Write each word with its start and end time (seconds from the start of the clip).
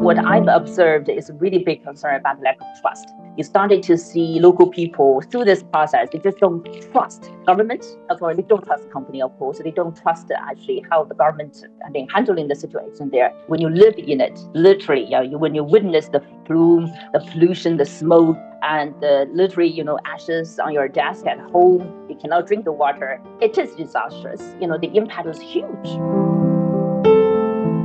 what 0.00 0.16
I've 0.16 0.46
observed 0.46 1.08
is 1.08 1.28
a 1.28 1.34
really 1.34 1.58
big 1.58 1.82
concern 1.82 2.14
about 2.14 2.40
lack 2.40 2.60
of 2.60 2.66
trust. 2.80 3.08
You 3.36 3.44
started 3.44 3.82
to 3.84 3.98
see 3.98 4.38
local 4.38 4.68
people 4.68 5.20
through 5.22 5.44
this 5.44 5.62
process, 5.62 6.08
they 6.12 6.18
just 6.18 6.38
don't 6.38 6.64
trust 6.92 7.30
government. 7.46 7.84
Well, 8.20 8.34
they 8.34 8.42
don't 8.42 8.64
trust 8.64 8.84
the 8.84 8.90
company, 8.90 9.20
of 9.20 9.36
course. 9.38 9.58
They 9.58 9.70
don't 9.70 9.96
trust 9.96 10.30
actually 10.30 10.84
how 10.90 11.04
the 11.04 11.14
government 11.14 11.64
I 11.84 11.90
mean, 11.90 12.08
handling 12.14 12.48
the 12.48 12.54
situation 12.54 13.10
there. 13.10 13.32
When 13.48 13.60
you 13.60 13.70
live 13.70 13.94
in 13.98 14.20
it, 14.20 14.38
literally, 14.54 15.04
you 15.04 15.10
know, 15.10 15.20
you, 15.20 15.38
when 15.38 15.54
you 15.54 15.64
witness 15.64 16.08
the 16.08 16.20
plume, 16.46 16.86
the 17.12 17.20
pollution, 17.30 17.76
the 17.76 17.86
smoke, 17.86 18.36
and 18.62 18.94
literally, 19.34 19.70
you 19.70 19.84
know, 19.84 19.98
ashes 20.04 20.58
on 20.58 20.72
your 20.72 20.88
desk 20.88 21.26
at 21.26 21.38
home, 21.50 22.06
you 22.08 22.16
cannot 22.16 22.46
drink 22.46 22.64
the 22.64 22.72
water. 22.72 23.20
It 23.40 23.58
is 23.58 23.74
disastrous. 23.74 24.42
You 24.60 24.68
know, 24.68 24.78
the 24.78 24.96
impact 24.96 25.28
is 25.28 25.40
huge. 25.40 26.27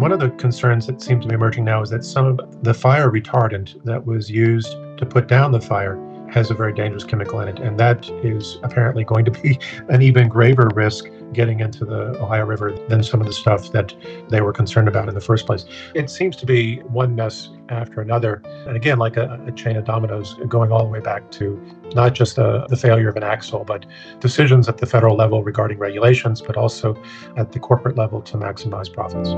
One 0.04 0.12
of 0.12 0.20
the 0.20 0.32
concerns 0.32 0.86
that 0.88 1.02
seems 1.02 1.24
to 1.24 1.30
be 1.30 1.34
emerging 1.34 1.64
now 1.64 1.82
is 1.82 1.90
that 1.92 2.04
some 2.04 2.26
of 2.26 2.62
the 2.62 2.74
fire 2.74 3.10
retardant 3.10 3.82
that 3.86 4.06
was 4.06 4.30
used 4.30 4.76
to 4.98 5.06
put 5.06 5.30
down 5.30 5.54
the 5.54 5.62
fire 5.62 5.96
has 6.30 6.52
a 6.52 6.54
very 6.54 6.74
dangerous 6.74 7.06
chemical 7.06 7.40
in 7.40 7.48
it. 7.48 7.60
And 7.60 7.80
that 7.80 8.10
is 8.22 8.58
apparently 8.64 9.06
going 9.06 9.24
to 9.24 9.32
be 9.32 9.58
an 9.88 10.02
even 10.02 10.28
graver 10.28 10.70
risk 10.76 11.06
getting 11.32 11.62
into 11.62 11.86
the 11.86 12.20
Ohio 12.20 12.46
River 12.46 12.78
than 12.90 13.02
some 13.02 13.22
of 13.22 13.28
the 13.28 13.32
stuff 13.32 13.72
that 13.72 13.96
they 14.28 14.42
were 14.42 14.52
concerned 14.52 14.90
about 14.90 15.08
in 15.08 15.16
the 15.16 15.22
first 15.22 15.46
place. 15.46 15.64
It 15.96 16.10
seems 16.10 16.36
to 16.36 16.46
be 16.46 16.80
one 16.80 17.16
mess 17.16 17.48
after 17.70 18.02
another. 18.02 18.42
And 18.68 18.76
again, 18.76 19.00
like 19.00 19.16
a, 19.16 19.42
a 19.48 19.54
chain 19.54 19.78
of 19.78 19.86
dominoes 19.86 20.36
going 20.50 20.74
all 20.74 20.84
the 20.84 20.90
way 20.90 21.00
back 21.00 21.32
to 21.32 21.58
not 21.96 22.14
just 22.14 22.38
uh, 22.38 22.68
the 22.68 22.76
failure 22.76 23.08
of 23.08 23.16
an 23.16 23.24
axle, 23.24 23.64
but 23.64 23.86
decisions 24.20 24.68
at 24.68 24.80
the 24.80 24.86
federal 24.86 25.16
level 25.16 25.46
regarding 25.46 25.78
regulations, 25.78 26.42
but 26.42 26.58
also 26.58 27.02
at 27.38 27.54
the 27.54 27.60
corporate 27.60 27.96
level 27.96 28.22
to 28.24 28.36
maximize 28.36 28.92
profits 28.92 29.30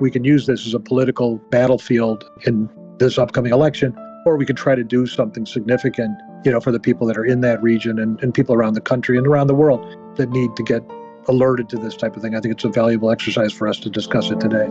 we 0.00 0.10
can 0.10 0.24
use 0.24 0.46
this 0.46 0.66
as 0.66 0.74
a 0.74 0.80
political 0.80 1.38
battlefield 1.50 2.24
in 2.46 2.68
this 2.98 3.18
upcoming 3.18 3.52
election, 3.52 3.96
or 4.26 4.36
we 4.36 4.44
could 4.44 4.56
try 4.56 4.74
to 4.74 4.84
do 4.84 5.06
something 5.06 5.46
significant, 5.46 6.16
you 6.44 6.50
know, 6.50 6.60
for 6.60 6.72
the 6.72 6.80
people 6.80 7.06
that 7.06 7.16
are 7.16 7.24
in 7.24 7.40
that 7.40 7.62
region 7.62 7.98
and, 7.98 8.22
and 8.22 8.34
people 8.34 8.54
around 8.54 8.74
the 8.74 8.80
country 8.80 9.16
and 9.16 9.26
around 9.26 9.46
the 9.46 9.54
world 9.54 9.80
that 10.16 10.30
need 10.30 10.54
to 10.56 10.62
get 10.62 10.82
alerted 11.28 11.68
to 11.68 11.76
this 11.76 11.96
type 11.96 12.16
of 12.16 12.22
thing. 12.22 12.34
I 12.34 12.40
think 12.40 12.54
it's 12.54 12.64
a 12.64 12.68
valuable 12.68 13.10
exercise 13.10 13.52
for 13.52 13.68
us 13.68 13.78
to 13.80 13.90
discuss 13.90 14.30
it 14.30 14.40
today. 14.40 14.66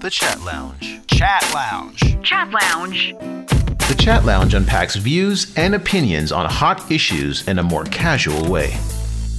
The 0.00 0.10
Chat 0.10 0.40
Lounge. 0.42 1.00
Chat 1.06 1.50
Lounge. 1.54 2.22
Chat 2.22 2.50
Lounge. 2.50 3.14
The 3.18 3.96
Chat 3.98 4.24
Lounge 4.24 4.54
unpacks 4.54 4.96
views 4.96 5.54
and 5.56 5.74
opinions 5.74 6.30
on 6.30 6.46
hot 6.46 6.90
issues 6.90 7.46
in 7.48 7.58
a 7.58 7.62
more 7.62 7.84
casual 7.84 8.50
way. 8.50 8.76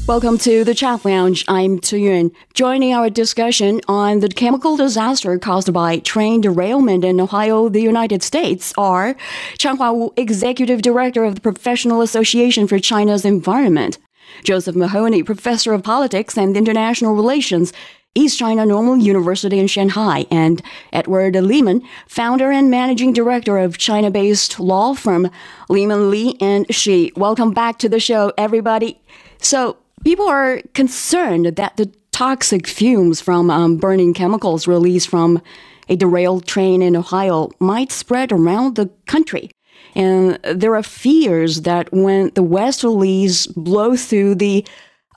Welcome 0.10 0.40
to 0.40 0.64
the 0.64 0.74
Chat 0.74 1.06
Lounge. 1.06 1.46
I'm 1.48 1.78
Tu 1.78 1.98
Yun. 1.98 2.32
Joining 2.56 2.94
our 2.94 3.12
discussion 3.12 3.80
on 3.88 4.22
the 4.22 4.28
chemical 4.28 4.76
disaster 4.76 5.38
caused 5.38 5.72
by 5.72 6.00
train 6.00 6.42
derailment 6.42 7.06
in 7.06 7.22
Ohio, 7.22 7.70
the 7.70 7.84
United 7.84 8.24
States, 8.24 8.74
are 8.76 9.14
Changhua 9.60 9.94
Wu, 9.94 10.12
Executive 10.18 10.82
Director 10.82 11.24
of 11.24 11.36
the 11.36 11.42
Professional 11.42 12.02
Association 12.02 12.66
for 12.66 12.80
China's 12.80 13.24
Environment, 13.24 14.00
Josef 14.44 14.76
Mahoney, 14.76 15.22
Professor 15.22 15.74
of 15.74 15.84
Politics 15.84 16.40
and 16.40 16.58
International 16.58 17.14
Relations, 17.14 17.72
East 18.16 18.40
China 18.40 18.66
Normal 18.66 18.98
University 18.98 19.60
in 19.60 19.68
Shanghai, 19.68 20.26
and 20.32 20.64
Edward 20.92 21.36
Lehman, 21.36 21.88
founder 22.08 22.52
and 22.52 22.72
managing 22.72 23.14
director 23.14 23.60
of 23.60 23.78
China 23.78 24.10
based 24.10 24.60
law 24.60 24.96
firm 24.96 25.30
Lehman 25.70 26.10
Lee 26.10 26.36
and 26.42 26.68
Xu. 26.70 27.16
Welcome 27.16 27.52
back 27.52 27.78
to 27.78 27.88
the 27.88 28.00
show, 28.00 28.34
everybody. 28.40 29.00
So, 29.38 29.78
People 30.04 30.28
are 30.28 30.62
concerned 30.74 31.46
that 31.46 31.78
the 31.78 31.92
toxic 32.12 32.68
fumes 32.68 33.22
from 33.22 33.50
um, 33.50 33.78
burning 33.78 34.14
chemicals 34.14 34.68
released 34.68 35.10
from 35.10 35.42
a 35.88 35.96
derailed 35.96 36.46
train 36.46 36.82
in 36.82 36.96
Ohio 36.96 37.50
might 37.60 37.92
spread 37.92 38.32
around 38.32 38.76
the 38.76 38.90
country. 39.08 39.50
And 39.96 40.38
there 40.44 40.76
are 40.76 40.84
fears 40.84 41.62
that 41.62 41.92
when 41.92 42.32
the 42.36 42.44
westerlies 42.44 43.54
blow 43.56 43.96
through 43.96 44.36
the 44.36 44.66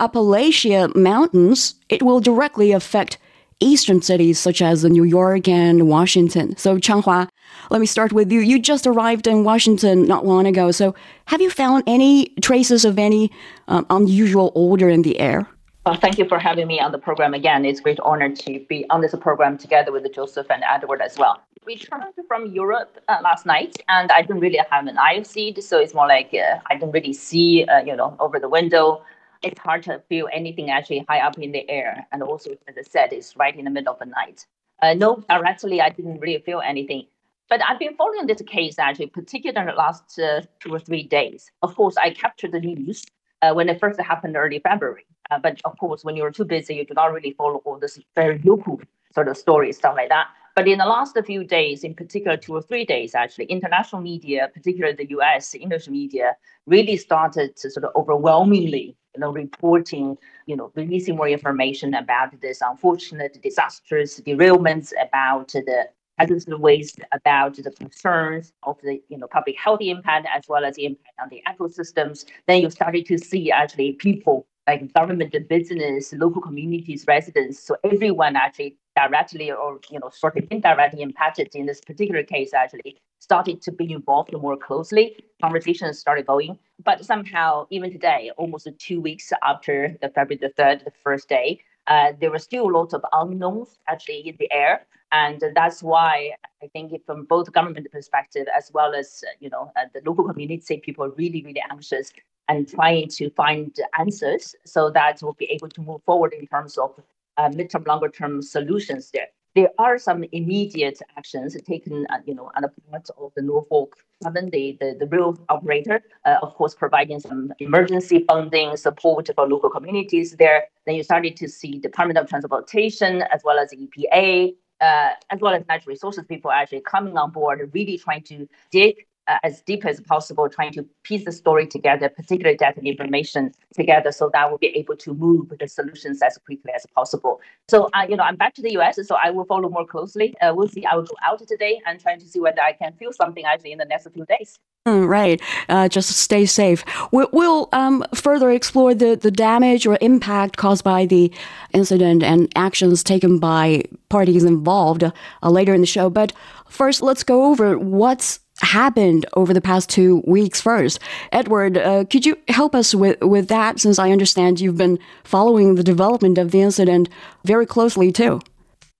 Appalachia 0.00 0.94
Mountains, 0.96 1.74
it 1.88 2.02
will 2.02 2.20
directly 2.20 2.72
affect 2.72 3.18
eastern 3.62 4.02
cities 4.02 4.38
such 4.38 4.60
as 4.60 4.84
New 4.84 5.04
York 5.04 5.48
and 5.48 5.88
Washington. 5.88 6.56
So, 6.56 6.78
Changhua, 6.78 7.28
let 7.70 7.80
me 7.80 7.86
start 7.86 8.12
with 8.12 8.30
you. 8.30 8.40
You 8.40 8.58
just 8.58 8.86
arrived 8.86 9.26
in 9.26 9.44
Washington 9.44 10.06
not 10.06 10.26
long 10.26 10.46
ago. 10.46 10.70
So, 10.70 10.94
have 11.26 11.40
you 11.40 11.50
found 11.50 11.84
any 11.86 12.34
traces 12.42 12.84
of 12.84 12.98
any 12.98 13.30
um, 13.68 13.86
unusual 13.90 14.52
odor 14.54 14.88
in 14.88 15.02
the 15.02 15.18
air? 15.18 15.48
Well, 15.84 15.96
thank 15.96 16.16
you 16.16 16.28
for 16.28 16.38
having 16.38 16.68
me 16.68 16.78
on 16.78 16.92
the 16.92 16.98
program 16.98 17.34
again. 17.34 17.64
It's 17.64 17.80
a 17.80 17.82
great 17.82 17.98
honor 18.00 18.32
to 18.32 18.64
be 18.68 18.86
on 18.90 19.00
this 19.00 19.14
program 19.16 19.58
together 19.58 19.90
with 19.90 20.06
Josef 20.14 20.46
and 20.48 20.62
Edward 20.62 21.00
as 21.00 21.18
well. 21.18 21.40
We 21.66 21.74
returned 21.74 22.14
from 22.28 22.46
Europe 22.46 22.98
uh, 23.08 23.18
last 23.22 23.46
night, 23.46 23.76
and 23.88 24.10
I 24.12 24.22
didn't 24.22 24.40
really 24.40 24.60
have 24.70 24.86
an 24.86 24.98
eye 24.98 25.22
seat, 25.22 25.62
so 25.62 25.80
it's 25.80 25.94
more 25.94 26.06
like 26.06 26.32
uh, 26.34 26.58
I 26.70 26.74
didn't 26.74 26.92
really 26.92 27.12
see, 27.12 27.64
uh, 27.64 27.82
you 27.82 27.96
know, 27.96 28.16
over 28.20 28.38
the 28.38 28.48
window 28.48 29.02
it's 29.42 29.58
hard 29.60 29.82
to 29.84 30.02
feel 30.08 30.28
anything 30.32 30.70
actually 30.70 31.04
high 31.08 31.20
up 31.20 31.38
in 31.38 31.52
the 31.52 31.68
air. 31.68 32.06
And 32.12 32.22
also, 32.22 32.50
as 32.68 32.76
I 32.78 32.82
said, 32.82 33.12
it's 33.12 33.36
right 33.36 33.56
in 33.56 33.64
the 33.64 33.70
middle 33.70 33.92
of 33.92 33.98
the 33.98 34.06
night. 34.06 34.46
Uh, 34.80 34.94
no, 34.94 35.22
directly, 35.28 35.80
I 35.80 35.90
didn't 35.90 36.20
really 36.20 36.42
feel 36.42 36.60
anything. 36.60 37.06
But 37.48 37.62
I've 37.62 37.78
been 37.78 37.94
following 37.96 38.26
this 38.26 38.42
case 38.42 38.78
actually, 38.78 39.08
particularly 39.08 39.70
the 39.70 39.76
last 39.76 40.18
uh, 40.18 40.42
two 40.60 40.74
or 40.74 40.78
three 40.78 41.02
days. 41.02 41.50
Of 41.62 41.74
course, 41.74 41.96
I 41.96 42.10
captured 42.10 42.52
the 42.52 42.60
news 42.60 43.04
uh, 43.42 43.52
when 43.52 43.68
it 43.68 43.78
first 43.78 44.00
happened 44.00 44.36
early 44.36 44.58
February. 44.60 45.04
Uh, 45.30 45.38
but 45.38 45.60
of 45.64 45.76
course, 45.78 46.04
when 46.04 46.16
you're 46.16 46.30
too 46.30 46.44
busy, 46.44 46.76
you 46.76 46.86
do 46.86 46.94
not 46.94 47.12
really 47.12 47.32
follow 47.32 47.62
all 47.64 47.78
this 47.78 47.98
very 48.14 48.40
local 48.44 48.80
sort 49.14 49.28
of 49.28 49.36
stories, 49.36 49.76
stuff 49.76 49.94
like 49.96 50.08
that. 50.08 50.28
But 50.54 50.68
in 50.68 50.78
the 50.78 50.84
last 50.84 51.16
few 51.24 51.44
days, 51.44 51.82
in 51.84 51.94
particular 51.94 52.36
two 52.36 52.54
or 52.54 52.62
three 52.62 52.84
days, 52.84 53.14
actually, 53.14 53.46
international 53.46 54.02
media, 54.02 54.50
particularly 54.52 54.96
the 54.96 55.10
US 55.18 55.54
English 55.54 55.88
media, 55.88 56.36
really 56.66 56.96
started 56.96 57.56
to 57.56 57.70
sort 57.70 57.84
of 57.84 57.92
overwhelmingly 57.96 58.96
you 59.14 59.20
know, 59.20 59.32
reporting, 59.32 60.16
you 60.46 60.56
know, 60.56 60.72
releasing 60.74 61.16
more 61.16 61.28
information 61.28 61.94
about 61.94 62.40
this 62.40 62.60
unfortunate, 62.60 63.38
disastrous 63.42 64.20
derailments, 64.20 64.92
about 65.00 65.48
the 65.48 65.88
hazardous 66.18 66.46
waste, 66.46 67.00
about 67.12 67.56
the 67.56 67.70
concerns 67.70 68.52
of 68.62 68.78
the, 68.82 69.02
you 69.08 69.18
know, 69.18 69.26
public 69.26 69.56
health 69.58 69.80
impact 69.80 70.26
as 70.34 70.44
well 70.48 70.64
as 70.64 70.76
the 70.76 70.86
impact 70.86 71.14
on 71.22 71.28
the 71.28 71.42
ecosystems. 71.48 72.24
Then 72.46 72.62
you 72.62 72.70
started 72.70 73.06
to 73.06 73.18
see 73.18 73.50
actually 73.50 73.92
people 73.92 74.46
like 74.66 74.92
government, 74.92 75.34
and 75.34 75.48
business, 75.48 76.12
local 76.12 76.40
communities, 76.40 77.04
residents. 77.08 77.58
So 77.58 77.76
everyone 77.84 78.36
actually 78.36 78.76
directly 78.96 79.50
or 79.50 79.80
you 79.90 79.98
know 79.98 80.10
sort 80.10 80.36
of 80.36 80.44
indirectly 80.50 81.02
impacted 81.02 81.48
in 81.54 81.66
this 81.66 81.80
particular 81.80 82.22
case 82.22 82.52
actually 82.52 82.96
started 83.18 83.62
to 83.62 83.72
be 83.72 83.92
involved 83.92 84.32
more 84.32 84.56
closely. 84.56 85.16
Conversations 85.40 85.98
started 85.98 86.26
going, 86.26 86.58
but 86.84 87.04
somehow 87.04 87.66
even 87.70 87.90
today, 87.90 88.30
almost 88.36 88.68
two 88.78 89.00
weeks 89.00 89.32
after 89.42 89.96
the 90.02 90.08
February 90.08 90.38
the 90.40 90.50
third, 90.50 90.82
the 90.84 90.92
first 91.04 91.28
day, 91.28 91.60
uh, 91.86 92.12
there 92.20 92.30
were 92.30 92.38
still 92.38 92.70
lots 92.70 92.94
of 92.94 93.04
unknowns 93.12 93.78
actually 93.88 94.28
in 94.28 94.36
the 94.38 94.52
air, 94.52 94.86
and 95.12 95.42
that's 95.54 95.82
why 95.82 96.32
I 96.62 96.66
think 96.68 96.92
from 97.06 97.24
both 97.24 97.52
government 97.52 97.86
perspective 97.90 98.46
as 98.56 98.70
well 98.74 98.94
as 98.94 99.24
you 99.40 99.50
know 99.50 99.70
uh, 99.76 99.84
the 99.94 100.02
local 100.04 100.24
community, 100.24 100.78
people 100.78 101.04
are 101.04 101.10
really 101.10 101.42
really 101.44 101.62
anxious 101.70 102.12
and 102.48 102.68
trying 102.68 103.08
to 103.08 103.30
find 103.30 103.74
answers 103.98 104.54
so 104.64 104.90
that 104.90 105.20
we'll 105.22 105.32
be 105.34 105.46
able 105.46 105.68
to 105.68 105.80
move 105.80 106.02
forward 106.04 106.32
in 106.32 106.46
terms 106.46 106.76
of 106.76 106.90
midterm, 107.38 107.86
longer 107.86 108.08
term 108.08 108.42
solutions 108.42 109.10
there. 109.12 109.28
There 109.54 109.68
are 109.78 109.98
some 109.98 110.24
immediate 110.32 110.98
actions 111.18 111.54
taken, 111.62 112.06
uh, 112.08 112.18
you 112.24 112.34
know, 112.34 112.50
on 112.56 112.62
the 112.62 112.72
part 112.90 113.06
of 113.18 113.32
the 113.36 113.42
Norfolk 113.42 113.96
Southern, 114.22 114.48
the, 114.48 114.78
the, 114.80 114.96
the 114.98 115.06
rail 115.06 115.38
operator, 115.50 116.00
uh, 116.24 116.36
of 116.40 116.54
course, 116.54 116.74
providing 116.74 117.20
some 117.20 117.52
emergency 117.58 118.24
funding 118.26 118.76
support 118.78 119.28
for 119.34 119.46
local 119.46 119.68
communities 119.68 120.36
there. 120.36 120.64
Then 120.86 120.94
you 120.94 121.02
started 121.02 121.36
to 121.36 121.48
see 121.48 121.78
Department 121.78 122.18
of 122.18 122.28
Transportation 122.28 123.22
as 123.30 123.42
well 123.44 123.58
as 123.58 123.70
the 123.70 123.76
EPA, 123.76 124.54
uh, 124.80 125.10
as 125.28 125.40
well 125.40 125.54
as 125.54 125.62
natural 125.68 125.90
resources 125.90 126.24
people 126.26 126.50
actually 126.50 126.80
coming 126.80 127.18
on 127.18 127.30
board, 127.30 127.70
really 127.74 127.98
trying 127.98 128.22
to 128.24 128.48
dig 128.70 129.06
uh, 129.28 129.38
as 129.42 129.62
deep 129.62 129.84
as 129.84 130.00
possible, 130.00 130.48
trying 130.48 130.72
to 130.72 130.84
piece 131.02 131.24
the 131.24 131.32
story 131.32 131.66
together, 131.66 132.08
particularly 132.08 132.56
data 132.56 132.80
information 132.80 133.52
together, 133.74 134.12
so 134.12 134.30
that 134.32 134.48
we'll 134.48 134.58
be 134.58 134.68
able 134.68 134.96
to 134.96 135.14
move 135.14 135.52
the 135.58 135.68
solutions 135.68 136.20
as 136.22 136.38
quickly 136.38 136.72
as 136.74 136.86
possible. 136.94 137.40
So, 137.68 137.88
uh, 137.94 138.06
you 138.08 138.16
know, 138.16 138.24
I'm 138.24 138.36
back 138.36 138.54
to 138.54 138.62
the 138.62 138.72
US, 138.78 138.98
so 139.06 139.16
I 139.22 139.30
will 139.30 139.44
follow 139.44 139.68
more 139.68 139.86
closely. 139.86 140.34
Uh, 140.40 140.52
we'll 140.54 140.68
see. 140.68 140.84
I 140.84 140.96
will 140.96 141.04
go 141.04 141.16
out 141.24 141.46
today 141.46 141.80
and 141.86 142.00
trying 142.00 142.20
to 142.20 142.26
see 142.26 142.40
whether 142.40 142.60
I 142.60 142.72
can 142.72 142.92
feel 142.94 143.12
something 143.12 143.44
actually 143.44 143.72
in 143.72 143.78
the 143.78 143.84
next 143.84 144.08
few 144.12 144.24
days. 144.26 144.58
Mm, 144.86 145.06
right. 145.06 145.40
Uh, 145.68 145.88
just 145.88 146.10
stay 146.10 146.44
safe. 146.44 146.84
We'll, 147.12 147.28
we'll 147.32 147.68
um, 147.72 148.04
further 148.14 148.50
explore 148.50 148.94
the, 148.94 149.14
the 149.14 149.30
damage 149.30 149.86
or 149.86 149.96
impact 150.00 150.56
caused 150.56 150.82
by 150.82 151.06
the 151.06 151.32
incident 151.72 152.24
and 152.24 152.52
actions 152.56 153.04
taken 153.04 153.38
by 153.38 153.84
parties 154.08 154.42
involved 154.42 155.04
uh, 155.04 155.10
later 155.50 155.72
in 155.72 155.82
the 155.82 155.86
show. 155.86 156.10
But 156.10 156.32
first, 156.68 157.00
let's 157.00 157.22
go 157.22 157.44
over 157.44 157.78
what's 157.78 158.40
happened 158.62 159.26
over 159.34 159.52
the 159.52 159.60
past 159.60 159.90
two 159.90 160.22
weeks 160.26 160.60
first. 160.60 160.98
Edward, 161.32 161.78
uh, 161.78 162.04
could 162.04 162.24
you 162.24 162.36
help 162.48 162.74
us 162.74 162.94
with, 162.94 163.20
with 163.20 163.48
that 163.48 163.80
since 163.80 163.98
I 163.98 164.10
understand 164.10 164.60
you've 164.60 164.78
been 164.78 164.98
following 165.24 165.74
the 165.74 165.82
development 165.82 166.38
of 166.38 166.50
the 166.50 166.60
incident 166.60 167.08
very 167.44 167.66
closely 167.66 168.12
too? 168.12 168.40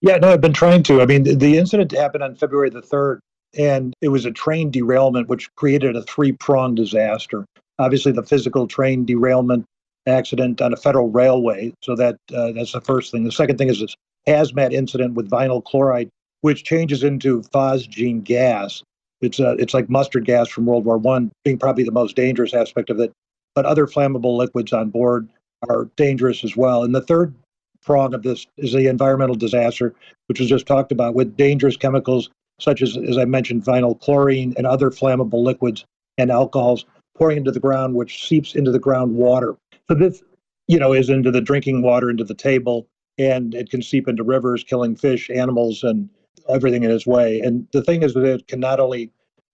Yeah, 0.00 0.17
no, 0.17 0.32
I've 0.32 0.41
been 0.41 0.53
trying 0.53 0.82
to. 0.85 1.00
I 1.00 1.06
mean, 1.06 1.23
the, 1.23 1.35
the 1.35 1.56
incident 1.59 1.93
happened 1.93 2.25
on 2.25 2.35
February 2.35 2.70
the 2.70 2.82
3rd, 2.82 3.20
and 3.56 3.94
it 4.00 4.09
was 4.09 4.25
a 4.25 4.32
train 4.32 4.70
derailment, 4.70 5.29
which 5.29 5.55
created 5.55 5.94
a 5.94 6.03
three 6.03 6.32
pronged 6.32 6.76
disaster. 6.76 7.44
Obviously, 7.79 8.12
the 8.12 8.23
physical 8.23 8.67
train 8.67 9.05
derailment 9.05 9.65
accident 10.06 10.61
on 10.61 10.73
a 10.73 10.76
federal 10.76 11.11
railway. 11.11 11.73
So 11.82 11.94
that 11.97 12.17
uh, 12.35 12.53
that's 12.53 12.73
the 12.73 12.81
first 12.81 13.12
thing. 13.12 13.25
The 13.25 13.32
second 13.32 13.58
thing 13.58 13.69
is 13.69 13.81
this 13.81 13.94
hazmat 14.26 14.73
incident 14.73 15.15
with 15.15 15.31
vinyl 15.31 15.62
chloride, 15.65 16.08
which 16.41 16.65
changes 16.65 17.05
into 17.05 17.43
phosgene 17.55 18.23
gas. 18.25 18.82
It's 19.22 19.40
uh, 19.40 19.56
it's 19.58 19.72
like 19.72 19.88
mustard 19.88 20.24
gas 20.24 20.48
from 20.48 20.66
World 20.66 20.84
War 20.84 20.98
One, 20.98 21.30
being 21.44 21.58
probably 21.58 21.84
the 21.84 21.92
most 21.92 22.16
dangerous 22.16 22.52
aspect 22.54 22.90
of 22.90 23.00
it. 23.00 23.12
But 23.54 23.66
other 23.66 23.86
flammable 23.86 24.36
liquids 24.36 24.72
on 24.72 24.90
board 24.90 25.28
are 25.69 25.88
dangerous 25.96 26.44
as 26.44 26.56
well. 26.56 26.82
And 26.82 26.94
the 26.94 27.00
third 27.02 27.34
prong 27.82 28.14
of 28.14 28.22
this 28.22 28.46
is 28.56 28.72
the 28.72 28.86
environmental 28.86 29.34
disaster, 29.34 29.94
which 30.26 30.40
was 30.40 30.48
just 30.48 30.66
talked 30.66 30.92
about, 30.92 31.14
with 31.14 31.36
dangerous 31.36 31.76
chemicals 31.76 32.30
such 32.60 32.82
as, 32.82 32.96
as 32.96 33.19
I 33.19 33.24
mentioned, 33.24 33.64
vinyl 33.64 33.98
chlorine 34.00 34.54
and 34.56 34.66
other 34.66 34.90
flammable 34.90 35.42
liquids 35.42 35.84
and 36.19 36.30
alcohols 36.30 36.84
pouring 37.16 37.38
into 37.38 37.50
the 37.50 37.60
ground, 37.60 37.94
which 37.94 38.26
seeps 38.26 38.54
into 38.54 38.70
the 38.70 38.78
groundwater. 38.78 39.56
So 39.88 39.96
this, 39.96 40.22
you 40.69 40.78
know, 40.78 40.92
is 40.92 41.10
into 41.10 41.30
the 41.30 41.40
drinking 41.40 41.82
water, 41.82 42.08
into 42.08 42.24
the 42.24 42.34
table, 42.34 42.86
and 43.19 43.54
it 43.54 43.70
can 43.70 43.82
seep 43.82 44.08
into 44.08 44.22
rivers, 44.22 44.64
killing 44.64 44.96
fish, 44.96 45.28
animals, 45.30 45.82
and 45.82 46.08
everything 46.49 46.85
in 46.85 46.91
its 46.91 47.06
way. 47.06 47.41
And 47.41 47.67
the 47.73 47.83
thing 47.83 48.03
is 48.03 48.15
that 48.15 48.25
it 48.25 48.49
can 48.49 48.61
not 48.61 48.81
only 48.81 49.11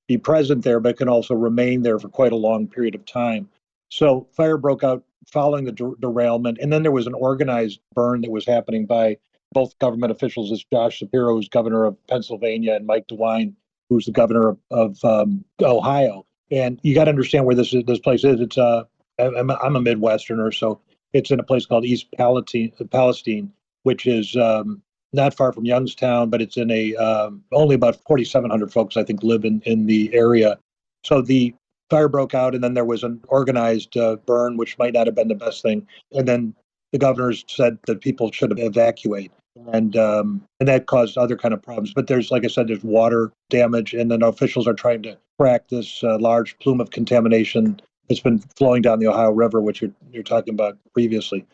be 0.06 0.19
present 0.19 0.64
there, 0.64 0.81
but 0.81 0.96
can 0.96 1.08
also 1.08 1.35
remain 1.35 1.82
there 1.82 1.99
for 1.99 2.08
quite 2.08 2.32
a 2.32 2.37
long 2.37 2.67
period 2.67 2.94
of 2.94 3.05
time. 3.05 3.49
So 3.90 4.26
fire 4.32 4.56
broke 4.56 4.85
out 4.85 5.02
following 5.26 5.64
the 5.64 5.73
der- 5.73 5.96
derailment, 6.00 6.58
and 6.61 6.73
then 6.73 6.82
there 6.82 6.93
was 6.93 7.06
an 7.06 7.14
organized 7.14 7.81
burn 7.94 8.23
that 8.23 8.31
was 8.31 8.46
happening 8.46 8.87
by 8.87 9.19
both 9.52 9.79
government 9.79 10.12
officials. 10.12 10.50
As 10.50 10.64
Josh 10.73 10.99
Shapiro, 10.99 11.35
who's 11.35 11.49
governor 11.49 11.85
of 11.85 11.96
Pennsylvania, 12.06 12.75
and 12.75 12.87
Mike 12.87 13.06
DeWine, 13.08 13.55
who's 13.88 14.06
the 14.06 14.12
governor 14.12 14.50
of, 14.50 14.58
of 14.70 15.05
um, 15.05 15.44
Ohio. 15.62 16.26
And 16.50 16.81
you 16.82 16.94
got 16.94 17.05
to 17.05 17.11
understand 17.11 17.44
where 17.44 17.56
this 17.56 17.75
is, 17.75 17.85
this 17.85 17.99
place 17.99 18.25
is. 18.25 18.40
It's 18.40 18.56
uh, 18.56 18.85
I'm, 19.19 19.50
I'm 19.50 19.76
a 19.76 19.81
Midwesterner, 19.81 20.55
so 20.55 20.81
it's 21.12 21.31
in 21.31 21.40
a 21.40 21.43
place 21.43 21.67
called 21.67 21.85
East 21.85 22.06
Palestine, 22.17 22.73
Palestine 22.90 23.52
which 23.82 24.06
is 24.06 24.37
um, 24.37 24.82
not 25.12 25.34
far 25.34 25.52
from 25.52 25.64
Youngstown, 25.64 26.31
but 26.31 26.43
it's 26.43 26.56
in 26.56 26.70
a 26.70 26.94
um, 26.96 27.43
only 27.52 27.75
about 27.75 27.96
4,700 28.06 28.72
folks 28.72 28.96
I 28.96 29.05
think 29.05 29.22
live 29.22 29.44
in 29.44 29.62
in 29.64 29.87
the 29.87 30.12
area. 30.14 30.58
So 31.05 31.22
the 31.22 31.55
fire 31.90 32.08
broke 32.08 32.34
out, 32.34 32.55
and 32.55 32.62
then 32.62 32.75
there 32.75 32.84
was 32.84 33.02
an 33.02 33.20
organized 33.28 33.96
uh, 33.96 34.16
burn, 34.26 34.56
which 34.56 34.78
might 34.78 34.93
not 34.93 35.06
have 35.06 35.14
been 35.14 35.28
the 35.28 35.34
best 35.34 35.62
thing. 35.62 35.87
And 36.12 36.28
then 36.28 36.55
the 36.93 36.99
governors 36.99 37.44
said 37.49 37.78
that 37.87 38.00
people 38.00 38.31
should 38.32 38.58
evacuate, 38.58 39.32
and 39.72 39.96
um, 39.96 40.44
and 40.60 40.69
that 40.69 40.87
caused 40.87 41.16
other 41.16 41.37
kind 41.37 41.54
of 41.54 41.62
problems. 41.62 41.93
But 41.94 42.06
there's, 42.06 42.31
like 42.31 42.44
I 42.44 42.49
said, 42.49 42.69
there's 42.69 42.84
water 42.84 43.32
damage, 43.50 43.94
and 43.94 44.11
then 44.11 44.22
officials 44.22 44.66
are 44.66 44.75
trying 44.75 45.02
to 45.02 45.16
crack 45.38 45.69
this 45.69 46.02
uh, 46.02 46.19
large 46.19 46.58
plume 46.58 46.81
of 46.81 46.90
contamination 46.90 47.81
that's 48.08 48.20
been 48.20 48.38
flowing 48.56 48.82
down 48.82 48.99
the 48.99 49.06
Ohio 49.06 49.31
River, 49.31 49.61
which 49.61 49.82
you're 49.82 49.93
you're 50.12 50.22
talking 50.22 50.54
about 50.54 50.78
previously. 50.93 51.46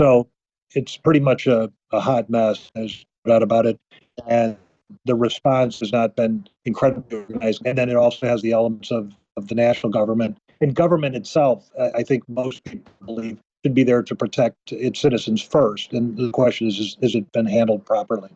So 0.00 0.28
it's 0.74 0.96
pretty 0.96 1.20
much 1.20 1.46
a, 1.46 1.70
a 1.92 2.00
hot 2.00 2.28
mess. 2.28 2.70
There's 2.74 3.04
no 3.24 3.32
doubt 3.32 3.42
about 3.42 3.66
it, 3.66 3.78
and 4.26 4.56
the 5.04 5.14
response 5.14 5.80
has 5.80 5.92
not 5.92 6.16
been 6.16 6.46
incredibly 6.64 7.18
organized. 7.18 7.62
And 7.66 7.76
then 7.76 7.88
it 7.88 7.96
also 7.96 8.26
has 8.26 8.42
the 8.42 8.52
elements 8.52 8.90
of 8.90 9.12
of 9.36 9.48
the 9.48 9.54
national 9.54 9.90
government. 9.90 10.36
And 10.60 10.74
government 10.74 11.14
itself, 11.14 11.70
I 11.94 12.02
think 12.02 12.28
most 12.28 12.64
people 12.64 12.92
believe, 13.04 13.38
should 13.64 13.74
be 13.74 13.84
there 13.84 14.02
to 14.02 14.14
protect 14.14 14.56
its 14.72 15.00
citizens 15.00 15.40
first. 15.40 15.92
And 15.92 16.16
the 16.16 16.30
question 16.30 16.66
is, 16.66 16.78
is, 16.78 16.96
has 17.02 17.14
it 17.14 17.30
been 17.32 17.46
handled 17.46 17.86
properly? 17.86 18.30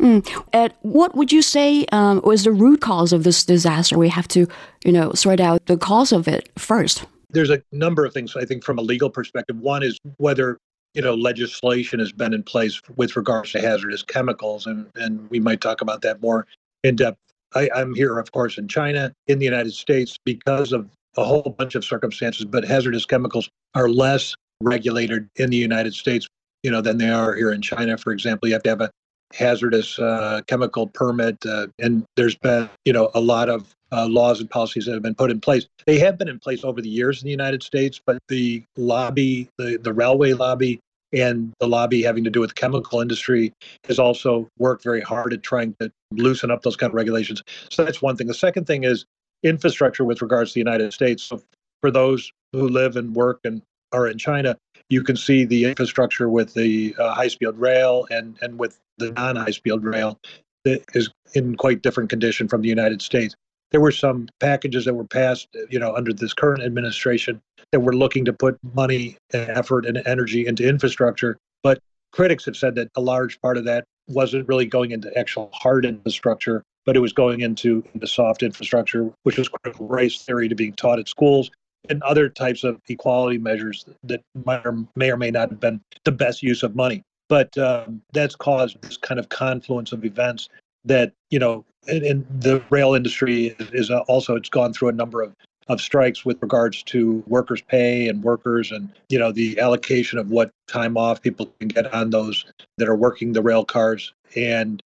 Mm. 0.00 0.26
Ed, 0.52 0.74
what 0.80 1.14
would 1.14 1.30
you 1.30 1.42
say 1.42 1.86
um, 1.92 2.20
was 2.24 2.42
the 2.42 2.52
root 2.52 2.80
cause 2.80 3.12
of 3.12 3.22
this 3.22 3.44
disaster? 3.44 3.96
We 3.98 4.08
have 4.08 4.26
to, 4.28 4.48
you 4.84 4.90
know, 4.90 5.12
sort 5.12 5.38
out 5.38 5.66
the 5.66 5.76
cause 5.76 6.10
of 6.10 6.26
it 6.26 6.50
first. 6.58 7.04
There's 7.30 7.50
a 7.50 7.62
number 7.70 8.04
of 8.04 8.12
things, 8.12 8.34
I 8.34 8.44
think, 8.44 8.64
from 8.64 8.78
a 8.78 8.82
legal 8.82 9.10
perspective. 9.10 9.56
One 9.58 9.84
is 9.84 9.98
whether 10.16 10.58
you 10.94 11.02
know 11.02 11.14
legislation 11.14 12.00
has 12.00 12.12
been 12.12 12.34
in 12.34 12.42
place 12.42 12.80
with 12.96 13.16
regards 13.16 13.52
to 13.52 13.60
hazardous 13.60 14.02
chemicals, 14.02 14.66
and 14.66 14.86
and 14.96 15.28
we 15.30 15.40
might 15.40 15.60
talk 15.60 15.80
about 15.80 16.02
that 16.02 16.20
more 16.20 16.46
in 16.82 16.96
depth 16.96 17.18
I, 17.54 17.68
I'm 17.74 17.94
here, 17.94 18.18
of 18.18 18.32
course, 18.32 18.58
in 18.58 18.68
China, 18.68 19.12
in 19.26 19.38
the 19.38 19.44
United 19.44 19.72
States, 19.72 20.16
because 20.24 20.72
of 20.72 20.88
a 21.16 21.24
whole 21.24 21.54
bunch 21.58 21.74
of 21.74 21.84
circumstances, 21.84 22.44
but 22.44 22.64
hazardous 22.64 23.04
chemicals 23.04 23.48
are 23.74 23.88
less 23.88 24.34
regulated 24.60 25.28
in 25.36 25.50
the 25.50 25.56
United 25.56 25.94
States, 25.94 26.28
you 26.62 26.70
know, 26.70 26.80
than 26.80 26.98
they 26.98 27.10
are 27.10 27.34
here 27.34 27.52
in 27.52 27.62
China. 27.62 27.98
For 27.98 28.12
example, 28.12 28.48
you 28.48 28.54
have 28.54 28.62
to 28.64 28.70
have 28.70 28.80
a 28.80 28.90
hazardous 29.32 29.98
uh, 29.98 30.42
chemical 30.46 30.86
permit, 30.86 31.36
uh, 31.46 31.66
and 31.78 32.04
there's 32.16 32.36
been, 32.36 32.70
you 32.84 32.92
know, 32.92 33.10
a 33.14 33.20
lot 33.20 33.48
of 33.48 33.74
uh, 33.92 34.06
laws 34.06 34.40
and 34.40 34.50
policies 34.50 34.86
that 34.86 34.92
have 34.92 35.02
been 35.02 35.14
put 35.14 35.30
in 35.30 35.40
place. 35.40 35.66
They 35.86 35.98
have 35.98 36.18
been 36.18 36.28
in 36.28 36.38
place 36.38 36.64
over 36.64 36.80
the 36.80 36.88
years 36.88 37.22
in 37.22 37.26
the 37.26 37.30
United 37.30 37.62
States, 37.62 38.00
but 38.04 38.18
the 38.28 38.62
lobby, 38.76 39.48
the, 39.58 39.78
the 39.82 39.92
railway 39.92 40.32
lobby, 40.32 40.80
and 41.12 41.52
the 41.58 41.66
lobby 41.66 42.02
having 42.02 42.24
to 42.24 42.30
do 42.30 42.40
with 42.40 42.50
the 42.50 42.54
chemical 42.54 43.00
industry 43.00 43.52
has 43.88 43.98
also 43.98 44.48
worked 44.58 44.84
very 44.84 45.00
hard 45.00 45.32
at 45.32 45.42
trying 45.42 45.74
to 45.80 45.90
loosen 46.12 46.50
up 46.50 46.62
those 46.62 46.76
kind 46.76 46.90
of 46.90 46.94
regulations. 46.94 47.42
So 47.70 47.84
that's 47.84 48.00
one 48.00 48.16
thing. 48.16 48.28
The 48.28 48.34
second 48.34 48.66
thing 48.66 48.84
is 48.84 49.04
infrastructure 49.42 50.04
with 50.04 50.22
regards 50.22 50.50
to 50.50 50.54
the 50.54 50.60
United 50.60 50.92
States. 50.92 51.22
So 51.24 51.42
for 51.80 51.90
those 51.90 52.30
who 52.52 52.68
live 52.68 52.96
and 52.96 53.14
work 53.14 53.40
and 53.44 53.62
are 53.92 54.06
in 54.06 54.18
China, 54.18 54.56
you 54.88 55.02
can 55.02 55.16
see 55.16 55.44
the 55.44 55.64
infrastructure 55.64 56.28
with 56.28 56.54
the 56.54 56.94
uh, 56.98 57.12
high-speed 57.14 57.56
rail 57.56 58.06
and 58.10 58.38
and 58.40 58.58
with 58.58 58.78
the 58.98 59.10
non-high-speed 59.12 59.82
rail 59.82 60.18
that 60.64 60.84
is 60.94 61.10
in 61.34 61.56
quite 61.56 61.82
different 61.82 62.10
condition 62.10 62.46
from 62.48 62.62
the 62.62 62.68
United 62.68 63.02
States. 63.02 63.34
There 63.70 63.80
were 63.80 63.92
some 63.92 64.28
packages 64.40 64.84
that 64.84 64.94
were 64.94 65.04
passed, 65.04 65.48
you 65.68 65.78
know, 65.78 65.94
under 65.94 66.12
this 66.12 66.34
current 66.34 66.62
administration 66.62 67.40
that 67.72 67.80
were 67.80 67.94
looking 67.94 68.24
to 68.24 68.32
put 68.32 68.58
money 68.74 69.16
and 69.32 69.48
effort 69.50 69.86
and 69.86 70.02
energy 70.06 70.46
into 70.46 70.68
infrastructure. 70.68 71.36
But 71.62 71.80
critics 72.12 72.44
have 72.46 72.56
said 72.56 72.74
that 72.76 72.88
a 72.96 73.00
large 73.00 73.40
part 73.40 73.56
of 73.56 73.64
that 73.66 73.84
wasn't 74.08 74.48
really 74.48 74.66
going 74.66 74.90
into 74.90 75.16
actual 75.16 75.50
hard 75.52 75.84
infrastructure, 75.84 76.64
but 76.84 76.96
it 76.96 77.00
was 77.00 77.12
going 77.12 77.40
into 77.40 77.84
the 77.94 78.08
soft 78.08 78.42
infrastructure, 78.42 79.10
which 79.22 79.38
was 79.38 79.48
critical 79.48 79.86
race 79.86 80.22
theory 80.22 80.48
to 80.48 80.54
being 80.54 80.72
taught 80.72 80.98
at 80.98 81.08
schools 81.08 81.50
and 81.88 82.02
other 82.02 82.28
types 82.28 82.64
of 82.64 82.80
equality 82.88 83.38
measures 83.38 83.86
that 84.02 84.20
might 84.44 84.66
or 84.66 84.84
may 84.96 85.10
or 85.10 85.16
may 85.16 85.30
not 85.30 85.50
have 85.50 85.60
been 85.60 85.80
the 86.04 86.12
best 86.12 86.42
use 86.42 86.62
of 86.62 86.74
money. 86.74 87.02
But 87.28 87.56
um, 87.56 88.02
that's 88.12 88.34
caused 88.34 88.82
this 88.82 88.96
kind 88.96 89.20
of 89.20 89.28
confluence 89.28 89.92
of 89.92 90.04
events 90.04 90.48
that 90.84 91.12
you 91.30 91.38
know, 91.38 91.64
and, 91.88 92.26
the 92.40 92.62
rail 92.70 92.94
industry 92.94 93.56
is, 93.58 93.70
is 93.72 93.90
uh, 93.90 94.00
also 94.08 94.36
it's 94.36 94.48
gone 94.48 94.72
through 94.72 94.88
a 94.88 94.92
number 94.92 95.22
of 95.22 95.34
of 95.68 95.80
strikes 95.80 96.24
with 96.24 96.36
regards 96.42 96.82
to 96.82 97.22
workers' 97.28 97.62
pay 97.62 98.08
and 98.08 98.24
workers 98.24 98.72
and 98.72 98.90
you 99.08 99.18
know 99.18 99.30
the 99.30 99.58
allocation 99.60 100.18
of 100.18 100.30
what 100.30 100.50
time 100.66 100.96
off 100.96 101.22
people 101.22 101.46
can 101.60 101.68
get 101.68 101.92
on 101.94 102.10
those 102.10 102.44
that 102.78 102.88
are 102.88 102.96
working 102.96 103.32
the 103.32 103.42
rail 103.42 103.64
cars. 103.64 104.12
And 104.34 104.82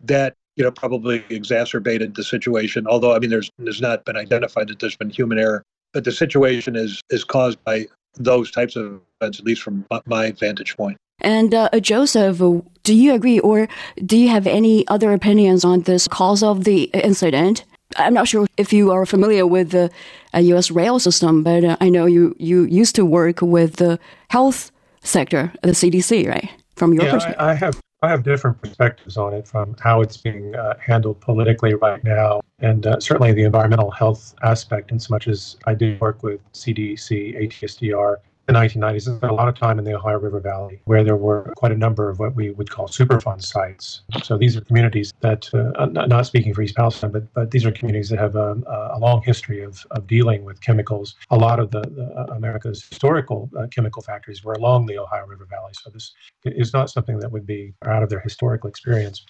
that 0.00 0.34
you 0.56 0.64
know 0.64 0.70
probably 0.70 1.24
exacerbated 1.30 2.14
the 2.14 2.24
situation 2.24 2.86
although 2.86 3.14
i 3.14 3.18
mean 3.18 3.30
there's 3.30 3.50
there's 3.58 3.80
not 3.80 4.04
been 4.04 4.16
identified 4.16 4.68
that 4.68 4.78
there's 4.80 4.96
been 4.96 5.10
human 5.10 5.38
error 5.38 5.62
but 5.92 6.04
the 6.04 6.12
situation 6.12 6.76
is 6.76 7.00
is 7.10 7.24
caused 7.24 7.62
by 7.64 7.86
those 8.14 8.50
types 8.50 8.76
of 8.76 9.00
events 9.20 9.38
at 9.38 9.44
least 9.44 9.62
from 9.62 9.86
my 10.06 10.32
vantage 10.32 10.76
point 10.76 10.96
and 11.20 11.54
uh, 11.54 11.68
Josef, 11.80 12.38
do 12.38 12.94
you 12.94 13.12
agree, 13.12 13.38
or 13.40 13.68
do 14.04 14.16
you 14.16 14.28
have 14.28 14.46
any 14.46 14.86
other 14.88 15.12
opinions 15.12 15.64
on 15.64 15.82
this 15.82 16.08
cause 16.08 16.42
of 16.42 16.64
the 16.64 16.84
incident? 16.94 17.64
I'm 17.96 18.14
not 18.14 18.28
sure 18.28 18.46
if 18.56 18.72
you 18.72 18.90
are 18.92 19.06
familiar 19.06 19.46
with 19.46 19.70
the 19.70 19.90
uh, 20.34 20.38
U.S. 20.38 20.70
rail 20.70 20.98
system, 20.98 21.42
but 21.42 21.64
uh, 21.64 21.76
I 21.80 21.88
know 21.88 22.06
you, 22.06 22.36
you 22.38 22.64
used 22.64 22.94
to 22.96 23.04
work 23.04 23.40
with 23.40 23.76
the 23.76 23.98
health 24.30 24.70
sector, 25.02 25.52
the 25.62 25.70
CDC, 25.70 26.28
right? 26.28 26.50
From 26.76 26.92
your 26.92 27.04
yeah, 27.04 27.12
perspective, 27.12 27.40
I, 27.40 27.50
I, 27.50 27.54
have 27.54 27.80
I 28.02 28.08
have 28.08 28.22
different 28.22 28.60
perspectives 28.62 29.16
on 29.16 29.34
it 29.34 29.48
from 29.48 29.74
how 29.80 30.00
it's 30.00 30.16
being 30.16 30.54
uh, 30.54 30.74
handled 30.78 31.20
politically 31.20 31.74
right 31.74 32.02
now, 32.04 32.40
and 32.60 32.86
uh, 32.86 33.00
certainly 33.00 33.32
the 33.32 33.42
environmental 33.42 33.90
health 33.90 34.34
aspect. 34.42 34.92
In 34.92 35.00
so 35.00 35.12
much 35.12 35.26
as 35.26 35.56
I 35.66 35.74
do 35.74 35.96
work 36.00 36.22
with 36.22 36.40
CDC, 36.52 37.42
ATSDR, 37.42 38.16
the 38.48 38.54
1990s, 38.54 38.94
I 38.94 38.98
spent 38.98 39.30
a 39.30 39.34
lot 39.34 39.46
of 39.48 39.54
time 39.54 39.78
in 39.78 39.84
the 39.84 39.94
Ohio 39.94 40.18
River 40.18 40.40
Valley, 40.40 40.80
where 40.86 41.04
there 41.04 41.16
were 41.16 41.52
quite 41.56 41.70
a 41.70 41.76
number 41.76 42.08
of 42.08 42.18
what 42.18 42.34
we 42.34 42.50
would 42.50 42.70
call 42.70 42.88
Superfund 42.88 43.42
sites. 43.42 44.02
So 44.22 44.38
these 44.38 44.56
are 44.56 44.62
communities 44.62 45.12
that, 45.20 45.52
uh, 45.54 45.86
not 45.86 46.26
speaking 46.26 46.54
for 46.54 46.62
East 46.62 46.74
Palestine, 46.74 47.12
but, 47.12 47.32
but 47.34 47.50
these 47.50 47.66
are 47.66 47.70
communities 47.70 48.08
that 48.08 48.18
have 48.18 48.36
a, 48.36 48.56
a 48.94 48.98
long 48.98 49.22
history 49.22 49.62
of, 49.62 49.86
of 49.90 50.06
dealing 50.06 50.44
with 50.44 50.62
chemicals. 50.62 51.14
A 51.30 51.36
lot 51.36 51.60
of 51.60 51.70
the, 51.70 51.82
the 51.82 52.04
uh, 52.18 52.34
America's 52.34 52.82
historical 52.88 53.50
uh, 53.58 53.66
chemical 53.66 54.00
factories 54.00 54.42
were 54.42 54.54
along 54.54 54.86
the 54.86 54.98
Ohio 54.98 55.26
River 55.26 55.44
Valley. 55.44 55.72
So 55.74 55.90
this 55.90 56.14
is 56.46 56.72
not 56.72 56.88
something 56.88 57.18
that 57.18 57.30
would 57.30 57.46
be 57.46 57.74
out 57.84 58.02
of 58.02 58.08
their 58.08 58.20
historical 58.20 58.70
experience. 58.70 59.26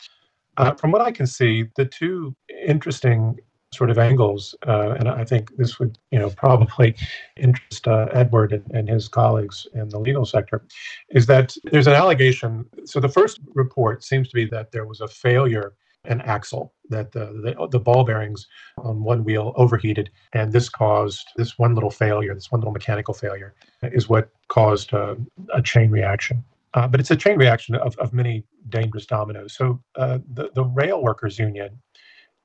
Uh, 0.58 0.75
from 0.75 0.92
what 0.92 1.00
I 1.00 1.10
can 1.10 1.26
see, 1.26 1.64
the 1.76 1.84
two 1.84 2.37
interesting 2.66 3.38
sort 3.72 3.90
of 3.90 3.98
angles, 3.98 4.54
uh, 4.66 4.94
and 4.98 5.08
I 5.08 5.25
think 5.25 5.54
this 5.56 5.78
would, 5.78 5.98
you 6.10 6.18
know, 6.18 6.30
probably 6.30 6.94
interest 7.37 7.87
uh, 7.87 8.06
Edward 8.12 8.52
and, 8.52 8.64
and, 8.72 8.88
his 8.88 9.08
colleagues 9.08 9.66
in 9.75 9.90
the 9.90 10.00
legal 10.00 10.25
sector, 10.25 10.64
is 11.10 11.26
that 11.26 11.54
there's 11.64 11.87
an 11.87 11.92
allegation. 11.92 12.64
So 12.87 12.98
the 12.98 13.10
first 13.10 13.40
report 13.54 14.02
seems 14.02 14.28
to 14.30 14.34
be 14.34 14.46
that 14.46 14.72
there 14.72 14.87
was 14.87 15.00
a 15.00 15.08
failure 15.08 15.75
an 16.04 16.20
axle 16.22 16.72
that 16.88 17.12
the, 17.12 17.26
the, 17.58 17.68
the 17.70 17.78
ball 17.78 18.04
bearings 18.04 18.46
on 18.78 19.02
one 19.02 19.25
wheel 19.25 19.52
overheated 19.56 20.10
and 20.32 20.52
this 20.52 20.68
caused 20.68 21.26
this 21.37 21.58
one 21.58 21.75
little 21.75 21.90
failure 21.90 22.34
this 22.34 22.50
one 22.50 22.60
little 22.60 22.72
mechanical 22.72 23.12
failure 23.12 23.54
is 23.82 24.08
what 24.08 24.30
caused 24.48 24.94
uh, 24.94 25.14
a 25.52 25.60
chain 25.60 25.90
reaction 25.90 26.42
uh, 26.75 26.87
but 26.87 27.00
it's 27.00 27.10
a 27.10 27.16
chain 27.16 27.37
reaction 27.37 27.75
of, 27.75 27.96
of 27.98 28.12
many 28.12 28.44
dangerous 28.68 29.06
dominoes 29.06 29.54
so 29.54 29.82
uh, 29.96 30.18
the, 30.34 30.50
the 30.54 30.64
rail 30.64 31.02
workers 31.02 31.38
union 31.38 31.78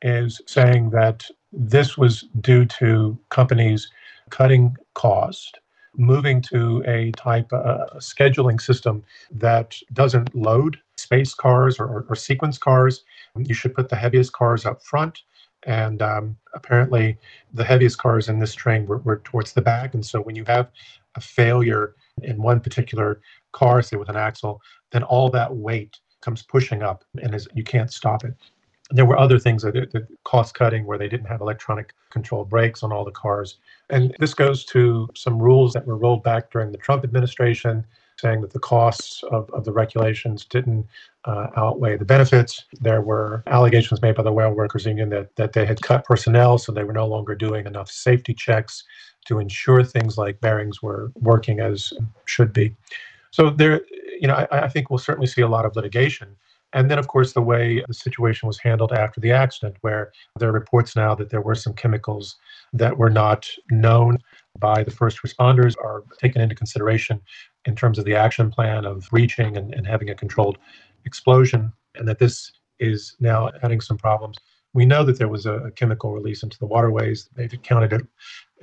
is 0.03 0.41
saying 0.45 0.91
that 0.91 1.25
this 1.51 1.97
was 1.97 2.25
due 2.41 2.65
to 2.65 3.17
companies 3.29 3.89
cutting 4.29 4.75
cost 4.93 5.59
moving 5.95 6.41
to 6.41 6.83
a 6.87 7.11
type 7.11 7.51
uh, 7.53 7.85
scheduling 7.97 8.59
system 8.59 9.03
that 9.31 9.75
doesn't 9.93 10.33
load 10.35 10.79
space 10.97 11.33
cars 11.33 11.79
or, 11.79 12.05
or, 12.09 12.15
sequence 12.15 12.57
cars 12.57 13.03
you 13.37 13.53
should 13.53 13.73
put 13.73 13.89
the 13.89 13.95
heaviest 13.95 14.33
cars 14.33 14.65
up 14.65 14.83
front. 14.83 15.21
And 15.65 16.01
um, 16.01 16.37
apparently, 16.53 17.17
the 17.53 17.63
heaviest 17.63 17.97
cars 17.97 18.27
in 18.27 18.39
this 18.39 18.53
train 18.53 18.85
were, 18.85 18.97
were 18.99 19.21
towards 19.23 19.53
the 19.53 19.61
back. 19.61 19.93
And 19.93 20.05
so, 20.05 20.21
when 20.21 20.35
you 20.35 20.43
have 20.45 20.69
a 21.15 21.21
failure 21.21 21.95
in 22.21 22.41
one 22.41 22.59
particular 22.59 23.21
car, 23.53 23.81
say 23.81 23.95
with 23.95 24.09
an 24.09 24.17
axle, 24.17 24.61
then 24.91 25.03
all 25.03 25.29
that 25.29 25.55
weight 25.55 25.97
comes 26.21 26.43
pushing 26.43 26.83
up 26.83 27.03
and 27.21 27.33
is, 27.33 27.47
you 27.53 27.63
can't 27.63 27.91
stop 27.91 28.23
it. 28.25 28.33
There 28.91 29.05
were 29.05 29.17
other 29.17 29.39
things 29.39 29.63
that, 29.63 30.07
cost 30.23 30.55
cutting 30.55 30.85
where 30.85 30.97
they 30.97 31.07
didn't 31.07 31.27
have 31.27 31.41
electronic 31.41 31.93
control 32.09 32.45
brakes 32.45 32.83
on 32.83 32.91
all 32.91 33.05
the 33.05 33.11
cars. 33.11 33.57
And 33.89 34.15
this 34.19 34.33
goes 34.33 34.65
to 34.65 35.09
some 35.15 35.41
rules 35.41 35.73
that 35.73 35.85
were 35.87 35.97
rolled 35.97 36.23
back 36.23 36.51
during 36.51 36.71
the 36.71 36.77
Trump 36.77 37.03
administration 37.03 37.85
saying 38.17 38.41
that 38.41 38.53
the 38.53 38.59
costs 38.59 39.23
of, 39.31 39.49
of 39.51 39.65
the 39.65 39.71
regulations 39.71 40.45
didn't 40.45 40.85
uh, 41.25 41.47
outweigh 41.55 41.97
the 41.97 42.05
benefits. 42.05 42.65
There 42.79 43.01
were 43.01 43.43
allegations 43.47 44.01
made 44.01 44.15
by 44.15 44.23
the 44.23 44.31
rail 44.31 44.51
workers 44.51 44.85
union 44.85 45.09
that, 45.09 45.35
that 45.35 45.53
they 45.53 45.65
had 45.65 45.81
cut 45.81 46.05
personnel, 46.05 46.57
so 46.57 46.71
they 46.71 46.83
were 46.83 46.93
no 46.93 47.07
longer 47.07 47.35
doing 47.35 47.65
enough 47.65 47.89
safety 47.89 48.33
checks 48.33 48.83
to 49.25 49.39
ensure 49.39 49.83
things 49.83 50.17
like 50.17 50.39
bearings 50.41 50.81
were 50.81 51.11
working 51.21 51.59
as 51.59 51.93
should 52.25 52.53
be. 52.53 52.75
So 53.31 53.49
there, 53.49 53.81
you 54.19 54.27
know, 54.27 54.35
I, 54.35 54.65
I 54.65 54.69
think 54.69 54.89
we'll 54.89 54.99
certainly 54.99 55.27
see 55.27 55.41
a 55.41 55.47
lot 55.47 55.65
of 55.65 55.75
litigation. 55.75 56.35
And 56.73 56.89
then, 56.89 56.97
of 56.97 57.07
course, 57.07 57.33
the 57.33 57.41
way 57.41 57.83
the 57.87 57.93
situation 57.93 58.47
was 58.47 58.57
handled 58.57 58.91
after 58.91 59.21
the 59.21 59.31
accident, 59.31 59.77
where 59.81 60.11
there 60.39 60.49
are 60.49 60.53
reports 60.53 60.95
now 60.95 61.13
that 61.15 61.29
there 61.29 61.41
were 61.41 61.55
some 61.55 61.73
chemicals 61.73 62.35
that 62.73 62.97
were 62.97 63.09
not 63.09 63.47
known 63.69 64.17
by 64.59 64.83
the 64.83 64.91
first 64.91 65.21
responders 65.21 65.75
are 65.77 66.03
taken 66.19 66.41
into 66.41 66.55
consideration 66.55 67.21
in 67.65 67.75
terms 67.75 67.99
of 67.99 68.05
the 68.05 68.15
action 68.15 68.49
plan 68.49 68.85
of 68.85 69.07
reaching 69.11 69.55
and, 69.55 69.73
and 69.73 69.85
having 69.87 70.09
a 70.09 70.15
controlled 70.15 70.57
explosion, 71.05 71.71
and 71.95 72.07
that 72.07 72.19
this 72.19 72.51
is 72.79 73.15
now 73.19 73.49
adding 73.61 73.81
some 73.81 73.97
problems. 73.97 74.37
We 74.73 74.85
know 74.85 75.03
that 75.03 75.19
there 75.19 75.27
was 75.27 75.45
a, 75.45 75.53
a 75.53 75.71
chemical 75.71 76.11
release 76.11 76.41
into 76.41 76.57
the 76.57 76.65
waterways. 76.65 77.29
They've 77.35 77.61
counted 77.61 77.93
at, 77.93 78.01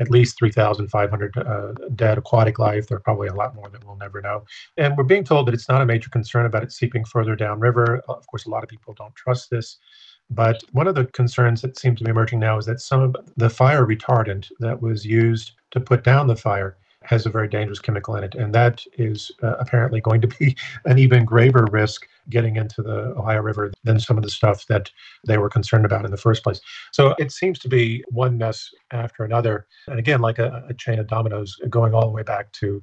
at 0.01 0.11
least 0.11 0.39
3,500 0.39 1.39
uh, 1.39 1.73
dead 1.95 2.19
aquatic 2.19 2.59
life. 2.59 2.89
There 2.89 2.97
are 2.97 3.01
probably 3.01 3.29
a 3.29 3.35
lot 3.35 3.55
more 3.55 3.69
that 3.69 3.85
we'll 3.85 3.97
never 3.97 4.21
know. 4.21 4.45
And 4.77 4.97
we're 4.97 5.05
being 5.05 5.25
told 5.25 5.47
that 5.47 5.55
it's 5.55 5.69
not 5.69 5.83
a 5.83 5.87
major 5.87 6.11
concern 6.11 6.47
about 6.47 6.63
it 6.65 6.73
seeping 6.73 7.05
further 7.05 7.37
downriver. 7.37 8.01
Of 8.09 8.27
course, 8.27 8.47
a 8.47 8.51
lot 8.51 8.63
of 8.63 8.69
people 8.69 8.95
don't 8.95 9.15
trust 9.15 9.51
this. 9.51 9.79
But 10.31 10.63
one 10.73 10.87
of 10.87 10.95
the 10.95 11.07
concerns 11.07 11.61
that 11.63 11.79
seems 11.79 11.99
to 11.99 12.05
be 12.05 12.11
emerging 12.11 12.39
now 12.39 12.57
is 12.57 12.67
that 12.67 12.81
some 12.81 13.01
of 13.01 13.17
the 13.37 13.51
fire 13.51 13.85
retardant 13.85 14.49
that 14.61 14.81
was 14.81 15.05
used 15.05 15.53
to 15.73 15.81
put 15.81 16.05
down 16.05 16.29
the 16.29 16.37
fire 16.37 16.77
has 17.05 17.25
a 17.27 17.31
very 17.31 17.49
dangerous 17.49 17.79
chemical 17.79 18.15
in 18.17 18.25
it. 18.25 18.35
And 18.35 18.55
that 18.55 18.85
is 18.99 19.31
uh, 19.43 19.57
apparently 19.59 20.01
going 20.01 20.21
to 20.21 20.29
be 20.29 20.57
an 20.85 20.99
even 20.99 21.25
graver 21.25 21.67
risk 21.71 22.07
getting 22.29 22.57
into 22.57 22.83
the 22.83 23.15
Ohio 23.17 23.41
River 23.41 23.73
than 23.85 23.99
some 23.99 24.17
of 24.17 24.23
the 24.23 24.31
stuff 24.31 24.67
that 24.67 24.91
they 25.27 25.39
were 25.39 25.49
concerned 25.49 25.85
about 25.85 26.05
in 26.05 26.11
the 26.11 26.17
first 26.17 26.43
place. 26.43 26.61
So 26.93 27.15
it 27.19 27.33
seems 27.33 27.59
to 27.61 27.69
be 27.69 28.05
one 28.09 28.39
mess 28.39 28.71
after 28.91 29.25
another. 29.25 29.67
And 29.89 29.99
again, 29.99 30.21
like 30.21 30.39
a, 30.39 30.65
a 30.69 30.75
chain 30.75 30.99
of 30.99 31.07
dominoes 31.07 31.57
going 31.69 31.95
all 31.95 32.07
the 32.07 32.13
way 32.13 32.23
back 32.23 32.53
to 32.53 32.83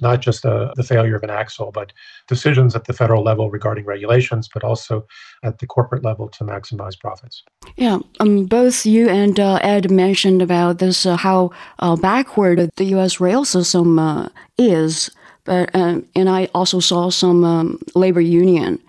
not 0.00 0.20
just 0.20 0.42
the, 0.42 0.72
the 0.76 0.82
failure 0.82 1.16
of 1.16 1.22
an 1.22 1.30
axle, 1.30 1.70
but 1.72 1.92
decisions 2.26 2.74
at 2.74 2.84
the 2.84 2.92
federal 2.92 3.22
level 3.22 3.50
regarding 3.50 3.84
regulations, 3.84 4.48
but 4.52 4.64
also 4.64 5.06
at 5.42 5.58
the 5.58 5.66
corporate 5.66 6.04
level 6.04 6.28
to 6.28 6.44
maximize 6.44 6.98
profits. 6.98 7.42
Yeah, 7.76 7.98
um, 8.20 8.46
both 8.46 8.86
you 8.86 9.08
and 9.08 9.38
uh, 9.38 9.58
Ed 9.62 9.90
mentioned 9.90 10.42
about 10.42 10.78
this 10.78 11.06
uh, 11.06 11.16
how 11.16 11.50
uh, 11.78 11.96
backward 11.96 12.70
the 12.76 12.84
U.S. 12.84 13.20
rail 13.20 13.44
system 13.44 13.98
uh, 13.98 14.28
is, 14.56 15.10
but 15.44 15.74
um, 15.74 16.06
and 16.14 16.28
I 16.28 16.48
also 16.54 16.80
saw 16.80 17.10
some 17.10 17.44
um, 17.44 17.80
labor 17.94 18.20
union 18.20 18.80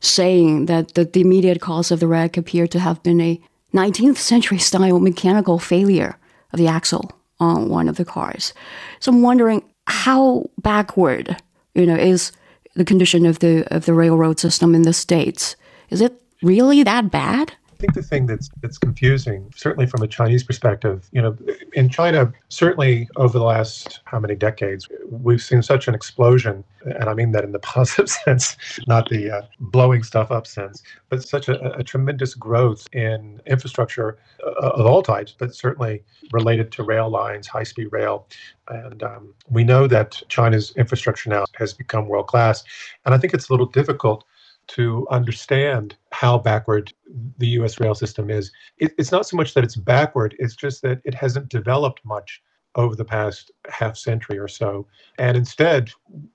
saying 0.00 0.66
that 0.66 0.94
the, 0.94 1.04
the 1.04 1.20
immediate 1.20 1.60
cause 1.60 1.90
of 1.90 2.00
the 2.00 2.06
wreck 2.06 2.36
appeared 2.36 2.70
to 2.70 2.78
have 2.78 3.02
been 3.02 3.20
a 3.20 3.40
19th 3.74 4.16
century 4.16 4.58
style 4.58 4.98
mechanical 4.98 5.58
failure 5.58 6.16
of 6.52 6.58
the 6.58 6.68
axle 6.68 7.12
on 7.40 7.68
one 7.68 7.88
of 7.88 7.96
the 7.96 8.04
cars. 8.04 8.52
So 9.00 9.12
I'm 9.12 9.22
wondering 9.22 9.62
how 9.88 10.48
backward, 10.58 11.36
you 11.74 11.86
know, 11.86 11.96
is 11.96 12.32
the 12.74 12.84
condition 12.84 13.26
of 13.26 13.38
the 13.40 13.66
of 13.74 13.86
the 13.86 13.94
railroad 13.94 14.38
system 14.38 14.74
in 14.74 14.82
the 14.82 14.92
states? 14.92 15.56
Is 15.90 16.00
it 16.00 16.20
really 16.42 16.82
that 16.82 17.10
bad? 17.10 17.52
I 17.78 17.80
think 17.80 17.94
the 17.94 18.02
thing 18.02 18.26
that's 18.26 18.50
that's 18.60 18.76
confusing, 18.76 19.52
certainly 19.54 19.86
from 19.86 20.02
a 20.02 20.08
Chinese 20.08 20.42
perspective, 20.42 21.08
you 21.12 21.22
know, 21.22 21.36
in 21.74 21.88
China, 21.88 22.32
certainly 22.48 23.08
over 23.14 23.38
the 23.38 23.44
last 23.44 24.00
how 24.04 24.18
many 24.18 24.34
decades, 24.34 24.88
we've 25.08 25.40
seen 25.40 25.62
such 25.62 25.86
an 25.86 25.94
explosion, 25.94 26.64
and 26.84 27.04
I 27.04 27.14
mean 27.14 27.30
that 27.32 27.44
in 27.44 27.52
the 27.52 27.58
positive 27.74 28.08
sense, 28.10 28.56
not 28.88 29.08
the 29.08 29.30
uh, 29.30 29.42
blowing 29.60 30.02
stuff 30.02 30.32
up 30.32 30.44
sense, 30.48 30.82
but 31.08 31.22
such 31.22 31.48
a, 31.48 31.72
a 31.76 31.84
tremendous 31.84 32.34
growth 32.34 32.88
in 32.92 33.40
infrastructure 33.46 34.18
uh, 34.44 34.70
of 34.70 34.84
all 34.84 35.00
types, 35.00 35.36
but 35.38 35.54
certainly 35.54 36.02
related 36.32 36.72
to 36.72 36.82
rail 36.82 37.08
lines, 37.08 37.46
high-speed 37.46 37.92
rail, 37.92 38.26
and 38.66 39.04
um, 39.04 39.32
we 39.50 39.62
know 39.62 39.86
that 39.86 40.20
China's 40.28 40.72
infrastructure 40.76 41.30
now 41.30 41.44
has 41.54 41.74
become 41.74 42.08
world 42.08 42.26
class, 42.26 42.64
and 43.04 43.14
I 43.14 43.18
think 43.18 43.34
it's 43.34 43.48
a 43.48 43.52
little 43.52 43.66
difficult 43.66 44.24
to 44.68 45.06
understand 45.10 45.96
how 46.12 46.38
backward 46.38 46.92
the 47.38 47.48
US 47.48 47.80
rail 47.80 47.94
system 47.94 48.30
is. 48.30 48.52
It, 48.78 48.92
it's 48.98 49.12
not 49.12 49.26
so 49.26 49.36
much 49.36 49.54
that 49.54 49.64
it's 49.64 49.76
backward, 49.76 50.36
it's 50.38 50.56
just 50.56 50.82
that 50.82 51.00
it 51.04 51.14
hasn't 51.14 51.48
developed 51.48 52.04
much 52.04 52.42
over 52.74 52.94
the 52.94 53.04
past 53.04 53.50
half 53.68 53.96
century 53.96 54.38
or 54.38 54.48
so. 54.48 54.86
And 55.18 55.36
instead, 55.36 55.90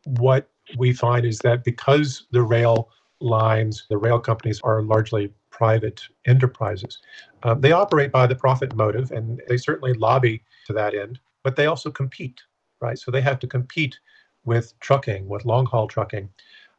what 0.06 0.50
we 0.78 0.94
find 0.94 1.25
is 1.25 1.40
that 1.40 1.63
because 1.63 2.28
the 2.32 2.42
rail 2.42 2.90
lines, 3.20 3.86
the 3.90 3.98
rail 3.98 4.20
companies 4.20 4.60
are 4.63 4.82
largely 4.82 5.32
private 5.52 6.02
enterprises, 6.25 7.00
uh, 7.44 7.54
they 7.54 7.72
operate 7.72 8.12
by 8.12 8.28
the 8.28 8.36
profit 8.36 8.75
motive 8.75 9.12
and 9.12 9.42
they 9.48 9.58
certainly 9.58 9.94
lobby 9.94 10.44
to 10.66 10.74
that 10.74 10.96
end, 10.96 11.20
but 11.44 11.56
they 11.56 11.68
also 11.68 11.92
compete, 11.92 12.42
right? 12.82 12.98
So 12.98 13.12
they 13.12 13.22
have 13.22 13.40
to 13.40 13.48
compete 13.48 13.98
with 14.46 14.78
trucking, 14.80 15.28
with 15.28 15.46
long 15.46 15.66
haul 15.66 15.88
trucking. 15.88 16.30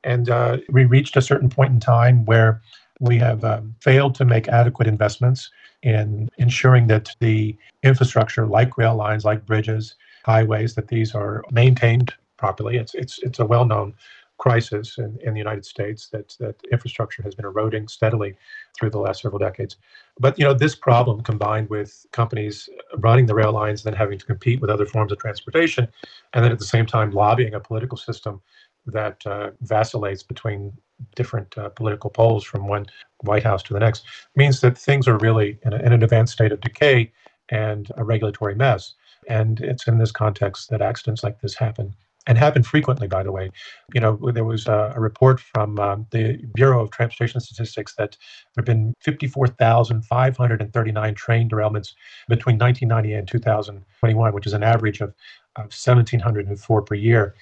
And 0.05 0.29
uh, 0.29 0.59
we 0.69 0.85
reached 0.85 1.17
a 1.17 1.23
certain 1.23 1.49
point 1.49 1.73
in 1.73 1.81
time 1.81 2.25
where 2.27 2.61
we 3.01 3.19
have 3.19 3.43
um, 3.45 3.75
failed 3.81 4.15
to 4.17 4.25
make 4.25 4.49
adequate 4.49 4.87
investments 4.87 5.51
in 5.83 6.31
ensuring 6.39 6.87
that 6.89 7.11
the 7.21 7.57
infrastructure, 7.83 8.47
like 8.47 8.79
rail 8.79 8.95
lines, 8.95 9.25
like 9.25 9.45
bridges, 9.45 9.95
highways, 10.25 10.75
that 10.75 10.89
these 10.89 11.15
are 11.15 11.43
maintained 11.51 12.15
properly. 12.37 12.77
It's 12.77 12.95
it's 12.95 13.19
it's 13.23 13.39
a 13.39 13.47
well-known 13.47 13.95
crisis 14.39 14.99
in, 14.99 15.17
in 15.23 15.33
the 15.33 15.39
United 15.39 15.65
States 15.65 16.09
that 16.09 16.37
that 16.41 16.57
infrastructure 16.73 17.23
has 17.23 17.35
been 17.35 17.45
eroding 17.45 17.87
steadily 17.89 18.35
through 18.77 18.91
the 18.91 18.99
last 18.99 19.23
several 19.23 19.39
decades. 19.39 19.77
But 20.19 20.39
you 20.39 20.45
know 20.45 20.55
this 20.55 20.75
problem 20.75 21.23
combined 21.23 21.69
with 21.71 22.07
companies 22.13 22.69
running 22.99 23.27
the 23.27 23.35
rail 23.35 23.53
lines, 23.53 23.85
and 23.85 23.93
then 23.93 23.99
having 23.99 24.19
to 24.19 24.27
compete 24.27 24.61
with 24.61 24.71
other 24.71 24.87
forms 24.87 25.13
of 25.13 25.19
transportation, 25.19 25.89
and 26.33 26.45
then 26.45 26.53
at 26.53 26.59
the 26.59 26.65
same 26.65 26.87
time 26.87 27.11
lobbying 27.11 27.55
a 27.55 27.61
political 27.61 27.99
system 27.99 28.41
that 28.87 29.27
uh, 29.27 29.51
vacillates 29.61 30.23
between 30.23 30.73
different 31.17 31.59
uh, 31.59 31.71
political 31.71 32.11
poles 32.11 32.45
from 32.45 32.69
one 32.69 32.87
White 33.23 33.43
House 33.43 33.63
to 33.65 33.73
the 33.73 33.81
next 33.81 34.05
means 34.37 34.61
that 34.61 34.79
things 34.79 35.09
are 35.09 35.19
really 35.19 35.59
in, 35.65 35.73
a, 35.73 35.77
in, 35.77 35.93
an 35.93 36.03
advanced 36.03 36.35
state 36.35 36.53
of 36.53 36.61
decay 36.61 37.11
and 37.51 37.91
a 37.97 38.05
regulatory 38.05 38.55
mess. 38.55 38.95
And 39.29 39.61
it's 39.61 39.89
in 39.89 39.99
this 39.99 40.13
context 40.13 40.71
that 40.71 40.81
accidents 40.83 41.25
like 41.25 41.41
this 41.41 41.55
happen. 41.55 41.95
And 42.27 42.39
happen 42.39 42.63
frequently, 42.63 43.07
by 43.07 43.23
the 43.23 43.31
way. 43.31 43.51
You 43.93 44.01
know, 44.01 44.19
there 44.33 44.47
was 44.47 44.67
a, 44.67 44.95
a 44.97 45.01
report 45.01 45.41
from 45.41 45.79
um, 45.79 46.07
the 46.11 46.39
Bureau 46.55 46.83
of 46.83 46.91
Transportation 46.91 47.39
Statistics 47.39 47.97
that 47.97 48.17
there 48.55 48.63
have 48.63 48.65
been 48.65 48.95
54,539 49.03 51.15
train 51.15 51.51
derailments 51.51 51.93
between 52.27 52.57
1990 52.57 53.13
and 53.13 53.29
2021, 53.29 54.33
which 54.33 54.47
is 54.47 54.55
an 54.55 54.63
average 54.63 55.03
of, 55.03 55.11
of 55.57 55.65
1,704 55.65 56.81
per 56.81 56.95
year. 56.95 57.35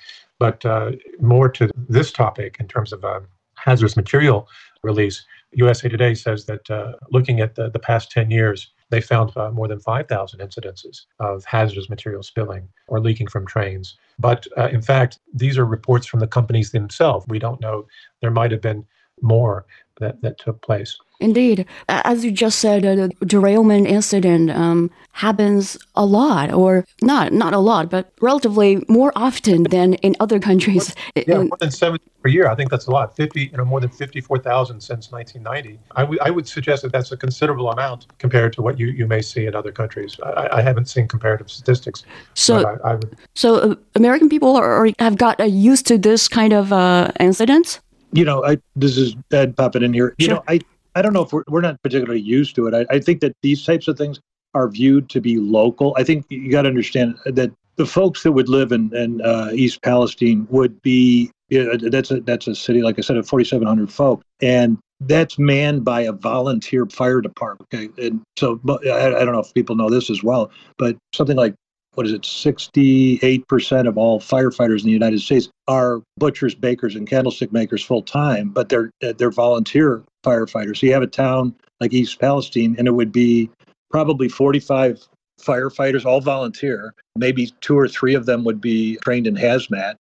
But 0.42 0.64
uh, 0.64 0.90
more 1.20 1.48
to 1.50 1.70
this 1.88 2.10
topic 2.10 2.56
in 2.58 2.66
terms 2.66 2.92
of 2.92 3.04
uh, 3.04 3.20
hazardous 3.54 3.96
material 3.96 4.48
release, 4.82 5.24
USA 5.52 5.88
Today 5.88 6.14
says 6.14 6.46
that 6.46 6.68
uh, 6.68 6.94
looking 7.12 7.38
at 7.38 7.54
the, 7.54 7.70
the 7.70 7.78
past 7.78 8.10
10 8.10 8.32
years, 8.32 8.72
they 8.90 9.00
found 9.00 9.36
uh, 9.36 9.52
more 9.52 9.68
than 9.68 9.78
5,000 9.78 10.40
incidences 10.40 11.02
of 11.20 11.44
hazardous 11.44 11.88
material 11.88 12.24
spilling 12.24 12.68
or 12.88 12.98
leaking 12.98 13.28
from 13.28 13.46
trains. 13.46 13.96
But 14.18 14.48
uh, 14.58 14.66
in 14.66 14.82
fact, 14.82 15.20
these 15.32 15.56
are 15.58 15.64
reports 15.64 16.06
from 16.06 16.18
the 16.18 16.26
companies 16.26 16.72
themselves. 16.72 17.24
We 17.28 17.38
don't 17.38 17.60
know. 17.60 17.86
There 18.20 18.32
might 18.32 18.50
have 18.50 18.60
been 18.60 18.84
more 19.22 19.64
that, 20.00 20.20
that 20.22 20.38
took 20.38 20.60
place. 20.62 20.98
Indeed. 21.20 21.66
As 21.88 22.24
you 22.24 22.32
just 22.32 22.58
said, 22.58 22.84
uh, 22.84 22.96
the 22.96 23.08
derailment 23.24 23.86
incident 23.86 24.50
um, 24.50 24.90
happens 25.12 25.78
a 25.94 26.04
lot, 26.04 26.52
or 26.52 26.84
not 27.00 27.32
not 27.32 27.54
a 27.54 27.58
lot, 27.58 27.88
but 27.88 28.12
relatively 28.20 28.84
more 28.88 29.12
often 29.14 29.62
than 29.64 29.94
in 29.94 30.16
other 30.18 30.40
countries. 30.40 30.94
Yeah, 31.14 31.44
more 31.44 31.56
than 31.60 31.70
70 31.70 32.04
per 32.22 32.28
year. 32.28 32.48
I 32.48 32.54
think 32.56 32.70
that's 32.70 32.86
a 32.86 32.90
lot. 32.90 33.14
50, 33.14 33.40
you 33.40 33.56
know, 33.56 33.64
more 33.64 33.80
than 33.80 33.90
54,000 33.90 34.80
since 34.80 35.12
1990. 35.12 35.78
I, 35.94 36.00
w- 36.00 36.18
I 36.22 36.30
would 36.30 36.48
suggest 36.48 36.82
that 36.82 36.90
that's 36.90 37.12
a 37.12 37.16
considerable 37.16 37.70
amount 37.70 38.06
compared 38.18 38.52
to 38.54 38.62
what 38.62 38.78
you, 38.78 38.88
you 38.88 39.06
may 39.06 39.22
see 39.22 39.46
in 39.46 39.54
other 39.54 39.70
countries. 39.70 40.18
I, 40.24 40.48
I 40.58 40.62
haven't 40.62 40.86
seen 40.86 41.06
comparative 41.06 41.50
statistics. 41.50 42.04
So, 42.34 42.66
I, 42.66 42.90
I 42.90 42.94
would, 42.94 43.16
so 43.34 43.56
uh, 43.56 43.74
American 43.94 44.28
people 44.28 44.56
are, 44.56 44.88
have 44.98 45.16
got 45.18 45.38
uh, 45.38 45.44
used 45.44 45.86
to 45.88 45.98
this 45.98 46.28
kind 46.28 46.52
of 46.52 46.72
uh, 46.72 47.12
incidents? 47.20 47.80
You 48.12 48.24
know, 48.24 48.44
I 48.44 48.58
this 48.76 48.96
is 48.96 49.16
Ed 49.32 49.56
popping 49.56 49.82
in 49.82 49.92
here. 49.92 50.14
You 50.18 50.26
Sure. 50.26 50.34
know, 50.36 50.44
I 50.48 50.60
I 50.94 51.02
don't 51.02 51.12
know 51.12 51.22
if 51.22 51.32
we're 51.32 51.44
we're 51.48 51.60
not 51.60 51.82
particularly 51.82 52.20
used 52.20 52.54
to 52.56 52.66
it. 52.66 52.74
I, 52.74 52.94
I 52.94 52.98
think 53.00 53.20
that 53.20 53.32
these 53.42 53.64
types 53.64 53.88
of 53.88 53.96
things 53.96 54.20
are 54.54 54.68
viewed 54.68 55.08
to 55.10 55.20
be 55.20 55.38
local. 55.38 55.94
I 55.96 56.04
think 56.04 56.26
you 56.28 56.50
got 56.50 56.62
to 56.62 56.68
understand 56.68 57.16
that 57.24 57.50
the 57.76 57.86
folks 57.86 58.22
that 58.22 58.32
would 58.32 58.50
live 58.50 58.70
in, 58.70 58.94
in 58.94 59.22
uh, 59.22 59.50
East 59.54 59.80
Palestine 59.82 60.46
would 60.50 60.80
be 60.82 61.30
you 61.48 61.64
know, 61.64 61.90
that's 61.90 62.10
a 62.10 62.20
that's 62.20 62.46
a 62.46 62.54
city 62.54 62.82
like 62.82 62.98
I 62.98 63.02
said 63.02 63.16
of 63.16 63.28
4,700 63.28 63.92
folk, 63.92 64.22
and 64.40 64.78
that's 65.00 65.38
manned 65.38 65.84
by 65.84 66.02
a 66.02 66.12
volunteer 66.12 66.86
fire 66.86 67.20
department. 67.20 67.68
Okay, 67.72 68.06
and 68.06 68.22
so 68.38 68.60
I, 68.68 69.08
I 69.08 69.24
don't 69.24 69.32
know 69.32 69.40
if 69.40 69.52
people 69.52 69.76
know 69.76 69.90
this 69.90 70.08
as 70.08 70.22
well, 70.22 70.50
but 70.78 70.96
something 71.14 71.36
like 71.36 71.54
what 71.94 72.06
is 72.06 72.12
it, 72.12 72.22
68% 72.22 73.88
of 73.88 73.98
all 73.98 74.18
firefighters 74.18 74.80
in 74.80 74.86
the 74.86 74.92
United 74.92 75.20
States 75.20 75.50
are 75.68 76.02
butchers, 76.16 76.54
bakers, 76.54 76.96
and 76.96 77.08
candlestick 77.08 77.52
makers 77.52 77.82
full 77.82 78.02
time, 78.02 78.48
but 78.48 78.68
they're 78.68 78.90
they're 79.00 79.30
volunteer 79.30 80.02
firefighters. 80.24 80.78
So 80.78 80.86
you 80.86 80.92
have 80.92 81.02
a 81.02 81.06
town 81.06 81.54
like 81.80 81.92
East 81.92 82.18
Palestine, 82.18 82.76
and 82.78 82.88
it 82.88 82.92
would 82.92 83.12
be 83.12 83.50
probably 83.90 84.28
45 84.28 85.06
firefighters, 85.40 86.06
all 86.06 86.20
volunteer. 86.20 86.94
Maybe 87.16 87.52
two 87.60 87.78
or 87.78 87.88
three 87.88 88.14
of 88.14 88.24
them 88.24 88.44
would 88.44 88.60
be 88.60 88.96
trained 89.04 89.26
in 89.26 89.34
hazmat, 89.34 89.96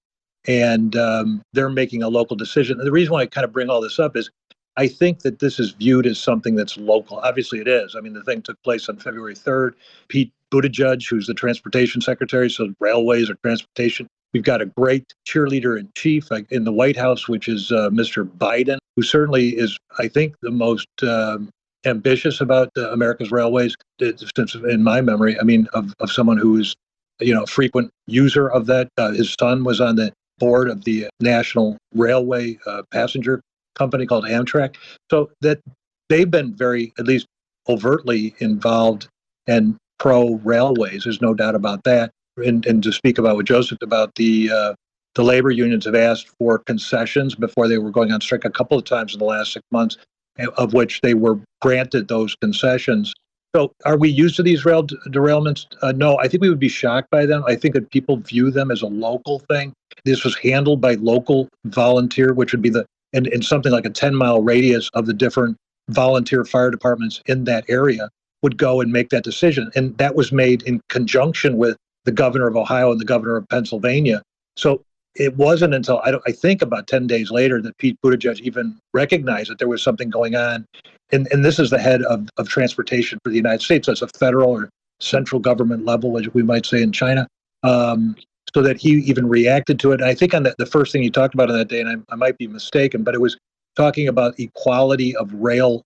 and 0.46 0.96
um, 0.96 1.42
they're 1.52 1.68
making 1.68 2.02
a 2.02 2.08
local 2.08 2.36
decision. 2.36 2.78
And 2.78 2.86
the 2.86 2.92
reason 2.92 3.12
why 3.12 3.22
I 3.22 3.26
kind 3.26 3.44
of 3.44 3.52
bring 3.52 3.68
all 3.68 3.82
this 3.82 3.98
up 3.98 4.16
is 4.16 4.30
I 4.78 4.88
think 4.88 5.20
that 5.20 5.40
this 5.40 5.60
is 5.60 5.72
viewed 5.72 6.06
as 6.06 6.18
something 6.18 6.54
that's 6.54 6.78
local. 6.78 7.18
Obviously, 7.18 7.60
it 7.60 7.68
is. 7.68 7.94
I 7.94 8.00
mean, 8.00 8.14
the 8.14 8.24
thing 8.24 8.40
took 8.40 8.62
place 8.62 8.88
on 8.88 8.96
February 8.96 9.34
3rd. 9.34 9.74
Pete 10.08 10.32
Buttigieg, 10.52 11.08
who's 11.08 11.26
the 11.26 11.34
transportation 11.34 12.00
secretary, 12.00 12.50
so 12.50 12.72
railways 12.78 13.30
or 13.30 13.34
transportation. 13.42 14.06
We've 14.32 14.44
got 14.44 14.62
a 14.62 14.66
great 14.66 15.12
cheerleader 15.26 15.78
in 15.78 15.90
chief 15.96 16.28
in 16.50 16.64
the 16.64 16.72
White 16.72 16.96
House, 16.96 17.28
which 17.28 17.48
is 17.48 17.70
uh, 17.70 17.90
Mr. 17.90 18.24
Biden, 18.24 18.78
who 18.96 19.02
certainly 19.02 19.50
is, 19.50 19.76
I 19.98 20.08
think, 20.08 20.34
the 20.42 20.50
most 20.50 20.88
um, 21.02 21.50
ambitious 21.84 22.40
about 22.40 22.70
uh, 22.76 22.90
America's 22.92 23.30
railways, 23.30 23.74
uh, 24.00 24.12
since 24.36 24.54
in 24.54 24.82
my 24.82 25.00
memory, 25.00 25.38
I 25.38 25.42
mean, 25.42 25.68
of, 25.74 25.92
of 26.00 26.10
someone 26.10 26.38
who 26.38 26.58
is, 26.58 26.74
you 27.20 27.34
know, 27.34 27.42
a 27.42 27.46
frequent 27.46 27.90
user 28.06 28.48
of 28.48 28.66
that. 28.66 28.88
Uh, 28.96 29.10
his 29.10 29.34
son 29.38 29.64
was 29.64 29.80
on 29.80 29.96
the 29.96 30.12
board 30.38 30.68
of 30.68 30.84
the 30.84 31.08
National 31.20 31.76
Railway 31.94 32.58
uh, 32.66 32.82
Passenger 32.90 33.40
Company 33.74 34.06
called 34.06 34.24
Amtrak. 34.24 34.76
So 35.10 35.30
that 35.40 35.60
they've 36.08 36.30
been 36.30 36.54
very, 36.54 36.92
at 36.98 37.06
least 37.06 37.26
overtly 37.68 38.34
involved 38.38 39.08
and 39.46 39.76
pro 39.98 40.34
railways. 40.44 41.04
There's 41.04 41.22
no 41.22 41.34
doubt 41.34 41.54
about 41.54 41.84
that. 41.84 42.10
And, 42.36 42.64
and 42.64 42.82
to 42.82 42.92
speak 42.92 43.18
about 43.18 43.36
what 43.36 43.46
Josef 43.46 43.78
about 43.82 44.14
the 44.14 44.50
uh, 44.50 44.74
the 45.14 45.22
labor 45.22 45.50
unions 45.50 45.84
have 45.84 45.94
asked 45.94 46.28
for 46.38 46.58
concessions 46.58 47.34
before 47.34 47.68
they 47.68 47.78
were 47.78 47.90
going 47.90 48.12
on 48.12 48.20
strike 48.20 48.44
a 48.44 48.50
couple 48.50 48.78
of 48.78 48.84
times 48.84 49.12
in 49.12 49.18
the 49.18 49.26
last 49.26 49.52
six 49.52 49.64
months, 49.70 49.98
eh, 50.38 50.46
of 50.56 50.72
which 50.72 51.00
they 51.02 51.14
were 51.14 51.38
granted 51.60 52.08
those 52.08 52.34
concessions. 52.36 53.12
So, 53.54 53.70
are 53.84 53.98
we 53.98 54.08
used 54.08 54.36
to 54.36 54.42
these 54.42 54.64
rail 54.64 54.86
derailments? 54.86 55.66
Uh, 55.82 55.92
no, 55.92 56.18
I 56.18 56.28
think 56.28 56.40
we 56.40 56.48
would 56.48 56.58
be 56.58 56.70
shocked 56.70 57.10
by 57.10 57.26
them. 57.26 57.44
I 57.46 57.54
think 57.54 57.74
that 57.74 57.90
people 57.90 58.16
view 58.16 58.50
them 58.50 58.70
as 58.70 58.80
a 58.80 58.86
local 58.86 59.40
thing. 59.40 59.74
This 60.06 60.24
was 60.24 60.34
handled 60.36 60.80
by 60.80 60.94
local 60.94 61.48
volunteer, 61.66 62.32
which 62.32 62.52
would 62.52 62.62
be 62.62 62.70
the 62.70 62.86
in, 63.12 63.26
in 63.26 63.42
something 63.42 63.70
like 63.70 63.84
a 63.84 63.90
10 63.90 64.14
mile 64.14 64.42
radius 64.42 64.88
of 64.94 65.04
the 65.04 65.12
different 65.12 65.58
volunteer 65.90 66.46
fire 66.46 66.70
departments 66.70 67.20
in 67.26 67.44
that 67.44 67.64
area 67.68 68.08
would 68.42 68.58
go 68.58 68.80
and 68.80 68.92
make 68.92 69.10
that 69.10 69.24
decision. 69.24 69.70
And 69.74 69.96
that 69.98 70.14
was 70.14 70.32
made 70.32 70.62
in 70.62 70.80
conjunction 70.88 71.56
with 71.56 71.76
the 72.04 72.12
governor 72.12 72.46
of 72.46 72.56
Ohio 72.56 72.90
and 72.90 73.00
the 73.00 73.04
governor 73.04 73.36
of 73.36 73.48
Pennsylvania. 73.48 74.22
So 74.56 74.82
it 75.14 75.36
wasn't 75.36 75.74
until 75.74 75.98
I, 75.98 76.14
I 76.26 76.32
think 76.32 76.62
about 76.62 76.86
10 76.86 77.06
days 77.06 77.30
later 77.30 77.60
that 77.62 77.76
Pete 77.78 77.96
Buttigieg 78.04 78.40
even 78.40 78.78
recognized 78.94 79.50
that 79.50 79.58
there 79.58 79.68
was 79.68 79.82
something 79.82 80.10
going 80.10 80.34
on. 80.34 80.64
And, 81.12 81.28
and 81.30 81.44
this 81.44 81.58
is 81.58 81.70
the 81.70 81.78
head 81.78 82.02
of, 82.02 82.28
of 82.38 82.48
transportation 82.48 83.18
for 83.22 83.30
the 83.30 83.36
United 83.36 83.62
States. 83.62 83.86
That's 83.86 84.02
a 84.02 84.08
federal 84.08 84.50
or 84.50 84.70
central 85.00 85.40
government 85.40 85.84
level, 85.84 86.18
as 86.18 86.32
we 86.32 86.42
might 86.42 86.64
say 86.64 86.82
in 86.82 86.92
China. 86.92 87.26
Um, 87.62 88.16
so 88.54 88.62
that 88.62 88.76
he 88.76 88.90
even 88.90 89.28
reacted 89.28 89.78
to 89.80 89.92
it. 89.92 90.00
And 90.00 90.04
I 90.04 90.14
think 90.14 90.34
on 90.34 90.42
the, 90.42 90.54
the 90.58 90.66
first 90.66 90.92
thing 90.92 91.02
he 91.02 91.10
talked 91.10 91.32
about 91.32 91.50
on 91.50 91.56
that 91.56 91.68
day, 91.68 91.80
and 91.80 91.88
I, 91.88 92.12
I 92.12 92.16
might 92.16 92.36
be 92.36 92.46
mistaken, 92.46 93.02
but 93.02 93.14
it 93.14 93.20
was 93.20 93.36
talking 93.76 94.08
about 94.08 94.38
equality 94.38 95.16
of 95.16 95.32
railroad 95.32 95.82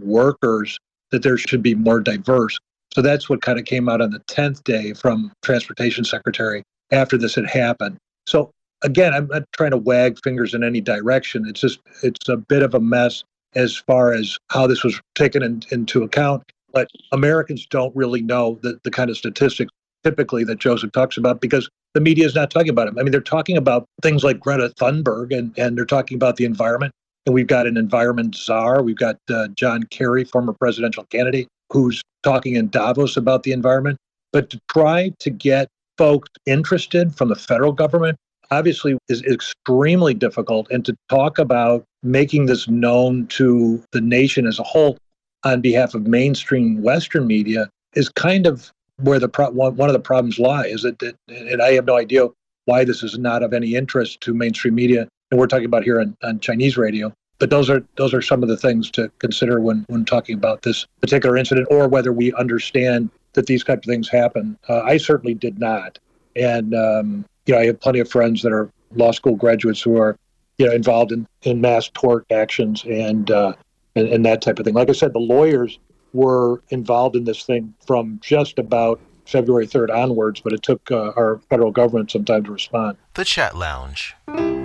workers, 0.00 0.78
that 1.10 1.22
there 1.22 1.36
should 1.36 1.62
be 1.62 1.74
more 1.74 2.00
diverse. 2.00 2.58
So 2.94 3.02
that's 3.02 3.28
what 3.28 3.42
kind 3.42 3.58
of 3.58 3.64
came 3.64 3.88
out 3.88 4.00
on 4.00 4.10
the 4.10 4.20
10th 4.20 4.64
day 4.64 4.92
from 4.94 5.32
Transportation 5.42 6.04
Secretary 6.04 6.62
after 6.90 7.16
this 7.16 7.34
had 7.34 7.46
happened. 7.46 7.98
So 8.26 8.50
again, 8.82 9.14
I'm 9.14 9.28
not 9.28 9.44
trying 9.52 9.70
to 9.70 9.76
wag 9.76 10.18
fingers 10.22 10.54
in 10.54 10.64
any 10.64 10.80
direction. 10.80 11.46
It's 11.46 11.60
just, 11.60 11.80
it's 12.02 12.28
a 12.28 12.36
bit 12.36 12.62
of 12.62 12.74
a 12.74 12.80
mess 12.80 13.22
as 13.54 13.76
far 13.76 14.12
as 14.12 14.38
how 14.48 14.66
this 14.66 14.82
was 14.84 15.00
taken 15.14 15.42
in, 15.42 15.62
into 15.70 16.02
account. 16.02 16.42
But 16.72 16.88
Americans 17.12 17.66
don't 17.66 17.94
really 17.96 18.22
know 18.22 18.58
the, 18.62 18.78
the 18.84 18.90
kind 18.90 19.10
of 19.10 19.16
statistics 19.16 19.72
typically 20.04 20.44
that 20.44 20.58
Josef 20.58 20.92
talks 20.92 21.16
about 21.16 21.40
because 21.40 21.68
the 21.94 22.00
media 22.00 22.24
is 22.24 22.34
not 22.34 22.50
talking 22.50 22.70
about 22.70 22.88
it. 22.88 22.94
I 22.98 23.02
mean, 23.02 23.10
they're 23.10 23.20
talking 23.20 23.56
about 23.56 23.86
things 24.02 24.24
like 24.24 24.40
Greta 24.40 24.72
Thunberg 24.80 25.36
and, 25.36 25.56
and 25.58 25.76
they're 25.76 25.84
talking 25.84 26.16
about 26.16 26.36
the 26.36 26.44
environment. 26.44 26.94
And 27.26 27.34
we've 27.34 27.46
got 27.46 27.66
an 27.66 27.76
environment 27.76 28.34
czar. 28.34 28.82
We've 28.82 28.96
got 28.96 29.18
uh, 29.28 29.48
John 29.48 29.84
Kerry, 29.84 30.24
former 30.24 30.52
presidential 30.52 31.04
candidate, 31.04 31.48
who's 31.70 32.02
talking 32.22 32.56
in 32.56 32.68
Davos 32.68 33.16
about 33.16 33.42
the 33.42 33.52
environment. 33.52 33.98
But 34.32 34.50
to 34.50 34.60
try 34.70 35.12
to 35.18 35.30
get 35.30 35.68
folks 35.98 36.28
interested 36.46 37.14
from 37.14 37.28
the 37.28 37.34
federal 37.34 37.72
government 37.72 38.16
obviously 38.50 38.98
is 39.08 39.22
extremely 39.22 40.14
difficult. 40.14 40.66
And 40.70 40.84
to 40.84 40.96
talk 41.08 41.38
about 41.38 41.84
making 42.02 42.46
this 42.46 42.68
known 42.68 43.26
to 43.28 43.82
the 43.92 44.00
nation 44.00 44.46
as 44.46 44.58
a 44.58 44.62
whole 44.62 44.98
on 45.44 45.60
behalf 45.60 45.94
of 45.94 46.06
mainstream 46.06 46.82
Western 46.82 47.26
media 47.26 47.68
is 47.94 48.08
kind 48.08 48.46
of 48.46 48.70
where 48.96 49.18
the 49.18 49.28
pro- 49.28 49.50
one, 49.50 49.88
of 49.88 49.92
the 49.92 50.00
problems 50.00 50.38
lie. 50.38 50.66
Is 50.66 50.82
that, 50.82 50.98
that, 50.98 51.16
and 51.28 51.62
I 51.62 51.72
have 51.72 51.86
no 51.86 51.96
idea 51.96 52.28
why 52.66 52.84
this 52.84 53.02
is 53.02 53.18
not 53.18 53.42
of 53.42 53.52
any 53.52 53.74
interest 53.74 54.20
to 54.22 54.34
mainstream 54.34 54.74
media. 54.74 55.08
And 55.30 55.38
we're 55.38 55.46
talking 55.46 55.66
about 55.66 55.84
here 55.84 56.00
on, 56.00 56.16
on 56.22 56.40
Chinese 56.40 56.76
radio. 56.76 57.12
But 57.38 57.50
those 57.50 57.70
are 57.70 57.82
those 57.96 58.12
are 58.12 58.20
some 58.20 58.42
of 58.42 58.48
the 58.48 58.56
things 58.56 58.90
to 58.92 59.10
consider 59.18 59.60
when 59.60 59.84
when 59.88 60.04
talking 60.04 60.36
about 60.36 60.62
this 60.62 60.86
particular 61.00 61.36
incident, 61.36 61.68
or 61.70 61.88
whether 61.88 62.12
we 62.12 62.34
understand 62.34 63.10
that 63.32 63.46
these 63.46 63.64
types 63.64 63.86
of 63.86 63.90
things 63.90 64.08
happen. 64.08 64.58
Uh, 64.68 64.82
I 64.82 64.98
certainly 64.98 65.34
did 65.34 65.58
not, 65.58 65.98
and 66.36 66.74
um, 66.74 67.24
you 67.46 67.54
know 67.54 67.60
I 67.60 67.66
have 67.66 67.80
plenty 67.80 67.98
of 67.98 68.10
friends 68.10 68.42
that 68.42 68.52
are 68.52 68.70
law 68.94 69.12
school 69.12 69.36
graduates 69.36 69.80
who 69.80 69.96
are 69.98 70.16
you 70.58 70.66
know 70.66 70.72
involved 70.72 71.12
in, 71.12 71.26
in 71.42 71.62
mass 71.62 71.88
tort 71.94 72.26
actions 72.30 72.84
and, 72.84 73.30
uh, 73.30 73.54
and 73.96 74.08
and 74.08 74.26
that 74.26 74.42
type 74.42 74.58
of 74.58 74.66
thing. 74.66 74.74
Like 74.74 74.90
I 74.90 74.92
said, 74.92 75.14
the 75.14 75.18
lawyers 75.18 75.78
were 76.12 76.62
involved 76.68 77.16
in 77.16 77.24
this 77.24 77.44
thing 77.44 77.72
from 77.86 78.18
just 78.22 78.58
about 78.58 79.00
February 79.24 79.66
3rd 79.66 79.96
onwards, 79.96 80.40
but 80.40 80.52
it 80.52 80.62
took 80.62 80.90
uh, 80.90 81.12
our 81.16 81.40
federal 81.48 81.70
government 81.70 82.10
some 82.10 82.24
time 82.24 82.44
to 82.44 82.52
respond. 82.52 82.98
The 83.14 83.24
Chat 83.24 83.56
Lounge. 83.56 84.14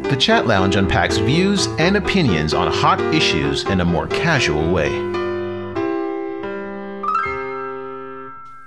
The 0.10 0.16
Chat 0.16 0.46
Lounge 0.46 0.76
unpacks 0.76 1.18
views 1.18 1.66
and 1.80 1.98
opinions 1.98 2.54
on 2.54 2.72
hot 2.72 3.02
issues 3.14 3.64
in 3.64 3.82
a 3.82 3.86
more 3.86 4.06
casual 4.06 4.72
way. 4.72 4.92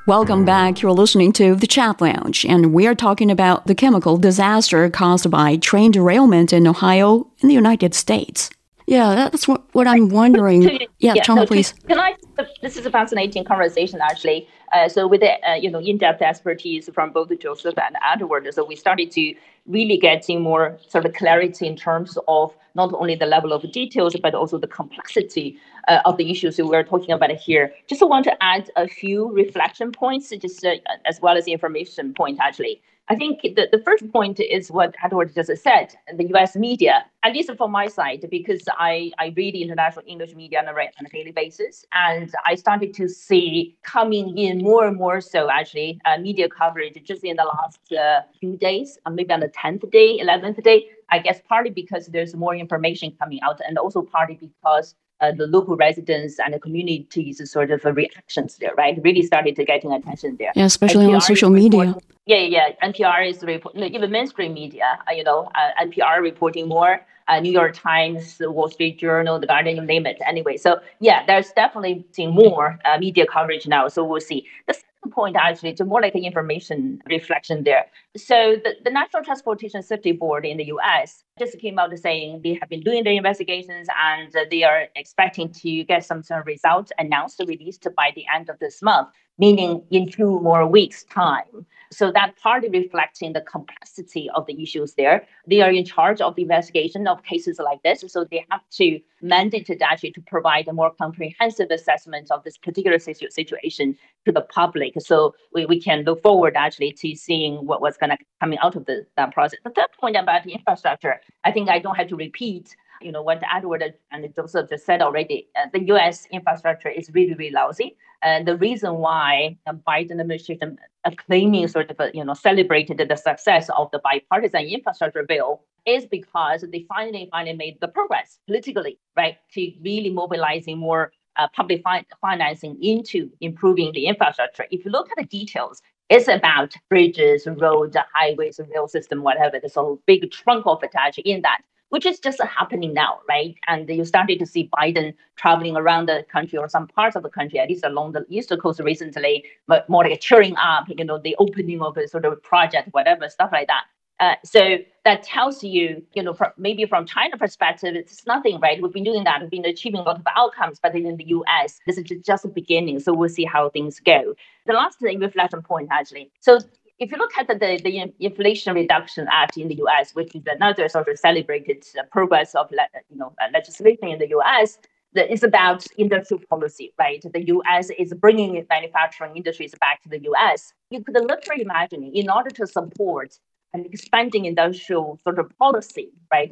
Welcome 0.05 0.45
back. 0.45 0.83
You're 0.83 0.91
listening 0.91 1.33
to 1.35 1.55
The 1.55 1.69
Chat 1.69 2.01
Lounge, 2.01 2.45
and 2.45 2.75
we 2.75 2.89
are 2.89 2.95
talking 2.97 3.31
about 3.31 3.69
the 3.69 3.77
chemical 3.77 4.17
disaster 4.17 4.91
caused 4.91 5.31
by 5.31 5.59
train 5.59 5.93
derailment 5.93 6.53
in 6.53 6.67
Ohio 6.67 7.31
in 7.39 7.49
the 7.49 7.55
United 7.55 7.95
States. 7.95 8.51
Yeah, 8.89 9.15
that's 9.15 9.47
what, 9.47 9.63
what 9.75 9.87
I'm 9.87 10.09
wondering. 10.09 10.63
Yeah, 10.99 11.13
no, 11.29 11.43
to- 11.43 11.47
please. 11.47 11.75
Can 11.87 12.01
I? 12.01 12.17
This 12.63 12.79
is 12.79 12.87
a 12.87 12.91
fascinating 12.91 13.45
conversation, 13.45 14.01
actually. 14.01 14.49
Uh, 14.73 14.89
so 14.89 15.07
with 15.07 15.21
the 15.21 15.33
uh, 15.47 15.55
you 15.57 15.71
know 15.71 15.79
in-depth 15.79 16.23
expertise 16.23 16.89
from 16.95 17.13
both 17.13 17.31
Josef 17.39 17.77
and 17.77 17.97
Edward, 18.03 18.49
so 18.55 18.65
we 18.65 18.77
started 18.77 19.11
to 19.11 19.35
really 19.67 19.99
getting 19.99 20.41
more 20.41 20.79
sort 20.89 21.05
of 21.05 21.13
clarity 21.13 21.67
in 21.67 21.77
terms 21.77 22.17
of 22.29 22.55
not 22.75 22.95
only 22.95 23.15
the 23.15 23.27
level 23.27 23.53
of 23.53 23.61
details 23.73 24.17
but 24.23 24.35
also 24.35 24.57
the 24.57 24.67
complexity 24.67 25.59
uh, 25.89 26.01
of 26.07 26.17
the 26.17 26.31
issues 26.31 26.57
we're 26.59 26.83
talking 26.83 27.13
about 27.13 27.31
here. 27.33 27.75
Just 27.89 28.01
want 28.01 28.25
to 28.25 28.43
add 28.43 28.71
a 28.77 28.89
few 28.89 29.31
reflection 29.33 29.93
points, 29.93 30.31
just 30.31 30.65
uh, 30.65 30.77
as 31.05 31.21
well 31.21 31.37
as 31.37 31.47
information 31.47 32.15
point 32.15 32.39
actually. 32.41 32.81
I 33.11 33.17
think 33.17 33.41
the, 33.41 33.69
the 33.73 33.79
first 33.79 34.11
point 34.13 34.39
is 34.39 34.71
what 34.71 34.95
Edward 35.03 35.35
just 35.35 35.51
said, 35.63 35.95
the 36.15 36.27
US 36.35 36.57
media, 36.57 37.07
at 37.23 37.33
least 37.33 37.51
from 37.57 37.71
my 37.71 37.87
side, 37.87 38.27
because 38.31 38.65
I, 38.69 39.11
I 39.19 39.33
read 39.35 39.55
international 39.55 40.05
English 40.07 40.35
media 40.35 40.59
on 40.59 40.69
a, 40.69 40.73
on 40.73 41.07
a 41.07 41.09
daily 41.09 41.33
basis. 41.33 41.87
And 41.93 42.31
I 42.45 42.55
started 42.55 42.93
to 42.95 43.09
see 43.09 43.77
coming 43.83 44.37
in 44.37 44.59
more 44.59 44.87
and 44.87 44.97
more 44.97 45.23
so 45.23 45.51
actually 45.51 45.99
uh, 46.05 46.19
media 46.19 46.51
coverage 46.51 47.03
just 47.03 47.25
in 47.25 47.37
the 47.37 47.45
last 47.45 47.93
uh, 47.93 48.23
few 48.39 48.59
days, 48.59 48.99
uh, 49.07 49.11
maybe 49.11 49.33
on 49.33 49.41
the 49.41 49.49
10th 49.49 49.91
day, 49.91 50.19
11th 50.19 50.63
day. 50.63 50.89
I 51.11 51.19
guess 51.19 51.41
partly 51.49 51.71
because 51.71 52.09
there's 52.09 52.35
more 52.35 52.55
information 52.55 53.17
coming 53.19 53.41
out 53.41 53.61
and 53.67 53.79
also 53.79 54.03
partly 54.03 54.35
because 54.35 54.95
uh, 55.21 55.33
the 55.33 55.47
local 55.47 55.77
residents 55.77 56.39
and 56.39 56.55
the 56.55 56.59
communities 56.59 57.41
sort 57.51 57.71
of 57.71 57.85
reactions 57.85 58.57
there, 58.57 58.75
right? 58.77 58.99
Really 59.03 59.23
started 59.23 59.57
to 59.57 59.65
getting 59.65 59.93
attention 59.93 60.37
there. 60.39 60.53
Yeah, 60.55 60.65
especially 60.65 61.07
NPR 61.07 61.15
on 61.15 61.21
social 61.21 61.51
media. 61.51 61.97
Yeah, 62.27 62.39
yeah, 62.39 62.69
NPR 62.83 63.29
is 63.29 63.43
reporting, 63.43 63.83
even 63.83 64.11
mainstream 64.11 64.53
media, 64.53 64.99
uh, 65.09 65.13
you 65.13 65.25
know, 65.25 65.51
uh, 65.55 65.71
NPR 65.83 66.21
reporting 66.21 66.69
more, 66.69 67.01
uh, 67.29 67.41
New 67.41 67.53
York 67.53 67.75
Times, 67.75 68.37
Wall 68.41 68.69
Street 68.69 68.99
Journal, 68.99 69.39
the 69.39 69.47
Guardian, 69.47 69.77
you 69.77 69.83
name 69.83 70.07
it. 70.07 70.19
Anyway, 70.27 70.57
so 70.57 70.81
yeah, 71.01 71.25
there's 71.27 71.53
definitely 71.53 72.05
seeing 72.13 72.33
more 72.33 72.79
uh, 72.85 72.99
media 72.99 73.27
coverage 73.27 73.67
now. 73.67 73.89
So 73.89 74.05
we'll 74.05 74.21
see. 74.21 74.47
The 74.67 74.75
second 74.75 75.13
point 75.13 75.37
actually 75.37 75.75
to 75.75 75.85
more 75.85 76.03
like 76.03 76.15
an 76.15 76.25
information 76.25 77.01
reflection 77.09 77.65
there. 77.65 77.87
So 78.17 78.57
the, 78.63 78.75
the 78.85 78.91
National 78.91 79.23
Transportation 79.23 79.83
Safety 79.83 80.13
Board 80.13 80.45
in 80.45 80.57
the 80.59 80.67
US 80.67 81.25
just 81.39 81.59
came 81.59 81.79
out 81.79 81.97
saying 81.99 82.41
they 82.43 82.59
have 82.61 82.69
been 82.69 82.81
doing 82.81 83.05
their 83.05 83.15
investigations 83.15 83.89
and 83.99 84.35
they 84.51 84.65
are 84.65 84.87
expecting 84.97 85.51
to 85.53 85.85
get 85.85 86.05
some 86.05 86.23
sort 86.23 86.41
of 86.41 86.47
results 86.47 86.93
announced 86.99 87.41
or 87.41 87.47
released 87.47 87.87
by 87.97 88.13
the 88.15 88.25
end 88.35 88.49
of 88.49 88.59
this 88.59 88.83
month, 88.83 89.09
meaning 89.39 89.83
in 89.91 90.11
two 90.11 90.41
more 90.41 90.67
weeks' 90.67 91.05
time. 91.05 91.67
So 91.91 92.13
that 92.13 92.35
partly 92.43 92.69
reflecting 92.69 93.33
the 93.33 93.41
complexity 93.41 94.29
of 94.35 94.45
the 94.47 94.63
issues 94.63 94.95
there. 94.95 95.27
They 95.47 95.63
are 95.63 95.71
in 95.71 95.85
charge 95.85 96.21
of 96.21 96.35
the 96.35 96.43
investigation 96.43 97.07
of 97.07 97.23
cases 97.23 97.59
like 97.59 97.83
this, 97.83 98.05
so 98.09 98.27
they 98.31 98.45
have 98.51 98.61
to 98.73 99.01
mandated 99.23 99.81
actually 99.83 100.13
to 100.13 100.21
provide 100.23 100.69
a 100.69 100.73
more 100.73 100.93
comprehensive 100.95 101.71
assessment 101.71 102.31
of 102.31 102.45
this 102.45 102.57
particular 102.57 102.99
situ- 102.99 103.31
situation 103.31 103.97
to 104.25 104.33
the 104.33 104.43
public. 104.43 104.95
So 105.01 105.35
we, 105.53 105.67
we 105.67 105.81
can 105.81 106.03
look 106.05 106.23
forward 106.23 106.55
actually 106.57 106.93
to 106.93 107.15
seeing 107.17 107.67
what 107.67 107.81
was 107.81 107.97
going 107.97 108.11
to 108.11 108.19
coming 108.41 108.59
out 108.63 108.77
of 108.77 108.87
the, 108.87 109.07
that 109.17 109.33
process. 109.33 109.59
The 109.65 109.71
third 109.71 109.89
point 109.99 110.17
about 110.17 110.45
the 110.45 110.53
infrastructure, 110.53 111.21
I 111.45 111.53
think 111.53 111.69
I 111.69 111.79
don't 111.79 111.97
have 111.97 112.09
to 112.09 112.17
repeat 112.17 112.77
you 113.01 113.13
know 113.13 113.23
what 113.23 113.43
Edward 113.55 113.95
and 114.11 114.35
Josef 114.35 114.69
just 114.69 114.85
said 114.85 115.03
already. 115.03 115.49
Uh, 115.57 115.67
the 115.73 115.85
U.S. 115.87 116.27
infrastructure 116.31 116.89
is 116.89 117.11
really, 117.13 117.35
really 117.35 117.53
lousy, 117.53 117.97
and 118.23 118.47
the 118.47 118.57
reason 118.57 118.97
why 118.97 119.57
the 119.67 119.73
Biden 119.73 120.21
administration 120.21 120.79
uh, 121.05 121.11
claiming 121.17 121.69
sort 121.69 121.91
of 121.91 122.15
you 122.15 122.25
know 122.25 122.35
celebrated 122.35 122.99
the 122.99 123.17
success 123.17 123.71
of 123.77 123.91
the 123.93 124.01
bipartisan 124.01 124.63
infrastructure 124.63 125.25
bill 125.25 125.63
is 125.87 126.07
because 126.07 126.65
they 126.73 126.85
finally 126.89 127.29
finally 127.31 127.57
made 127.57 127.79
the 127.81 127.89
progress 127.89 128.39
politically, 128.47 128.99
right, 129.17 129.37
to 129.53 129.73
really 129.83 130.11
mobilizing 130.11 130.79
more 130.79 131.13
uh, 131.37 131.47
public 131.55 131.83
fi- 131.83 132.05
financing 132.21 132.77
into 132.83 133.31
improving 133.41 133.93
the 133.93 134.07
infrastructure. 134.07 134.67
If 134.71 134.85
you 134.85 134.91
look 134.91 135.09
at 135.11 135.17
the 135.17 135.25
details, 135.39 135.81
it's 136.09 136.29
about 136.29 136.75
bridges, 136.89 137.47
roads, 137.47 137.97
highways, 138.15 138.61
rail 138.75 138.89
system, 138.89 139.23
whatever. 139.23 139.59
There's 139.61 139.77
a 139.77 139.97
big 140.07 140.31
trunk 140.31 140.67
of 140.67 140.83
actually 140.95 141.31
in 141.31 141.43
that 141.43 141.63
which 141.91 142.05
is 142.05 142.19
just 142.21 142.43
happening 142.43 142.93
now, 142.93 143.21
right? 143.29 143.55
And 143.67 143.89
you 143.89 144.05
started 144.05 144.39
to 144.41 144.47
see 144.47 144.69
Biden 144.79 145.15
traveling 145.37 145.77
around 145.77 146.07
the 146.07 146.25
country 146.31 146.59
or 146.59 146.69
some 146.69 146.87
parts 146.87 147.17
of 147.17 147.23
the 147.23 147.31
country, 147.31 147.59
at 147.59 147.69
least 147.69 147.85
along 147.85 148.13
the 148.13 148.27
east 148.29 148.53
coast 148.61 148.81
recently, 148.81 149.45
more 149.89 150.05
like 150.05 150.21
cheering 150.21 150.55
up, 150.57 150.85
you 150.89 151.05
know, 151.05 151.19
the 151.19 151.35
opening 151.39 151.81
of 151.81 151.97
a 151.97 152.07
sort 152.07 152.25
of 152.25 152.43
project, 152.43 152.89
whatever, 152.93 153.29
stuff 153.29 153.51
like 153.53 153.69
that. 153.69 153.85
Uh, 154.21 154.35
so 154.45 154.79
that 155.05 155.23
tells 155.23 155.63
you, 155.63 156.03
you 156.15 156.23
know, 156.23 156.35
from, 156.35 156.51
maybe 156.59 156.85
from 156.85 157.07
China 157.07 157.37
perspective, 157.37 157.95
it's 157.95 158.27
nothing, 158.27 158.59
right? 158.61 158.83
We've 158.83 158.93
been 158.93 159.05
doing 159.05 159.25
that, 159.25 159.41
we've 159.41 159.51
been 159.51 159.65
achieving 159.65 160.01
a 160.01 160.03
lot 160.03 160.19
of 160.19 160.27
outcomes, 160.37 160.81
but 160.83 160.95
in 160.95 161.17
the 161.17 161.29
U.S., 161.29 161.79
this 161.87 161.99
is 161.99 162.05
just 162.25 162.43
the 162.43 162.49
beginning. 162.49 162.99
So 162.99 163.15
we'll 163.15 163.29
see 163.29 163.45
how 163.45 163.71
things 163.71 164.01
go. 164.01 164.35
The 164.67 164.73
last 164.73 164.99
thing, 164.99 165.21
reflection 165.21 165.63
point, 165.63 165.89
actually. 165.93 166.33
So 166.41 166.59
if 166.99 167.13
you 167.13 167.19
look 167.19 167.31
at 167.39 167.47
the, 167.47 167.55
the, 167.55 167.81
the, 167.83 168.13
Inflation 168.19 168.75
Reduction 168.75 169.29
Act 169.31 169.57
in 169.57 169.69
the 169.69 169.77
U.S., 169.77 170.15
which 170.15 170.35
is 170.35 170.43
another 170.47 170.89
sort 170.89 171.09
of 171.09 171.19
celebrated 171.19 171.85
uh, 171.99 172.03
progress 172.11 172.55
of 172.57 172.71
you 172.73 173.17
know 173.17 173.33
uh, 173.41 173.47
legislation 173.55 174.09
in 174.09 174.19
the 174.19 174.29
U.S., 174.31 174.79
that 175.15 175.33
is 175.33 175.43
about 175.43 175.87
industrial 175.97 176.43
policy, 176.51 176.93
right? 176.99 177.25
The 177.33 177.47
U.S. 177.47 177.91
is 177.99 178.13
bringing 178.15 178.57
its 178.57 178.69
manufacturing 178.69 179.37
industries 179.37 179.75
back 179.81 180.03
to 180.03 180.09
the 180.09 180.21
U.S. 180.25 180.75
You 180.91 181.03
could 181.03 181.15
literally 181.15 181.63
imagine, 181.63 182.03
in 182.03 182.29
order 182.29 182.51
to 182.51 182.67
support 182.67 183.39
an 183.75 183.85
expanding 183.87 184.47
industrial 184.47 185.19
sort 185.23 185.39
of 185.39 185.57
policy, 185.59 186.11
right, 186.33 186.51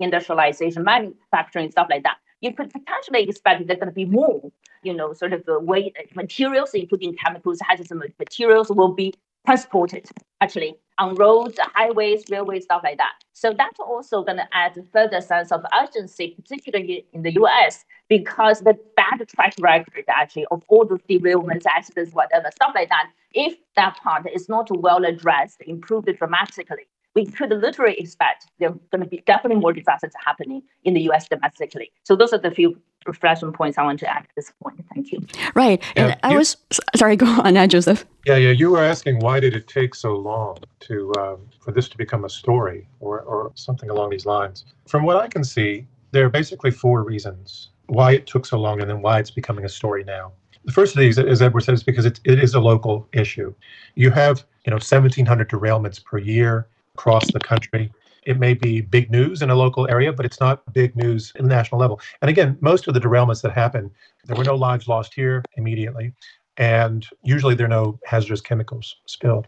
industrialization, 0.00 0.84
manufacturing, 0.84 1.70
stuff 1.70 1.86
like 1.90 2.02
that, 2.02 2.16
you 2.40 2.52
could 2.52 2.70
potentially 2.70 3.22
expect 3.22 3.66
there's 3.66 3.78
going 3.78 3.88
to 3.88 3.94
be 3.94 4.04
more, 4.04 4.50
you 4.82 4.92
know, 4.92 5.12
sort 5.12 5.32
of 5.32 5.44
the 5.46 5.58
way 5.58 5.92
materials, 6.14 6.74
including 6.74 7.16
chemicals, 7.16 7.58
hazardous 7.66 7.92
materials, 8.18 8.70
will 8.70 8.92
be 8.92 9.14
transported 9.46 10.08
actually 10.40 10.76
on 10.98 11.14
roads, 11.16 11.58
highways, 11.74 12.24
railways, 12.30 12.64
stuff 12.64 12.82
like 12.84 12.98
that. 12.98 13.12
So 13.32 13.52
that's 13.56 13.80
also 13.80 14.22
going 14.22 14.36
to 14.36 14.48
add 14.52 14.80
further 14.92 15.20
sense 15.20 15.50
of 15.50 15.64
urgency, 15.76 16.36
particularly 16.36 17.06
in 17.12 17.22
the 17.22 17.32
US, 17.32 17.84
because 18.08 18.60
the 18.60 18.78
bad 18.96 19.26
track 19.28 19.54
record 19.60 20.04
actually 20.08 20.46
of 20.50 20.62
all 20.68 20.84
the 20.84 20.98
derailments, 21.10 21.64
accidents, 21.66 22.12
whatever, 22.12 22.48
stuff 22.54 22.72
like 22.74 22.88
that, 22.90 23.10
if 23.32 23.56
that 23.76 23.96
part 24.02 24.26
is 24.32 24.48
not 24.48 24.68
well 24.78 25.04
addressed, 25.04 25.60
improved 25.66 26.08
dramatically, 26.16 26.86
we 27.14 27.26
could 27.26 27.50
literally 27.50 27.94
expect 27.98 28.46
there 28.58 28.70
are 28.70 28.78
going 28.90 29.02
to 29.02 29.08
be 29.08 29.22
definitely 29.26 29.60
more 29.60 29.72
disasters 29.72 30.12
happening 30.24 30.62
in 30.84 30.94
the 30.94 31.00
US 31.10 31.28
domestically. 31.28 31.90
So 32.04 32.16
those 32.16 32.32
are 32.32 32.38
the 32.38 32.50
few 32.50 32.80
reflection 33.06 33.52
points 33.52 33.78
I 33.78 33.82
want 33.82 33.98
to 34.00 34.08
add 34.08 34.24
at 34.24 34.30
this 34.36 34.52
point. 34.62 34.84
Thank 34.94 35.12
you. 35.12 35.26
Right. 35.54 35.82
Yeah, 35.96 36.04
and 36.04 36.20
I 36.22 36.32
you, 36.32 36.38
was 36.38 36.56
sorry, 36.96 37.16
go 37.16 37.26
on, 37.26 37.54
now, 37.54 37.66
Josef. 37.66 38.04
Yeah, 38.26 38.36
yeah. 38.36 38.50
You 38.50 38.70
were 38.70 38.82
asking 38.82 39.20
why 39.20 39.40
did 39.40 39.54
it 39.54 39.68
take 39.68 39.94
so 39.94 40.16
long 40.16 40.58
to 40.80 41.12
um, 41.18 41.38
for 41.60 41.72
this 41.72 41.88
to 41.88 41.96
become 41.96 42.24
a 42.24 42.28
story 42.28 42.86
or, 43.00 43.20
or 43.20 43.52
something 43.54 43.90
along 43.90 44.10
these 44.10 44.26
lines. 44.26 44.64
From 44.86 45.04
what 45.04 45.16
I 45.16 45.28
can 45.28 45.44
see, 45.44 45.86
there 46.12 46.24
are 46.24 46.30
basically 46.30 46.70
four 46.70 47.02
reasons 47.02 47.70
why 47.86 48.12
it 48.12 48.26
took 48.26 48.46
so 48.46 48.58
long 48.58 48.80
and 48.80 48.88
then 48.88 49.02
why 49.02 49.18
it's 49.18 49.30
becoming 49.30 49.64
a 49.64 49.68
story 49.68 50.04
now. 50.04 50.32
The 50.64 50.72
first 50.72 50.94
of 50.94 51.00
these, 51.00 51.18
as 51.18 51.42
Edward 51.42 51.60
said, 51.60 51.74
is 51.74 51.82
because 51.82 52.06
it, 52.06 52.20
it 52.24 52.42
is 52.42 52.54
a 52.54 52.60
local 52.60 53.06
issue. 53.12 53.54
You 53.96 54.10
have, 54.10 54.44
you 54.64 54.70
know, 54.70 54.76
1,700 54.76 55.50
derailments 55.50 56.02
per 56.02 56.18
year 56.18 56.66
across 56.94 57.30
the 57.30 57.40
country. 57.40 57.92
It 58.26 58.38
may 58.38 58.54
be 58.54 58.80
big 58.80 59.10
news 59.10 59.42
in 59.42 59.50
a 59.50 59.54
local 59.54 59.88
area, 59.88 60.12
but 60.12 60.24
it's 60.26 60.40
not 60.40 60.62
big 60.72 60.96
news 60.96 61.32
in 61.36 61.44
the 61.46 61.54
national 61.54 61.80
level. 61.80 62.00
And 62.22 62.30
again, 62.30 62.56
most 62.60 62.88
of 62.88 62.94
the 62.94 63.00
derailments 63.00 63.42
that 63.42 63.52
happen, 63.52 63.90
there 64.24 64.36
were 64.36 64.44
no 64.44 64.54
lives 64.54 64.88
lost 64.88 65.14
here 65.14 65.42
immediately. 65.56 66.12
And 66.56 67.06
usually 67.22 67.54
there 67.54 67.66
are 67.66 67.68
no 67.68 67.98
hazardous 68.04 68.40
chemicals 68.40 68.96
spilled. 69.06 69.46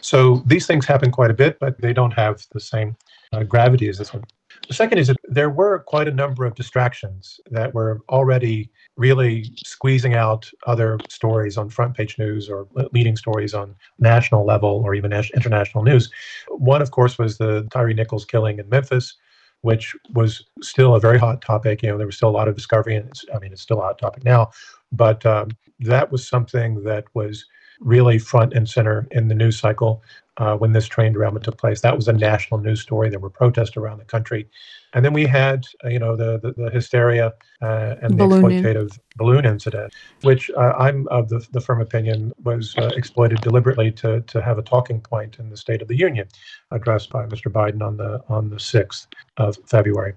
So 0.00 0.42
these 0.46 0.66
things 0.66 0.86
happen 0.86 1.10
quite 1.10 1.30
a 1.30 1.34
bit, 1.34 1.58
but 1.60 1.80
they 1.80 1.92
don't 1.92 2.12
have 2.12 2.44
the 2.52 2.60
same 2.60 2.96
uh, 3.32 3.44
gravity 3.44 3.88
as 3.88 3.98
this 3.98 4.12
one. 4.12 4.24
The 4.66 4.74
second 4.74 4.98
is 4.98 5.06
that 5.06 5.16
there 5.24 5.50
were 5.50 5.78
quite 5.80 6.08
a 6.08 6.12
number 6.12 6.44
of 6.44 6.54
distractions 6.54 7.40
that 7.50 7.74
were 7.74 8.00
already 8.08 8.70
really 8.96 9.50
squeezing 9.64 10.14
out 10.14 10.50
other 10.66 10.98
stories 11.08 11.56
on 11.56 11.70
front 11.70 11.96
page 11.96 12.18
news 12.18 12.48
or 12.50 12.66
leading 12.92 13.16
stories 13.16 13.54
on 13.54 13.74
national 13.98 14.44
level 14.44 14.82
or 14.84 14.94
even 14.94 15.12
international 15.12 15.84
news. 15.84 16.10
One, 16.48 16.82
of 16.82 16.90
course, 16.90 17.18
was 17.18 17.38
the 17.38 17.66
Tyre 17.70 17.92
Nichols 17.92 18.24
killing 18.24 18.58
in 18.58 18.68
Memphis, 18.68 19.14
which 19.62 19.94
was 20.14 20.44
still 20.62 20.94
a 20.94 21.00
very 21.00 21.18
hot 21.18 21.40
topic. 21.40 21.82
You 21.82 21.90
know, 21.90 21.98
there 21.98 22.06
was 22.06 22.16
still 22.16 22.30
a 22.30 22.38
lot 22.38 22.48
of 22.48 22.56
discovery, 22.56 22.96
and 22.96 23.12
I 23.34 23.38
mean, 23.38 23.52
it's 23.52 23.62
still 23.62 23.80
a 23.80 23.84
hot 23.84 23.98
topic 23.98 24.24
now. 24.24 24.50
But 24.92 25.24
um, 25.24 25.50
that 25.80 26.10
was 26.10 26.26
something 26.26 26.82
that 26.84 27.04
was 27.14 27.46
really 27.80 28.18
front 28.18 28.52
and 28.54 28.68
center 28.68 29.06
in 29.10 29.28
the 29.28 29.34
news 29.34 29.58
cycle 29.58 30.02
uh, 30.38 30.56
when 30.56 30.72
this 30.72 30.86
train 30.86 31.12
derailment 31.12 31.44
took 31.44 31.58
place. 31.58 31.80
That 31.80 31.96
was 31.96 32.08
a 32.08 32.12
national 32.12 32.60
news 32.60 32.80
story. 32.80 33.10
There 33.10 33.18
were 33.18 33.30
protests 33.30 33.76
around 33.76 33.98
the 33.98 34.04
country, 34.04 34.48
and 34.94 35.04
then 35.04 35.12
we 35.12 35.26
had 35.26 35.64
uh, 35.84 35.88
you 35.88 35.98
know 35.98 36.16
the 36.16 36.38
the, 36.38 36.52
the 36.52 36.70
hysteria 36.70 37.32
uh, 37.60 37.96
and 38.00 38.16
balloon 38.16 38.42
the 38.42 38.48
exploitative 38.48 38.92
in. 38.92 39.00
balloon 39.16 39.44
incident, 39.44 39.92
which 40.22 40.50
uh, 40.56 40.74
I'm 40.78 41.08
of 41.08 41.28
the, 41.28 41.46
the 41.52 41.60
firm 41.60 41.80
opinion 41.80 42.32
was 42.44 42.74
uh, 42.78 42.90
exploited 42.96 43.40
deliberately 43.40 43.90
to 43.92 44.20
to 44.22 44.42
have 44.42 44.58
a 44.58 44.62
talking 44.62 45.00
point 45.00 45.38
in 45.38 45.50
the 45.50 45.56
State 45.56 45.82
of 45.82 45.88
the 45.88 45.96
Union, 45.96 46.28
addressed 46.70 47.10
by 47.10 47.26
Mr. 47.26 47.50
Biden 47.52 47.82
on 47.82 47.96
the 47.96 48.22
on 48.28 48.50
the 48.50 48.60
sixth 48.60 49.08
of 49.36 49.56
February. 49.66 50.14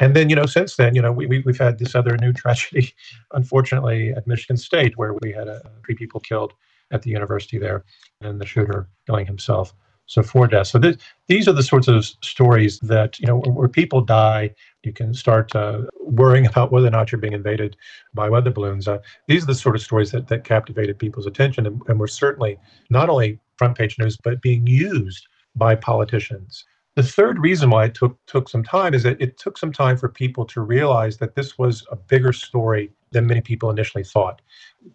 And 0.00 0.14
then, 0.14 0.30
you 0.30 0.36
know, 0.36 0.46
since 0.46 0.76
then, 0.76 0.94
you 0.94 1.02
know, 1.02 1.10
we, 1.10 1.26
we, 1.26 1.42
have 1.44 1.58
had 1.58 1.78
this 1.80 1.96
other 1.96 2.16
new 2.18 2.32
tragedy, 2.42 2.94
unfortunately, 3.32 4.12
at 4.12 4.28
Michigan 4.28 4.56
State, 4.56 4.96
where 4.96 5.14
we 5.14 5.32
had 5.32 5.48
uh, 5.48 5.58
three 5.84 5.96
people 5.96 6.20
killed 6.20 6.52
at 6.90 7.02
the 7.02 7.10
university 7.10 7.58
there, 7.58 7.84
and 8.20 8.40
the 8.40 8.46
shooter 8.46 8.88
killing 9.06 9.26
himself. 9.26 9.74
So 10.06 10.22
four 10.22 10.46
deaths. 10.46 10.70
So 10.70 10.78
th- 10.78 10.98
these 11.26 11.46
are 11.48 11.52
the 11.52 11.62
sorts 11.62 11.86
of 11.86 12.04
stories 12.22 12.80
that 12.80 13.20
you 13.20 13.26
know 13.26 13.36
where, 13.36 13.52
where 13.52 13.68
people 13.68 14.00
die. 14.00 14.54
You 14.82 14.92
can 14.92 15.12
start 15.12 15.54
uh, 15.54 15.82
worrying 16.00 16.46
about 16.52 16.72
whether 16.72 16.86
or 16.86 16.90
not 16.90 17.12
you're 17.12 17.20
being 17.20 17.34
invaded 17.34 17.76
by 18.14 18.30
weather 18.30 18.50
balloons. 18.50 18.88
Uh, 18.88 18.98
these 19.26 19.42
are 19.42 19.46
the 19.46 19.54
sort 19.54 19.76
of 19.76 19.82
stories 19.82 20.10
that, 20.12 20.28
that 20.28 20.44
captivated 20.44 20.98
people's 20.98 21.26
attention 21.26 21.66
and, 21.66 21.82
and 21.88 22.00
were 22.00 22.08
certainly 22.08 22.58
not 22.88 23.10
only 23.10 23.38
front 23.58 23.76
page 23.76 23.98
news, 23.98 24.16
but 24.24 24.40
being 24.40 24.66
used 24.66 25.26
by 25.54 25.74
politicians. 25.74 26.64
The 26.94 27.02
third 27.02 27.38
reason 27.38 27.70
why 27.70 27.84
it 27.84 27.94
took 27.94 28.18
took 28.26 28.48
some 28.48 28.64
time 28.64 28.94
is 28.94 29.02
that 29.02 29.20
it 29.20 29.38
took 29.38 29.58
some 29.58 29.72
time 29.72 29.96
for 29.96 30.08
people 30.08 30.44
to 30.46 30.62
realize 30.62 31.18
that 31.18 31.34
this 31.34 31.58
was 31.58 31.86
a 31.92 31.96
bigger 31.96 32.32
story 32.32 32.90
than 33.12 33.26
many 33.26 33.40
people 33.40 33.70
initially 33.70 34.04
thought. 34.04 34.40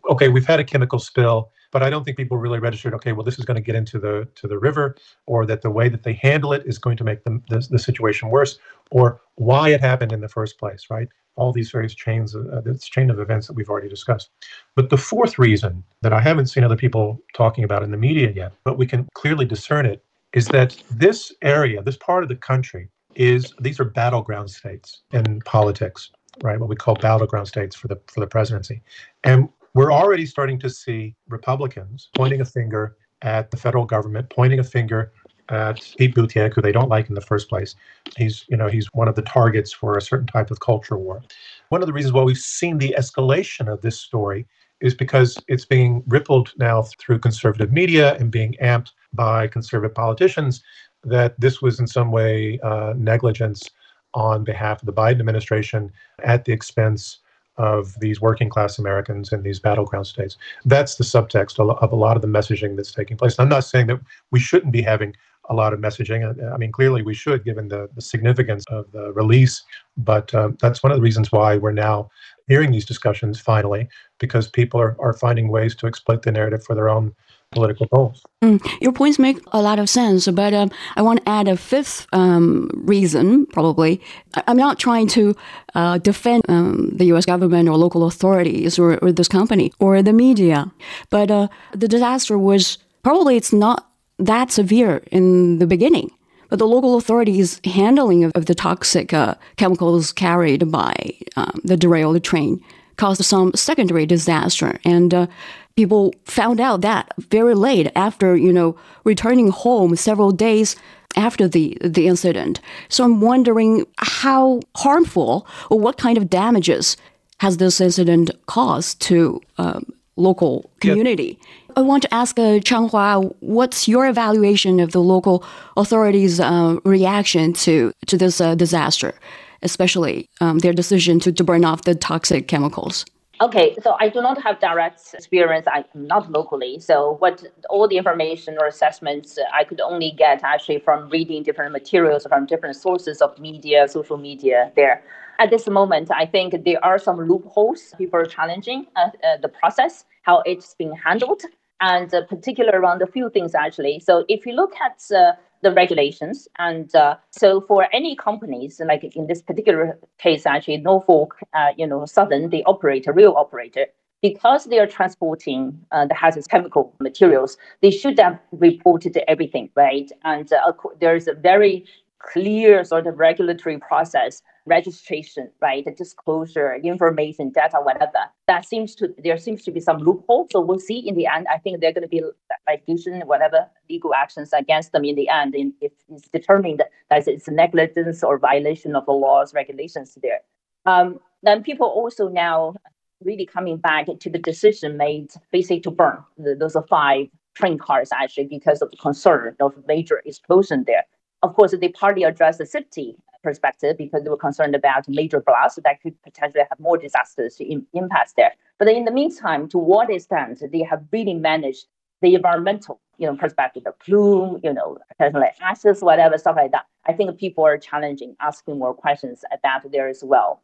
Okay, 0.10 0.27
we've 0.27 0.45
had 0.45 0.60
a 0.60 0.63
chemical 0.63 0.99
spill 0.99 1.51
but 1.74 1.82
I 1.82 1.90
don't 1.90 2.06
think 2.06 2.16
people 2.16 2.38
really 2.38 2.60
registered. 2.60 2.94
Okay, 2.94 3.12
well, 3.12 3.26
this 3.26 3.40
is 3.40 3.46
going 3.46 3.56
to 3.56 3.62
get 3.62 3.76
into 3.76 4.00
the 4.00 4.28
to 4.36 4.48
the 4.48 4.58
river, 4.58 4.96
or 5.26 5.46
that 5.48 5.64
the 5.64 5.72
way 5.72 5.90
that 5.90 6.04
they 6.04 6.14
handle 6.14 6.54
it 6.54 6.64
is 6.66 6.78
going 6.78 6.96
to 6.98 7.04
make 7.04 7.24
the, 7.24 7.42
the 7.50 7.80
situation 7.80 8.30
worse, 8.30 8.60
or 8.92 9.20
why 9.36 9.70
it 9.70 9.82
happened 9.82 10.14
in 10.14 10.22
the 10.22 10.30
first 10.30 10.58
place. 10.58 10.86
Right? 10.90 11.10
All 11.36 11.52
these 11.52 11.72
various 11.72 11.96
chains, 11.96 12.36
uh, 12.36 12.62
this 12.64 12.86
chain 12.86 13.10
of 13.10 13.20
events 13.20 13.48
that 13.48 13.54
we've 13.54 13.70
already 13.70 13.90
discussed. 13.90 14.30
But 14.76 14.92
the 14.92 14.98
fourth 14.98 15.40
reason 15.40 15.84
that 16.02 16.14
I 16.14 16.22
haven't 16.22 16.46
seen 16.46 16.64
other 16.64 16.78
people 16.78 17.20
talking 17.34 17.64
about 17.64 17.82
in 17.82 17.90
the 17.90 17.98
media 17.98 18.32
yet, 18.32 18.54
but 18.64 18.78
we 18.78 18.86
can 18.86 19.10
clearly 19.16 19.46
discern 19.46 19.88
it, 19.88 20.06
is 20.34 20.48
that 20.50 20.82
this 20.92 21.34
area, 21.42 21.82
this 21.82 21.98
part 21.98 22.22
of 22.22 22.30
the 22.30 22.36
country, 22.36 22.88
is 23.16 23.52
these 23.60 23.80
are 23.80 23.86
battleground 23.86 24.52
states 24.52 25.02
in 25.12 25.42
politics 25.42 26.12
right? 26.42 26.60
What 26.60 26.68
we 26.68 26.76
call 26.76 26.96
battleground 26.96 27.48
states 27.48 27.76
for 27.76 27.88
the 27.88 28.00
for 28.08 28.20
the 28.20 28.26
presidency, 28.26 28.82
and 29.24 29.50
we're 29.74 29.92
already 29.92 30.26
starting 30.26 30.60
to 30.60 30.70
see 30.70 31.16
Republicans 31.28 32.10
pointing 32.16 32.42
a 32.42 32.46
finger 32.46 32.96
at 33.22 33.52
the 33.52 33.58
federal 33.58 33.86
government, 33.86 34.30
pointing 34.30 34.60
a 34.60 34.64
finger 34.64 35.12
at 35.50 35.80
Pete 35.98 36.16
Buttigieg, 36.16 36.54
who 36.54 36.62
they 36.62 36.72
don't 36.72 36.90
like 36.90 37.10
in 37.10 37.16
the 37.16 37.22
first 37.22 37.50
place. 37.50 37.76
He's, 38.18 38.46
you 38.50 38.58
know, 38.58 38.68
he's 38.68 38.88
one 38.94 39.08
of 39.08 39.16
the 39.16 39.22
targets 39.24 39.74
for 39.74 39.98
a 39.98 40.02
certain 40.02 40.28
type 40.28 40.52
of 40.52 40.60
culture 40.60 40.98
war. 40.98 41.22
One 41.70 41.82
of 41.82 41.88
the 41.88 41.94
reasons 41.94 42.14
why 42.14 42.24
we've 42.24 42.38
seen 42.38 42.78
the 42.78 42.96
escalation 42.98 43.72
of 43.72 43.82
this 43.82 44.00
story 44.00 44.46
is 44.80 44.94
because 44.94 45.38
it's 45.48 45.66
being 45.66 46.04
rippled 46.08 46.52
now 46.58 46.84
through 47.00 47.20
conservative 47.20 47.72
media 47.72 48.16
and 48.16 48.32
being 48.32 48.56
amped 48.62 48.92
by 49.14 49.48
conservative 49.48 49.96
politicians 49.96 50.62
that 51.04 51.40
this 51.40 51.62
was 51.62 51.80
in 51.80 51.88
some 51.88 52.12
way 52.12 52.60
uh, 52.64 52.94
negligence 52.96 53.70
on 54.14 54.44
behalf 54.44 54.82
of 54.82 54.86
the 54.86 54.94
Biden 54.94 55.20
administration 55.20 55.92
at 56.24 56.46
the 56.46 56.52
expense 56.52 57.20
of 57.58 58.00
these 58.00 58.20
working 58.20 58.50
class 58.50 58.80
Americans 58.80 59.32
in 59.32 59.44
these 59.44 59.60
battleground 59.60 60.08
states. 60.08 60.38
That's 60.66 60.96
the 60.96 61.04
subtext 61.04 61.60
of 61.60 61.92
a 61.92 61.96
lot 61.96 62.16
of 62.16 62.22
the 62.22 62.28
messaging 62.28 62.76
that's 62.76 62.92
taking 62.92 63.18
place. 63.18 63.36
I'm 63.38 63.50
not 63.50 63.63
saying 63.63 63.88
that 63.88 64.00
we 64.32 64.39
shouldn't 64.39 64.74
be 64.74 64.82
having 64.82 65.16
a 65.50 65.54
lot 65.54 65.74
of 65.74 65.80
messaging. 65.80 66.24
I 66.54 66.58
mean, 66.58 66.72
clearly 66.72 67.02
we 67.02 67.13
should, 67.13 67.44
given 67.44 67.68
the, 67.68 67.89
the 67.96 68.02
significance 68.02 68.63
of 68.70 68.92
the 68.92 69.12
release. 69.13 69.62
But 69.98 70.34
um, 70.34 70.58
that's 70.62 70.82
one 70.82 70.92
of 70.92 70.98
the 70.98 71.02
reasons 71.02 71.32
why 71.32 71.58
we're 71.58 71.72
now 71.72 72.10
hearing 72.48 72.72
these 72.72 72.86
discussions 72.86 73.39
finally, 73.39 73.88
because 74.20 74.48
people 74.48 74.80
are, 74.80 74.96
are 75.00 75.13
finding 75.13 75.50
ways 75.50 75.76
to 75.76 75.88
exploit 75.88 76.22
the 76.22 76.32
narrative 76.32 76.63
for 76.63 76.76
their 76.76 76.89
own 76.89 77.13
political 77.54 77.88
goals. 77.88 78.22
Mm, 78.44 78.60
your 78.82 78.92
points 78.92 79.20
make 79.20 79.39
a 79.52 79.62
lot 79.62 79.80
of 79.80 79.89
sense, 79.89 80.28
but 80.28 80.54
um, 80.54 80.72
I 80.96 81.02
want 81.02 81.24
to 81.24 81.30
add 81.30 81.48
a 81.48 81.58
fifth 81.58 82.08
um, 82.13 82.70
reason, 82.74 83.46
probably. 83.48 84.02
I'm 84.48 84.58
not 84.58 84.80
trying 84.80 85.08
to 85.10 85.36
uh, 85.76 85.98
defend 86.00 86.44
um, 86.50 86.92
the 86.94 87.06
US 87.13 87.26
government 87.26 87.70
or 87.70 87.78
local 87.78 88.06
authorities 88.06 88.78
or, 88.78 88.98
or, 89.04 89.12
this 89.12 89.28
company 89.28 89.72
or 89.80 90.02
the 90.02 90.13
media, 90.13 90.72
but 91.10 91.32
uh, 91.32 91.48
the 91.72 91.88
disaster 91.88 92.38
was 92.38 92.78
probably 93.04 93.38
it's 93.38 93.54
not 93.54 93.89
that 94.20 94.52
severe 94.52 95.04
in 95.12 95.60
the 95.60 95.68
beginning. 95.68 96.12
But 96.50 96.60
the 96.60 96.68
local 96.68 96.98
authorities' 96.98 97.60
handling 97.66 98.24
of, 98.24 98.32
of 98.36 98.46
the 98.46 98.54
toxic 98.54 99.12
uh, 99.12 99.36
chemicals 99.58 100.12
carried 100.12 100.72
by 100.72 100.94
um, 101.36 101.60
the 101.63 101.76
derailed 101.76 102.24
train 102.24 102.62
caused 102.98 103.24
some 103.26 103.52
secondary 103.56 104.06
disaster. 104.06 104.80
And 104.86 105.13
uh, 105.13 105.28
people 105.76 106.14
found 106.26 106.60
out 106.60 106.82
that 106.82 107.12
very 107.18 107.56
late 107.56 107.92
after, 107.96 108.36
you 108.36 108.54
know, 108.54 108.76
returning 109.04 109.50
home 109.50 109.96
several 109.96 110.32
days 110.32 110.76
after 111.16 111.48
the, 111.48 111.78
the 111.82 112.08
incident. 112.08 112.60
So 112.90 113.04
I'm 113.04 113.22
wondering 113.22 113.86
how 113.98 114.62
harmful 114.76 115.48
or 115.70 115.80
what 115.80 115.98
kind 115.98 116.18
of 116.18 116.30
damages 116.30 116.98
has 117.40 117.58
this 117.58 117.82
incident 117.82 118.32
caused 118.46 119.02
to 119.02 119.42
um, 119.58 119.86
local 120.16 120.70
community? 120.80 121.38
Yeah. 121.42 121.74
I 121.78 121.82
want 121.82 122.04
to 122.04 122.14
ask 122.14 122.38
uh, 122.38 122.60
Changhua, 122.60 123.34
what's 123.40 123.88
your 123.88 124.08
evaluation 124.08 124.80
of 124.80 124.92
the 124.92 125.02
local 125.02 125.44
authorities' 125.76 126.40
uh, 126.40 126.78
reaction 126.86 127.54
to 127.54 127.92
to 128.06 128.18
this 128.18 128.40
uh, 128.40 128.56
disaster, 128.56 129.14
especially 129.62 130.30
um, 130.40 130.60
their 130.60 130.74
decision 130.74 131.20
to, 131.22 131.32
to 131.32 131.44
burn 131.44 131.66
off 131.66 131.82
the 131.84 131.96
toxic 131.96 132.48
chemicals? 132.48 133.06
Okay, 133.43 133.75
so 133.84 133.97
I 133.99 134.08
do 134.08 134.21
not 134.21 134.41
have 134.41 134.62
direct 134.62 135.01
experience. 135.13 135.67
I'm 135.67 135.84
not 135.95 136.32
locally. 136.32 136.79
So 136.79 137.17
what 137.19 137.43
all 137.69 137.89
the 137.89 137.97
information 137.97 138.56
or 138.58 138.67
assessments 138.67 139.38
I 139.53 139.65
could 139.65 139.82
only 139.82 140.12
get 140.12 140.45
actually 140.45 140.79
from 140.79 141.10
reading 141.10 141.43
different 141.43 141.73
materials 141.73 142.25
from 142.25 142.45
different 142.45 142.77
sources 142.77 143.21
of 143.21 143.38
media, 143.38 143.89
social 143.89 144.15
media 144.15 144.71
there. 144.77 145.03
At 145.39 145.49
this 145.49 145.67
moment, 145.67 146.10
I 146.10 146.25
think 146.25 146.63
there 146.63 146.82
are 146.86 146.97
some 146.97 147.19
loopholes. 147.27 147.93
People 147.97 148.21
are 148.21 148.25
challenging 148.25 148.88
uh, 148.95 149.10
uh, 149.21 149.38
the 149.41 149.49
process, 149.49 150.06
how 150.21 150.41
it's 150.45 150.73
being 150.75 150.95
handled, 150.95 151.41
and 151.82 152.13
uh, 152.13 152.21
particular 152.27 152.79
around 152.79 153.01
a 153.01 153.08
few 153.08 153.29
things 153.29 153.56
actually. 153.56 153.99
So 153.99 154.23
if 154.29 154.45
you 154.45 154.53
look 154.53 154.73
at 154.88 155.03
uh, 155.13 155.34
the 155.63 155.71
regulations. 155.71 156.47
And 156.60 156.93
uh, 156.95 157.15
so 157.32 157.62
for 157.62 157.88
any 157.93 158.15
companies, 158.15 158.82
like 158.86 159.04
in 159.04 159.28
this 159.28 159.41
particular 159.41 159.97
case, 160.19 160.45
actually 160.45 160.78
Norfolk, 160.78 161.36
uh, 161.54 161.71
you 161.78 161.88
know, 161.88 162.06
Southern, 162.06 162.49
the 162.49 162.63
operator, 162.65 163.12
real 163.13 163.34
operator, 163.38 163.88
because 164.21 164.65
they 164.65 164.80
are 164.80 164.88
transporting 164.88 165.78
uh, 165.91 166.06
the 166.06 166.13
hazardous 166.13 166.47
chemical 166.47 166.93
materials, 166.99 167.58
they 167.82 167.91
should 167.91 168.17
have 168.19 168.39
reported 168.52 169.17
everything, 169.28 169.69
right? 169.76 170.10
And 170.23 170.52
uh, 170.54 170.71
there's 170.99 171.28
a 171.28 171.34
very 171.34 171.86
clear 172.19 172.86
sort 172.86 173.06
of 173.06 173.19
regulatory 173.19 173.78
process 173.80 174.41
registration 174.65 175.49
right 175.62 175.84
The 175.84 175.91
disclosure 175.91 176.76
information 176.76 177.52
data 177.52 177.78
whatever. 177.82 178.30
That 178.47 178.65
seems 178.65 178.95
to 178.95 179.13
there 179.23 179.38
seems 179.38 179.63
to 179.63 179.71
be 179.71 179.80
some 179.80 179.97
loophole. 179.97 180.47
So 180.52 180.62
we'll 180.62 180.80
see 180.80 180.99
in 180.99 181.15
the 181.15 181.28
end. 181.28 181.47
I 181.54 181.58
think 181.58 181.82
there 181.82 181.89
are 181.89 181.93
going 181.93 182.04
to 182.04 182.08
be 182.08 182.23
litigation 182.67 183.21
whatever 183.26 183.67
legal 183.89 184.13
actions 184.13 184.54
against 184.54 184.91
them 184.93 185.04
in 185.04 185.15
the 185.15 185.30
end 185.30 185.56
in, 185.56 185.73
if 185.82 185.91
it's 186.10 186.28
determined 186.30 186.82
that 187.10 187.28
it's 187.28 187.47
negligence 187.47 188.23
or 188.23 188.38
violation 188.38 188.95
of 188.95 189.06
the 189.06 189.12
laws 189.12 189.54
regulations 189.54 190.17
there. 190.21 190.41
Um, 190.86 191.19
then 191.43 191.63
people 191.63 191.88
also 191.88 192.30
now 192.30 192.76
really 193.21 193.45
coming 193.45 193.78
back 193.78 194.08
to 194.19 194.30
the 194.30 194.39
decision 194.39 194.97
made 194.97 195.32
basically 195.52 195.82
to 195.82 195.91
burn. 195.91 196.23
The, 196.38 196.56
those 196.56 196.78
five 196.89 197.28
train 197.54 197.78
cars 197.78 198.10
actually 198.13 198.45
because 198.45 198.82
of 198.82 198.91
the 198.91 198.97
concern 198.97 199.56
of 199.60 199.73
major 199.88 200.21
explosion 200.26 200.84
there. 200.88 201.06
Of 201.41 201.54
course, 201.56 201.76
they 201.80 201.89
partly 201.89 202.23
address 202.23 202.58
the 202.58 202.65
safety 202.65 203.17
perspective 203.43 203.97
because 203.97 204.23
they 204.23 204.29
were 204.29 204.38
concerned 204.38 204.73
about 204.75 205.08
major 205.08 205.41
blasts 205.41 205.79
that 205.84 206.01
could 206.01 206.21
potentially 206.23 206.63
have 206.69 206.79
more 206.79 206.97
disasters 206.97 207.58
in, 207.60 207.86
impacts 207.93 208.34
there. 208.34 208.53
But 208.79 208.88
in 208.88 209.06
the 209.06 209.12
meantime, 209.12 209.67
to 209.69 209.77
what 209.77 210.10
extent 210.10 210.63
they 210.71 210.84
have 210.84 211.03
really 211.12 211.34
managed 211.34 211.86
the 212.21 212.36
environmental, 212.36 213.01
you 213.17 213.27
know, 213.27 213.36
perspective, 213.36 213.84
the 213.84 213.91
plume, 213.91 214.60
you 214.63 214.73
know, 214.73 214.97
like 215.19 215.56
ashes, 215.62 216.01
whatever 216.01 216.38
stuff 216.38 216.56
like 216.56 216.71
that. 216.71 216.86
I 217.06 217.12
think 217.13 217.38
people 217.38 217.65
are 217.65 217.77
challenging, 217.77 218.36
asking 218.39 218.79
more 218.79 218.93
questions 218.93 219.43
about 219.51 219.91
there 219.91 220.08
as 220.08 220.23
well. 220.23 220.63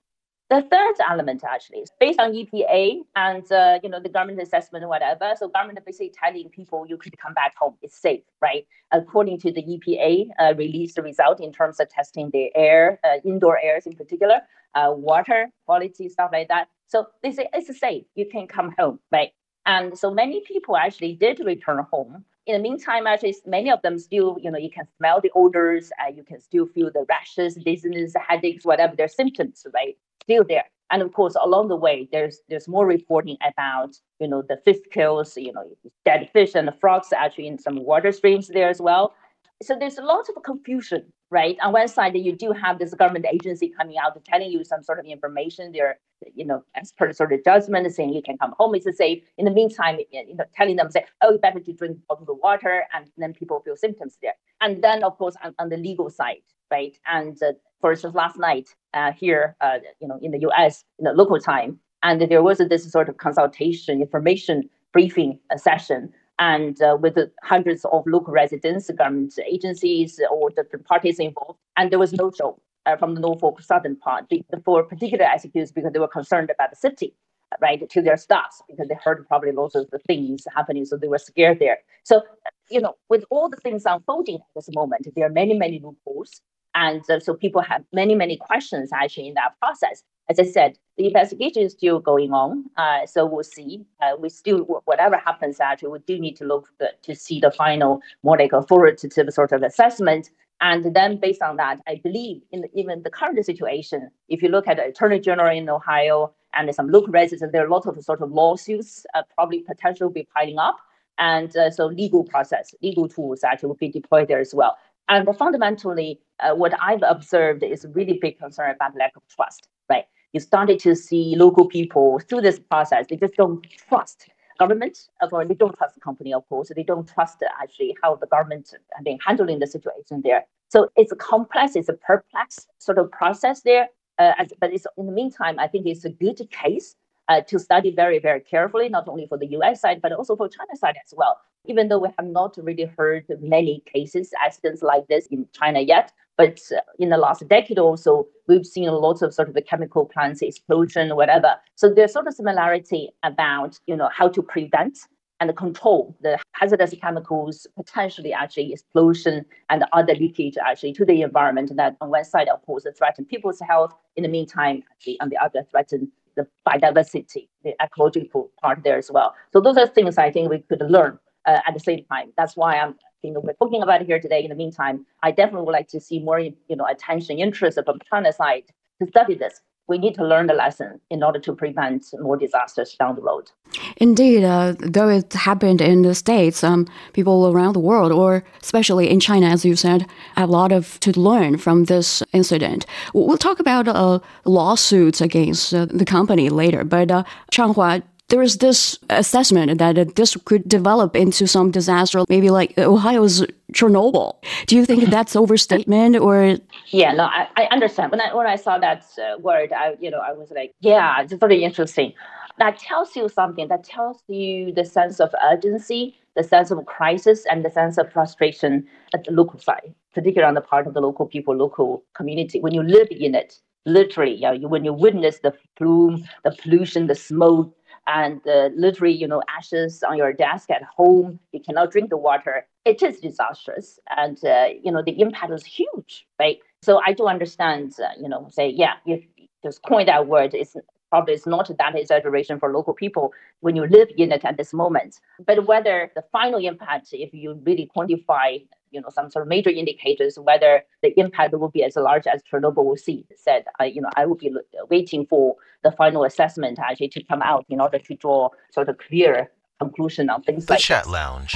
The 0.49 0.63
third 0.63 0.95
element 1.07 1.43
actually 1.47 1.77
is 1.79 1.91
based 1.99 2.19
on 2.19 2.33
EPA 2.33 3.01
and 3.15 3.51
uh, 3.51 3.79
you 3.83 3.89
know 3.89 3.99
the 3.99 4.09
government 4.09 4.41
assessment 4.41 4.83
or 4.83 4.87
whatever. 4.87 5.33
So 5.37 5.47
government 5.47 5.77
basically 5.85 6.11
telling 6.11 6.49
people 6.49 6.87
you 6.87 6.97
could 6.97 7.15
come 7.19 7.35
back 7.35 7.55
home, 7.55 7.75
it's 7.83 7.95
safe, 7.95 8.23
right? 8.41 8.65
According 8.91 9.39
to 9.41 9.51
the 9.51 9.61
EPA 9.61 10.29
uh, 10.39 10.55
released 10.55 10.97
result 10.97 11.39
in 11.39 11.53
terms 11.53 11.79
of 11.79 11.87
testing 11.89 12.31
the 12.33 12.49
air, 12.55 12.99
uh, 13.03 13.17
indoor 13.23 13.59
airs 13.61 13.85
in 13.85 13.93
particular, 13.93 14.41
uh, 14.73 14.91
water 14.91 15.49
quality 15.67 16.09
stuff 16.09 16.31
like 16.33 16.47
that. 16.47 16.67
So 16.87 17.05
they 17.21 17.31
say 17.31 17.47
it's 17.53 17.79
safe, 17.79 18.05
you 18.15 18.25
can 18.27 18.47
come 18.47 18.73
home, 18.79 18.99
right? 19.11 19.29
And 19.67 19.95
so 19.95 20.09
many 20.11 20.41
people 20.41 20.75
actually 20.77 21.13
did 21.13 21.41
return 21.45 21.85
home. 21.91 22.25
In 22.47 22.55
the 22.55 22.59
meantime, 22.67 23.05
actually, 23.05 23.35
many 23.45 23.69
of 23.69 23.83
them 23.83 23.99
still, 23.99 24.37
you 24.41 24.49
know, 24.49 24.57
you 24.57 24.71
can 24.71 24.87
smell 24.97 25.21
the 25.21 25.29
odors, 25.35 25.91
uh, 26.03 26.09
you 26.11 26.23
can 26.23 26.41
still 26.41 26.65
feel 26.65 26.89
the 26.91 27.05
rashes, 27.07 27.53
dizziness, 27.53 28.13
headaches, 28.27 28.65
whatever 28.65 28.95
their 28.95 29.07
symptoms, 29.07 29.67
right? 29.75 29.95
Still 30.29 30.45
there. 30.47 30.65
And 30.91 31.01
of 31.01 31.13
course, 31.13 31.35
along 31.41 31.67
the 31.67 31.75
way, 31.75 32.07
there's 32.11 32.41
there's 32.49 32.67
more 32.67 32.85
reporting 32.85 33.37
about 33.51 33.91
you 34.19 34.27
know 34.27 34.41
the 34.41 34.57
fish 34.65 34.81
kills, 34.91 35.37
you 35.37 35.53
know, 35.53 35.63
dead 36.05 36.29
fish 36.33 36.55
and 36.55 36.67
the 36.67 36.71
frogs 36.81 37.13
actually 37.13 37.47
in 37.47 37.57
some 37.57 37.83
water 37.83 38.11
streams 38.11 38.47
there 38.47 38.69
as 38.69 38.81
well. 38.81 39.13
So 39.61 39.75
there's 39.77 39.97
a 39.97 40.03
lot 40.03 40.25
of 40.29 40.43
confusion, 40.43 41.03
right? 41.29 41.57
On 41.61 41.73
one 41.73 41.87
side, 41.87 42.15
you 42.15 42.35
do 42.35 42.51
have 42.53 42.79
this 42.79 42.93
government 42.93 43.25
agency 43.31 43.69
coming 43.69 43.97
out 43.97 44.15
and 44.15 44.25
telling 44.25 44.49
you 44.51 44.63
some 44.63 44.81
sort 44.83 44.99
of 44.99 45.05
information. 45.05 45.71
They're 45.73 45.99
you 46.35 46.45
know, 46.45 46.63
as 46.75 46.91
per 46.91 47.13
sort 47.13 47.33
of 47.33 47.43
judgment, 47.43 47.91
saying 47.93 48.13
you 48.13 48.21
can 48.21 48.37
come 48.37 48.53
home, 48.59 48.75
it's 48.75 48.97
safe. 48.97 49.23
In 49.37 49.45
the 49.45 49.51
meantime, 49.51 49.99
you 50.11 50.35
know, 50.35 50.43
telling 50.55 50.75
them, 50.75 50.91
say, 50.91 51.05
oh, 51.21 51.31
you 51.33 51.37
better 51.37 51.59
to 51.59 51.73
drink 51.73 51.97
bottled 52.09 52.39
water, 52.43 52.83
and 52.93 53.05
then 53.17 53.33
people 53.33 53.61
feel 53.61 53.77
symptoms 53.77 54.17
there. 54.21 54.33
And 54.61 54.83
then, 54.83 55.03
of 55.03 55.17
course, 55.17 55.35
on, 55.43 55.55
on 55.59 55.69
the 55.69 55.77
legal 55.77 56.09
side, 56.09 56.43
right? 56.71 56.97
And 57.05 57.41
uh, 57.41 57.53
for 57.81 57.91
instance, 57.91 58.15
last 58.15 58.37
night 58.37 58.75
uh, 58.93 59.11
here, 59.11 59.55
uh, 59.61 59.79
you 59.99 60.07
know, 60.07 60.19
in 60.21 60.31
the 60.31 60.39
U.S. 60.41 60.83
in 60.97 61.05
the 61.05 61.13
local 61.13 61.39
time, 61.39 61.79
and 62.03 62.21
there 62.21 62.43
was 62.43 62.57
this 62.57 62.91
sort 62.91 63.09
of 63.09 63.17
consultation, 63.17 64.01
information 64.01 64.69
briefing 64.93 65.39
uh, 65.51 65.57
session, 65.57 66.11
and 66.39 66.81
uh, 66.81 66.97
with 66.99 67.17
hundreds 67.43 67.85
of 67.85 68.03
local 68.07 68.33
residents, 68.33 68.89
government 68.91 69.33
agencies, 69.45 70.19
or 70.31 70.49
different 70.49 70.85
parties 70.85 71.19
involved, 71.19 71.59
and 71.77 71.91
there 71.91 71.99
was 71.99 72.13
no 72.13 72.31
show 72.31 72.59
uh, 72.85 72.95
from 72.95 73.15
the 73.15 73.21
Norfolk 73.21 73.61
southern 73.61 73.95
part 73.95 74.25
for 74.63 74.83
particular 74.83 75.27
executives 75.31 75.71
because 75.71 75.93
they 75.93 75.99
were 75.99 76.07
concerned 76.07 76.49
about 76.49 76.69
the 76.69 76.75
safety 76.75 77.13
right 77.61 77.89
to 77.89 78.01
their 78.01 78.17
staffs 78.17 78.61
because 78.69 78.87
they 78.87 78.95
heard 79.03 79.27
probably 79.27 79.51
lots 79.51 79.73
of 79.75 79.89
the 79.89 79.97
things 79.99 80.45
happening 80.55 80.85
so 80.85 80.95
they 80.95 81.07
were 81.07 81.17
scared 81.17 81.57
there 81.59 81.79
so 82.03 82.21
you 82.69 82.79
know 82.79 82.93
with 83.09 83.25
all 83.31 83.49
the 83.49 83.57
things 83.57 83.83
unfolding 83.87 84.35
at 84.35 84.41
this 84.55 84.69
moment 84.75 85.07
there 85.15 85.25
are 85.25 85.31
many 85.31 85.57
many 85.57 85.79
loopholes 85.79 86.41
and 86.75 87.03
so 87.21 87.33
people 87.33 87.61
have 87.61 87.83
many 87.93 88.15
many 88.15 88.37
questions 88.37 88.89
actually 88.93 89.27
in 89.27 89.33
that 89.33 89.57
process 89.59 90.03
as 90.29 90.39
i 90.39 90.43
said 90.43 90.77
the 90.97 91.07
investigation 91.07 91.63
is 91.63 91.71
still 91.73 91.99
going 91.99 92.31
on 92.31 92.65
uh, 92.77 93.05
so 93.05 93.25
we'll 93.25 93.43
see 93.43 93.85
uh, 94.01 94.11
we 94.19 94.29
still 94.29 94.59
whatever 94.85 95.17
happens 95.17 95.59
actually 95.59 95.89
we 95.89 95.99
do 95.99 96.19
need 96.19 96.35
to 96.35 96.45
look 96.45 96.69
to 97.01 97.15
see 97.15 97.39
the 97.39 97.51
final 97.51 98.01
more 98.23 98.37
like 98.37 98.53
a 98.53 98.61
forward-to 98.63 99.31
sort 99.31 99.51
of 99.51 99.63
assessment 99.63 100.29
and 100.61 100.93
then 100.93 101.17
based 101.17 101.41
on 101.41 101.55
that, 101.57 101.79
I 101.87 102.01
believe 102.03 102.41
in 102.51 102.61
the, 102.61 102.69
even 102.73 103.01
the 103.03 103.09
current 103.09 103.43
situation, 103.45 104.09
if 104.27 104.41
you 104.41 104.49
look 104.49 104.67
at 104.67 104.77
the 104.77 104.85
Attorney 104.85 105.19
General 105.19 105.55
in 105.55 105.69
Ohio 105.69 106.33
and 106.53 106.73
some 106.75 106.89
local 106.89 107.11
residents, 107.11 107.51
there 107.53 107.63
are 107.63 107.67
a 107.67 107.71
lot 107.71 107.85
of 107.85 108.01
sort 108.03 108.21
of 108.21 108.31
lawsuits 108.31 109.05
uh, 109.13 109.21
probably 109.35 109.61
potentially 109.61 110.11
be 110.11 110.27
piling 110.35 110.59
up. 110.59 110.77
And 111.17 111.55
uh, 111.55 111.69
so 111.71 111.87
legal 111.87 112.23
process, 112.23 112.73
legal 112.81 113.07
tools 113.07 113.43
actually 113.43 113.67
will 113.67 113.75
be 113.75 113.89
deployed 113.89 114.27
there 114.27 114.39
as 114.39 114.53
well. 114.53 114.77
And 115.09 115.27
fundamentally, 115.35 116.21
uh, 116.39 116.53
what 116.53 116.73
I've 116.79 117.03
observed 117.03 117.63
is 117.63 117.83
a 117.83 117.89
really 117.89 118.19
big 118.21 118.37
concern 118.39 118.75
about 118.75 118.95
lack 118.95 119.15
of 119.15 119.23
trust, 119.27 119.67
right? 119.89 120.05
You 120.33 120.39
started 120.39 120.79
to 120.81 120.95
see 120.95 121.35
local 121.35 121.67
people 121.67 122.19
through 122.19 122.41
this 122.41 122.59
process, 122.59 123.07
they 123.09 123.17
just 123.17 123.33
don't 123.33 123.65
trust 123.89 124.29
government, 124.59 125.07
or 125.31 125.45
they 125.45 125.55
don't 125.55 125.75
trust 125.77 125.95
the 125.95 126.01
company, 126.01 126.33
of 126.33 126.47
course. 126.49 126.69
They 126.75 126.83
don't 126.83 127.07
trust 127.07 127.41
actually 127.61 127.95
how 128.03 128.15
the 128.15 128.27
government 128.27 128.71
have 128.93 129.05
been 129.05 129.17
handling 129.25 129.59
the 129.59 129.67
situation 129.67 130.21
there. 130.23 130.45
So 130.67 130.89
it's 130.95 131.11
a 131.11 131.15
complex, 131.15 131.75
it's 131.75 131.89
a 131.89 131.93
perplex 131.93 132.67
sort 132.77 132.99
of 132.99 133.11
process 133.11 133.61
there. 133.61 133.87
Uh, 134.19 134.33
but 134.59 134.73
it's 134.73 134.85
in 134.97 135.05
the 135.07 135.13
meantime, 135.13 135.57
I 135.59 135.67
think 135.67 135.87
it's 135.87 136.05
a 136.05 136.09
good 136.09 136.39
case 136.51 136.95
uh, 137.29 137.41
to 137.41 137.57
study 137.57 137.91
very, 137.95 138.19
very 138.19 138.41
carefully, 138.41 138.89
not 138.89 139.07
only 139.07 139.25
for 139.27 139.37
the 139.37 139.47
US 139.57 139.81
side, 139.81 140.01
but 140.01 140.11
also 140.11 140.35
for 140.35 140.49
China 140.49 140.75
side 140.75 140.97
as 141.03 141.13
well. 141.15 141.39
Even 141.65 141.87
though 141.87 141.99
we 141.99 142.09
have 142.17 142.27
not 142.27 142.57
really 142.57 142.89
heard 142.97 143.25
many 143.41 143.83
cases, 143.85 144.31
accidents 144.43 144.81
like 144.81 145.07
this 145.07 145.27
in 145.27 145.47
China 145.53 145.79
yet, 145.79 146.11
but 146.37 146.59
uh, 146.75 146.79
in 146.99 147.09
the 147.09 147.17
last 147.17 147.45
decade 147.49 147.79
or 147.79 147.97
so, 147.97 148.27
we've 148.47 148.65
seen 148.65 148.87
a 148.87 148.97
lot 148.97 149.21
of 149.21 149.33
sort 149.33 149.49
of 149.49 149.53
the 149.53 149.61
chemical 149.61 150.05
plants 150.05 150.41
explosion, 150.41 151.15
whatever. 151.15 151.55
So 151.75 151.93
there's 151.93 152.13
sort 152.13 152.27
of 152.27 152.33
similarity 152.33 153.09
about, 153.23 153.77
you 153.87 153.95
know, 153.95 154.09
how 154.13 154.29
to 154.29 154.41
prevent 154.41 154.99
and 155.41 155.55
control 155.55 156.15
the 156.21 156.37
hazardous 156.53 156.93
chemicals, 157.01 157.67
potentially 157.75 158.33
actually 158.33 158.73
explosion 158.73 159.45
and 159.69 159.85
other 159.93 160.15
leakage 160.15 160.57
actually 160.65 160.93
to 160.93 161.05
the 161.05 161.21
environment 161.21 161.71
that 161.75 161.95
on 162.01 162.09
one 162.09 162.23
side, 162.23 162.47
of 162.49 162.65
course, 162.65 162.85
threaten 162.97 163.25
people's 163.25 163.59
health. 163.59 163.93
In 164.15 164.23
the 164.23 164.29
meantime, 164.29 164.83
actually 164.91 165.19
on 165.19 165.29
the 165.29 165.37
other, 165.37 165.65
threaten 165.69 166.11
the 166.35 166.47
biodiversity, 166.67 167.47
the 167.63 167.73
ecological 167.81 168.49
part 168.61 168.83
there 168.83 168.97
as 168.97 169.11
well. 169.11 169.35
So 169.51 169.59
those 169.59 169.77
are 169.77 169.87
things 169.87 170.17
I 170.17 170.31
think 170.31 170.49
we 170.49 170.59
could 170.59 170.81
learn 170.89 171.19
uh, 171.49 171.67
at 171.67 171.73
the 171.73 171.79
same 171.89 172.01
time. 172.11 172.27
That's 172.37 172.55
why 172.55 172.71
I'm 172.77 172.95
you 173.23 173.33
know, 173.33 173.41
we're 173.41 173.53
talking 173.53 173.83
about 173.83 174.01
it 174.01 174.07
here 174.07 174.19
today. 174.19 174.43
In 174.43 174.49
the 174.49 174.55
meantime, 174.55 175.05
I 175.23 175.31
definitely 175.31 175.65
would 175.65 175.73
like 175.73 175.89
to 175.89 175.99
see 175.99 176.19
more, 176.19 176.39
you 176.39 176.75
know, 176.77 176.85
attention, 176.85 177.39
interest 177.39 177.77
from 177.83 177.99
China 178.09 178.31
side 178.31 178.63
to 179.01 179.07
study 179.09 179.35
this. 179.35 179.61
We 179.89 179.97
need 179.97 180.13
to 180.15 180.23
learn 180.23 180.45
the 180.45 180.53
lesson 180.53 181.01
in 181.09 181.23
order 181.23 181.39
to 181.39 181.55
prevent 181.55 182.05
more 182.19 182.37
disasters 182.37 182.95
down 182.99 183.15
the 183.15 183.23
road. 183.23 183.49
Indeed, 183.97 184.43
uh, 184.43 184.75
though 184.79 185.09
it 185.09 185.33
happened 185.33 185.81
in 185.81 186.03
the 186.03 186.13
States, 186.13 186.63
um, 186.63 186.87
people 187.13 187.51
around 187.51 187.73
the 187.73 187.79
world, 187.79 188.11
or 188.11 188.43
especially 188.61 189.09
in 189.09 189.19
China, 189.19 189.47
as 189.47 189.65
you 189.65 189.75
said, 189.75 190.05
have 190.35 190.49
a 190.49 190.51
lot 190.51 190.71
of 190.71 190.99
to 190.99 191.19
learn 191.19 191.57
from 191.57 191.85
this 191.85 192.21
incident. 192.33 192.85
We'll 193.15 193.39
talk 193.39 193.59
about 193.59 193.87
uh, 193.87 194.19
lawsuits 194.45 195.21
against 195.21 195.73
uh, 195.73 195.87
the 195.89 196.05
company 196.05 196.49
later, 196.49 196.83
but 196.83 197.09
uh, 197.09 197.23
Changhua, 197.51 198.03
there 198.29 198.41
is 198.41 198.57
this 198.57 198.97
assessment 199.09 199.77
that 199.79 200.15
this 200.15 200.37
could 200.45 200.67
develop 200.67 201.15
into 201.15 201.47
some 201.47 201.71
disaster, 201.71 202.23
maybe 202.29 202.49
like 202.49 202.77
Ohio's 202.77 203.45
Chernobyl. 203.73 204.35
Do 204.67 204.75
you 204.75 204.85
think 204.85 205.09
that's 205.09 205.35
overstatement 205.41 206.17
or? 206.17 206.57
Yeah, 206.87 207.11
no, 207.13 207.23
I, 207.23 207.47
I 207.57 207.63
understand. 207.71 208.11
When 208.11 208.21
I 208.21 208.33
when 208.33 208.47
I 208.47 208.55
saw 208.55 208.77
that 208.77 209.05
uh, 209.17 209.37
word, 209.39 209.73
I 209.73 209.95
you 209.99 210.11
know 210.11 210.19
I 210.19 210.33
was 210.33 210.51
like, 210.51 210.73
yeah, 210.79 211.21
it's 211.21 211.33
very 211.33 211.63
interesting. 211.63 212.13
That 212.57 212.77
tells 212.77 213.15
you 213.15 213.29
something. 213.29 213.67
That 213.67 213.83
tells 213.83 214.21
you 214.27 214.73
the 214.73 214.85
sense 214.85 215.19
of 215.19 215.33
urgency, 215.43 216.17
the 216.35 216.43
sense 216.43 216.71
of 216.71 216.85
crisis, 216.85 217.45
and 217.49 217.65
the 217.65 217.69
sense 217.69 217.97
of 217.97 218.11
frustration 218.11 218.87
at 219.13 219.23
the 219.23 219.31
local 219.31 219.59
side, 219.59 219.93
particularly 220.13 220.47
on 220.49 220.55
the 220.55 220.61
part 220.61 220.85
of 220.85 220.93
the 220.93 221.01
local 221.01 221.25
people, 221.25 221.55
local 221.55 222.03
community. 222.15 222.59
When 222.59 222.73
you 222.73 222.83
live 222.83 223.07
in 223.11 223.33
it, 223.33 223.59
literally, 223.85 224.35
yeah, 224.35 224.51
you, 224.51 224.67
when 224.67 224.83
you 224.83 224.93
witness 224.93 225.39
the 225.39 225.53
plume, 225.77 226.25
the 226.43 226.51
pollution, 226.51 227.07
the 227.07 227.15
smoke, 227.15 227.73
and 228.09 228.41
uh, 228.47 228.69
literally, 228.75 229.13
you 229.13 229.27
know, 229.27 229.41
ashes 229.55 230.03
on 230.03 230.17
your 230.17 230.33
desk 230.33 230.69
at 230.71 230.81
home. 230.83 231.39
You 231.53 231.61
cannot 231.61 231.91
drink 231.91 232.09
the 232.09 232.17
water. 232.17 232.65
It 232.83 233.03
is 233.03 233.19
disastrous, 233.19 233.99
and 234.17 234.43
uh, 234.43 234.69
you 234.83 234.91
know 234.91 235.03
the 235.03 235.19
impact 235.21 235.53
is 235.53 235.63
huge, 235.63 236.25
right? 236.39 236.57
So 236.81 236.99
I 237.05 237.13
do 237.13 237.27
understand, 237.27 237.93
uh, 238.03 238.09
you 238.19 238.27
know, 238.27 238.47
say 238.51 238.69
yeah, 238.69 238.93
you 239.05 239.21
just 239.63 239.83
coin 239.83 240.07
that 240.07 240.27
word. 240.27 240.53
It's 240.55 240.75
probably 241.11 241.35
it's 241.35 241.45
not 241.45 241.69
that 241.77 241.95
exaggeration 241.95 242.59
for 242.59 242.73
local 242.73 242.93
people 242.93 243.31
when 243.59 243.75
you 243.75 243.85
live 243.85 244.09
in 244.17 244.31
it 244.31 244.43
at 244.43 244.57
this 244.57 244.73
moment. 244.73 245.19
But 245.45 245.67
whether 245.67 246.11
the 246.15 246.23
final 246.31 246.59
impact, 246.59 247.09
if 247.11 247.33
you 247.33 247.61
really 247.63 247.89
quantify 247.95 248.65
you 248.91 249.01
know 249.01 249.09
some 249.09 249.29
sort 249.29 249.43
of 249.43 249.49
major 249.49 249.69
indicators 249.69 250.37
whether 250.39 250.83
the 251.03 251.17
impact 251.19 251.53
will 251.53 251.69
be 251.69 251.83
as 251.83 251.95
large 251.95 252.27
as 252.27 252.41
Chernobyl 252.43 252.85
will 252.85 252.97
see. 252.97 253.25
Said, 253.35 253.65
I 253.79 253.85
you 253.85 254.01
know 254.01 254.09
I 254.15 254.25
will 254.25 254.35
be 254.35 254.51
waiting 254.89 255.25
for 255.25 255.55
the 255.83 255.91
final 255.91 256.23
assessment 256.23 256.79
actually 256.79 257.09
to 257.09 257.23
come 257.23 257.41
out 257.41 257.65
in 257.69 257.79
order 257.79 257.99
to 257.99 258.15
draw 258.15 258.49
sort 258.71 258.89
of 258.89 258.97
clear 258.97 259.51
conclusion 259.79 260.29
on 260.29 260.43
things 260.43 260.65
the 260.65 260.73
like 260.73 260.81
Chat 260.81 261.07
Lounge. 261.07 261.53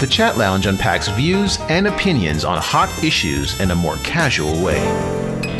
The 0.00 0.08
Chat 0.10 0.36
Lounge 0.36 0.66
unpacks 0.66 1.08
views 1.08 1.58
and 1.68 1.86
opinions 1.86 2.44
on 2.44 2.58
hot 2.58 2.88
issues 3.04 3.58
in 3.60 3.70
a 3.70 3.74
more 3.74 3.96
casual 3.98 4.62
way. 4.64 5.51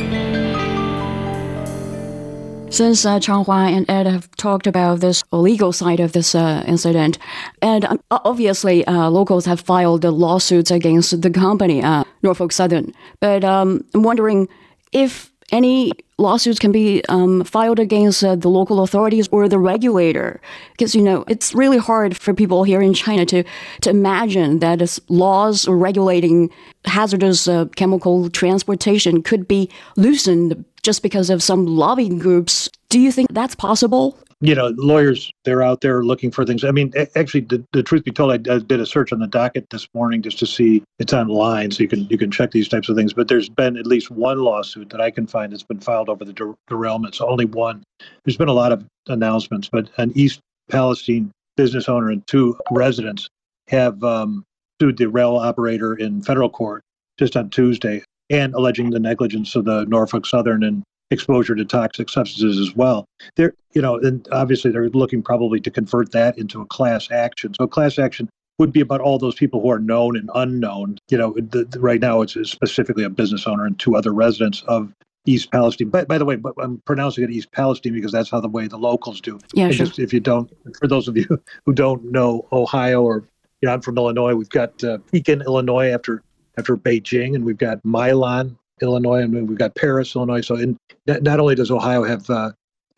Since 2.72 3.04
uh, 3.04 3.18
Changhua 3.18 3.70
and 3.70 3.84
Ed 3.90 4.06
have 4.06 4.34
talked 4.36 4.66
about 4.66 5.00
this 5.00 5.22
legal 5.30 5.72
side 5.72 6.00
of 6.00 6.12
this 6.12 6.34
uh, 6.34 6.64
incident, 6.66 7.18
and 7.60 7.84
uh, 7.84 7.98
obviously 8.10 8.82
uh, 8.86 9.10
locals 9.10 9.44
have 9.44 9.60
filed 9.60 10.04
lawsuits 10.04 10.70
against 10.70 11.20
the 11.20 11.28
company, 11.28 11.82
uh, 11.82 12.04
Norfolk 12.22 12.50
Southern. 12.50 12.94
But 13.20 13.44
um, 13.44 13.84
I'm 13.92 14.02
wondering 14.02 14.48
if 14.90 15.30
any 15.52 15.92
lawsuits 16.16 16.58
can 16.58 16.72
be 16.72 17.04
um, 17.10 17.44
filed 17.44 17.78
against 17.78 18.24
uh, 18.24 18.36
the 18.36 18.48
local 18.48 18.82
authorities 18.82 19.28
or 19.28 19.48
the 19.48 19.58
regulator 19.58 20.40
because 20.72 20.94
you 20.94 21.02
know 21.02 21.24
it's 21.28 21.54
really 21.54 21.76
hard 21.76 22.16
for 22.16 22.32
people 22.32 22.64
here 22.64 22.80
in 22.80 22.94
China 22.94 23.26
to 23.26 23.44
to 23.82 23.90
imagine 23.90 24.60
that 24.60 24.98
laws 25.08 25.68
regulating 25.68 26.48
hazardous 26.86 27.46
uh, 27.48 27.66
chemical 27.76 28.30
transportation 28.30 29.22
could 29.22 29.46
be 29.46 29.68
loosened 29.96 30.64
just 30.82 31.02
because 31.02 31.30
of 31.30 31.42
some 31.42 31.66
lobbying 31.66 32.18
groups. 32.18 32.68
Do 32.88 32.98
you 32.98 33.12
think 33.12 33.32
that's 33.32 33.54
possible? 33.54 34.18
you 34.42 34.56
know, 34.56 34.74
lawyers, 34.76 35.32
they're 35.44 35.62
out 35.62 35.82
there 35.82 36.02
looking 36.02 36.32
for 36.32 36.44
things. 36.44 36.64
I 36.64 36.72
mean, 36.72 36.92
actually, 37.14 37.42
the, 37.42 37.64
the 37.72 37.82
truth 37.84 38.02
be 38.02 38.10
told, 38.10 38.32
I, 38.32 38.58
did 38.58 38.80
a 38.80 38.84
search 38.86 39.12
on 39.12 39.20
the 39.20 39.28
docket 39.28 39.70
this 39.70 39.86
morning 39.94 40.20
just 40.20 40.40
to 40.40 40.46
see 40.46 40.82
it's 40.98 41.12
online, 41.12 41.70
so 41.70 41.80
you 41.80 41.88
can 41.88 42.08
you 42.10 42.18
can 42.18 42.32
check 42.32 42.50
these 42.50 42.66
types 42.66 42.88
of 42.88 42.96
things. 42.96 43.12
But 43.12 43.28
there's 43.28 43.48
been 43.48 43.76
at 43.76 43.86
least 43.86 44.10
one 44.10 44.40
lawsuit 44.40 44.90
that 44.90 45.00
I 45.00 45.12
can 45.12 45.28
find 45.28 45.52
that's 45.52 45.62
been 45.62 45.78
filed 45.78 46.08
over 46.08 46.24
the 46.24 46.32
der- 46.32 46.56
derailment. 46.66 47.14
So 47.14 47.28
only 47.28 47.44
one. 47.44 47.84
There's 48.24 48.36
been 48.36 48.48
a 48.48 48.52
lot 48.52 48.72
of 48.72 48.84
announcements, 49.06 49.68
but 49.70 49.88
an 49.98 50.10
East 50.16 50.40
Palestine 50.68 51.30
business 51.56 51.88
owner 51.88 52.10
and 52.10 52.26
two 52.26 52.58
residents 52.72 53.28
have 53.68 54.02
um, 54.02 54.42
sued 54.80 54.96
the 54.96 55.08
rail 55.08 55.36
operator 55.36 55.94
in 55.94 56.20
federal 56.20 56.50
court 56.50 56.82
just 57.16 57.36
on 57.36 57.48
Tuesday 57.48 58.02
and 58.32 58.54
alleging 58.54 58.90
the 58.90 58.98
negligence 58.98 59.54
of 59.54 59.66
the 59.66 59.84
Norfolk 59.84 60.26
Southern 60.26 60.64
and 60.64 60.82
exposure 61.10 61.54
to 61.54 61.64
toxic 61.64 62.08
substances 62.08 62.58
as 62.58 62.74
well. 62.74 63.04
They're, 63.36 63.54
you 63.74 63.82
know, 63.82 63.98
and 63.98 64.26
obviously 64.32 64.70
they're 64.70 64.88
looking 64.88 65.22
probably 65.22 65.60
to 65.60 65.70
convert 65.70 66.10
that 66.12 66.38
into 66.38 66.60
a 66.62 66.66
class 66.66 67.10
action. 67.10 67.54
So 67.54 67.66
class 67.66 67.98
action 67.98 68.28
would 68.58 68.72
be 68.72 68.80
about 68.80 69.00
all 69.00 69.18
those 69.18 69.34
people 69.34 69.60
who 69.60 69.70
are 69.70 69.78
known 69.78 70.16
and 70.16 70.30
unknown. 70.34 70.98
You 71.10 71.18
know, 71.18 71.34
the, 71.34 71.64
the, 71.64 71.78
right 71.78 72.00
now 72.00 72.22
it's, 72.22 72.34
specifically 72.50 73.04
a 73.04 73.10
business 73.10 73.46
owner 73.46 73.66
and 73.66 73.78
two 73.78 73.94
other 73.94 74.12
residents 74.12 74.62
of 74.66 74.92
East 75.26 75.52
Palestine. 75.52 75.90
By, 75.90 76.04
by 76.06 76.16
the 76.16 76.24
way, 76.24 76.36
but 76.36 76.54
I'm 76.58 76.80
pronouncing 76.86 77.24
it 77.24 77.30
East 77.30 77.52
Palestine 77.52 77.92
because 77.92 78.12
that's 78.12 78.30
how 78.30 78.40
the 78.40 78.48
way 78.48 78.66
the 78.66 78.78
locals 78.78 79.20
do. 79.20 79.38
Yeah, 79.52 79.70
sure. 79.70 79.86
just 79.86 79.98
if 79.98 80.12
you 80.12 80.20
don't, 80.20 80.50
for 80.78 80.88
those 80.88 81.06
of 81.08 81.16
you 81.16 81.26
who 81.66 81.74
don't 81.74 82.10
know 82.10 82.48
Ohio 82.50 83.02
or 83.02 83.24
you 83.60 83.68
know, 83.68 83.74
I'm 83.74 83.80
from 83.80 83.96
Illinois. 83.96 84.34
We've 84.34 84.48
got 84.48 84.82
uh, 84.82 84.98
Pekin, 85.12 85.42
Illinois, 85.42 85.90
after 85.90 86.24
after 86.58 86.76
Beijing, 86.76 87.34
and 87.34 87.44
we've 87.44 87.58
got 87.58 87.84
Milan, 87.84 88.56
Illinois, 88.80 89.22
and 89.22 89.48
we've 89.48 89.58
got 89.58 89.74
Paris, 89.74 90.14
Illinois. 90.14 90.40
So, 90.40 90.56
in, 90.56 90.76
not 91.06 91.40
only 91.40 91.54
does 91.54 91.70
Ohio 91.70 92.04
have 92.04 92.28
uh, 92.30 92.52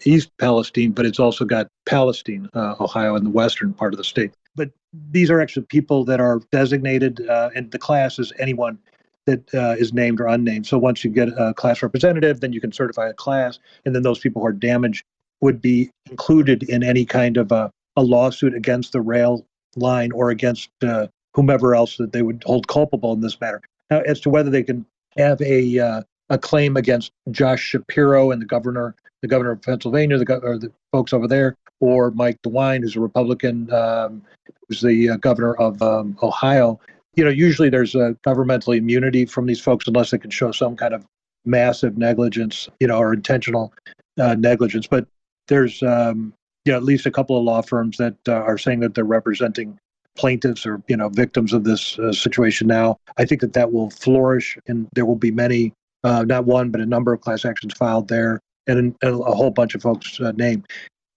East 0.05 0.31
Palestine, 0.39 0.93
but 0.93 1.07
it's 1.07 1.21
also 1.21 1.45
got 1.45 1.69
Palestine, 1.87 2.49
uh, 2.55 2.75
Ohio, 2.81 3.17
in 3.17 3.25
the 3.25 3.31
western 3.31 3.73
part 3.73 3.93
of 3.93 3.99
the 3.99 4.05
state. 4.05 4.33
But 4.57 4.71
these 5.11 5.31
are 5.31 5.41
actually 5.41 5.67
people 5.67 6.05
that 6.05 6.21
are 6.21 6.41
designated, 6.53 7.27
uh, 7.29 7.51
and 7.55 7.71
the 7.71 7.79
class 7.79 8.19
is 8.19 8.33
anyone 8.39 8.79
that 9.27 9.55
uh, 9.55 9.75
is 9.79 9.93
named 9.93 10.21
or 10.21 10.27
unnamed. 10.27 10.67
So 10.67 10.79
once 10.79 11.03
you 11.03 11.11
get 11.11 11.29
a 11.29 11.55
class 11.55 11.83
representative, 11.83 12.41
then 12.41 12.53
you 12.53 12.61
can 12.61 12.73
certify 12.73 13.09
a 13.09 13.15
class, 13.15 13.59
and 13.85 13.95
then 13.95 14.03
those 14.03 14.19
people 14.19 14.43
who 14.43 14.49
are 14.49 14.53
damaged 14.53 15.05
would 15.41 15.61
be 15.61 15.91
included 16.11 16.63
in 16.65 16.83
any 16.83 17.05
kind 17.05 17.37
of 17.37 17.53
a, 17.53 17.71
a 17.97 18.03
lawsuit 18.03 18.55
against 18.55 18.93
the 18.93 19.01
rail 19.01 19.47
line 19.77 20.13
or 20.13 20.31
against 20.31 20.71
uh, 20.83 21.07
whomever 21.35 21.75
else 21.75 21.97
that 21.97 22.13
they 22.13 22.23
would 22.23 22.43
hold 22.47 22.69
culpable 22.69 23.13
in 23.13 23.21
this 23.21 23.41
matter. 23.41 23.61
Now, 23.91 24.01
as 24.01 24.21
to 24.21 24.31
whether 24.31 24.51
they 24.51 24.63
can 24.63 24.87
have 25.17 25.41
a 25.43 25.79
uh, 25.79 26.03
a 26.31 26.39
claim 26.39 26.77
against 26.77 27.13
Josh 27.31 27.61
Shapiro 27.61 28.31
and 28.31 28.41
the 28.41 28.47
governor, 28.47 28.95
the 29.23 29.29
governor 29.29 29.53
of 29.53 29.63
Pennsylvania, 29.63 30.19
the, 30.19 30.41
or 30.43 30.59
the 30.59 30.73
folks 30.93 31.13
over 31.13 31.29
there, 31.29 31.57
or 31.81 32.11
Mike 32.13 32.41
DeWine, 32.43 32.81
who's 32.81 32.97
a 32.97 33.01
Republican, 33.01 33.71
um, 33.73 34.23
who's 34.69 34.81
the 34.81 35.11
uh, 35.11 35.17
governor 35.17 35.55
of 35.57 35.81
um, 35.83 36.17
Ohio. 36.23 36.81
You 37.15 37.25
know, 37.25 37.31
usually 37.31 37.69
there's 37.69 37.95
a 37.95 38.17
governmental 38.23 38.73
immunity 38.73 39.27
from 39.27 39.47
these 39.47 39.61
folks 39.61 39.87
unless 39.87 40.11
they 40.11 40.19
can 40.19 40.31
show 40.31 40.51
some 40.51 40.77
kind 40.77 40.95
of 40.95 41.05
massive 41.45 41.99
negligence, 41.99 42.69
you 42.81 42.87
know, 42.87 42.97
or 42.99 43.13
intentional 43.13 43.73
uh, 44.19 44.35
negligence. 44.35 44.87
But 44.87 45.07
there's, 45.49 45.83
um, 45.83 46.33
at 46.67 46.83
least 46.83 47.05
a 47.05 47.11
couple 47.11 47.37
of 47.37 47.45
law 47.45 47.61
firms 47.61 47.99
that 47.99 48.17
uh, 48.27 48.33
are 48.33 48.57
saying 48.57 48.81
that 48.81 48.95
they're 48.95 49.05
representing 49.05 49.79
plaintiffs 50.17 50.67
or 50.67 50.83
you 50.89 50.97
know 50.97 51.09
victims 51.09 51.53
of 51.53 51.65
this 51.65 51.99
uh, 51.99 52.13
situation 52.13 52.67
now. 52.67 52.99
I 53.17 53.25
think 53.25 53.41
that 53.41 53.53
that 53.55 53.73
will 53.73 53.91
flourish, 53.91 54.59
and 54.67 54.89
there 54.95 55.07
will 55.07 55.17
be 55.17 55.31
many, 55.31 55.73
uh, 56.03 56.25
not 56.25 56.45
one, 56.45 56.71
but 56.71 56.81
a 56.81 56.87
number 56.87 57.13
of 57.13 57.21
class 57.21 57.45
actions 57.45 57.75
filed 57.75 58.09
there, 58.09 58.41
and, 58.67 58.79
and 58.79 58.97
a 59.03 59.35
whole 59.35 59.51
bunch 59.51 59.75
of 59.75 59.83
folks 59.83 60.21
uh, 60.21 60.33
named. 60.33 60.67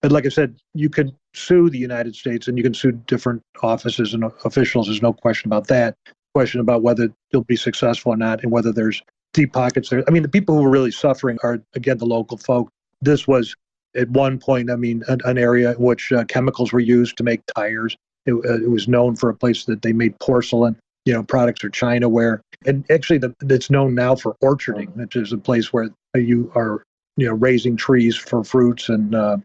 But 0.01 0.11
like 0.11 0.25
I 0.25 0.29
said, 0.29 0.55
you 0.73 0.89
can 0.89 1.11
sue 1.33 1.69
the 1.69 1.77
United 1.77 2.15
States, 2.15 2.47
and 2.47 2.57
you 2.57 2.63
can 2.63 2.73
sue 2.73 2.91
different 2.91 3.41
offices 3.63 4.13
and 4.13 4.25
officials. 4.45 4.87
There's 4.87 5.01
no 5.01 5.13
question 5.13 5.49
about 5.49 5.67
that. 5.67 5.95
Question 6.35 6.59
about 6.59 6.83
whether 6.83 7.09
you'll 7.31 7.43
be 7.43 7.55
successful 7.55 8.13
or 8.13 8.17
not, 8.17 8.43
and 8.43 8.51
whether 8.51 8.71
there's 8.71 9.01
deep 9.33 9.53
pockets 9.53 9.89
there. 9.89 10.03
I 10.07 10.11
mean, 10.11 10.23
the 10.23 10.29
people 10.29 10.55
who 10.55 10.65
are 10.65 10.69
really 10.69 10.91
suffering 10.91 11.37
are 11.43 11.61
again 11.75 11.97
the 11.97 12.05
local 12.05 12.37
folk. 12.37 12.69
This 13.01 13.27
was 13.27 13.55
at 13.95 14.09
one 14.09 14.37
point, 14.37 14.69
I 14.69 14.75
mean, 14.75 15.03
an, 15.07 15.19
an 15.25 15.37
area 15.37 15.71
in 15.71 15.77
which 15.77 16.11
uh, 16.11 16.23
chemicals 16.25 16.71
were 16.71 16.79
used 16.79 17.17
to 17.17 17.23
make 17.23 17.41
tires. 17.55 17.97
It, 18.27 18.33
uh, 18.33 18.63
it 18.63 18.69
was 18.69 18.87
known 18.87 19.15
for 19.15 19.29
a 19.29 19.33
place 19.33 19.65
that 19.65 19.81
they 19.81 19.93
made 19.93 20.19
porcelain, 20.19 20.77
you 21.05 21.13
know, 21.13 21.23
products 21.23 21.63
or 21.63 21.69
china 21.69 22.09
ware. 22.09 22.41
And 22.65 22.85
actually, 22.91 23.19
the, 23.19 23.33
it's 23.43 23.69
known 23.69 23.95
now 23.95 24.15
for 24.15 24.35
orcharding, 24.43 24.95
which 24.95 25.15
is 25.15 25.31
a 25.31 25.37
place 25.37 25.71
where 25.71 25.89
you 26.15 26.51
are, 26.53 26.83
you 27.15 27.27
know, 27.27 27.33
raising 27.33 27.77
trees 27.77 28.15
for 28.15 28.43
fruits 28.43 28.89
and 28.89 29.15
uh, 29.15 29.37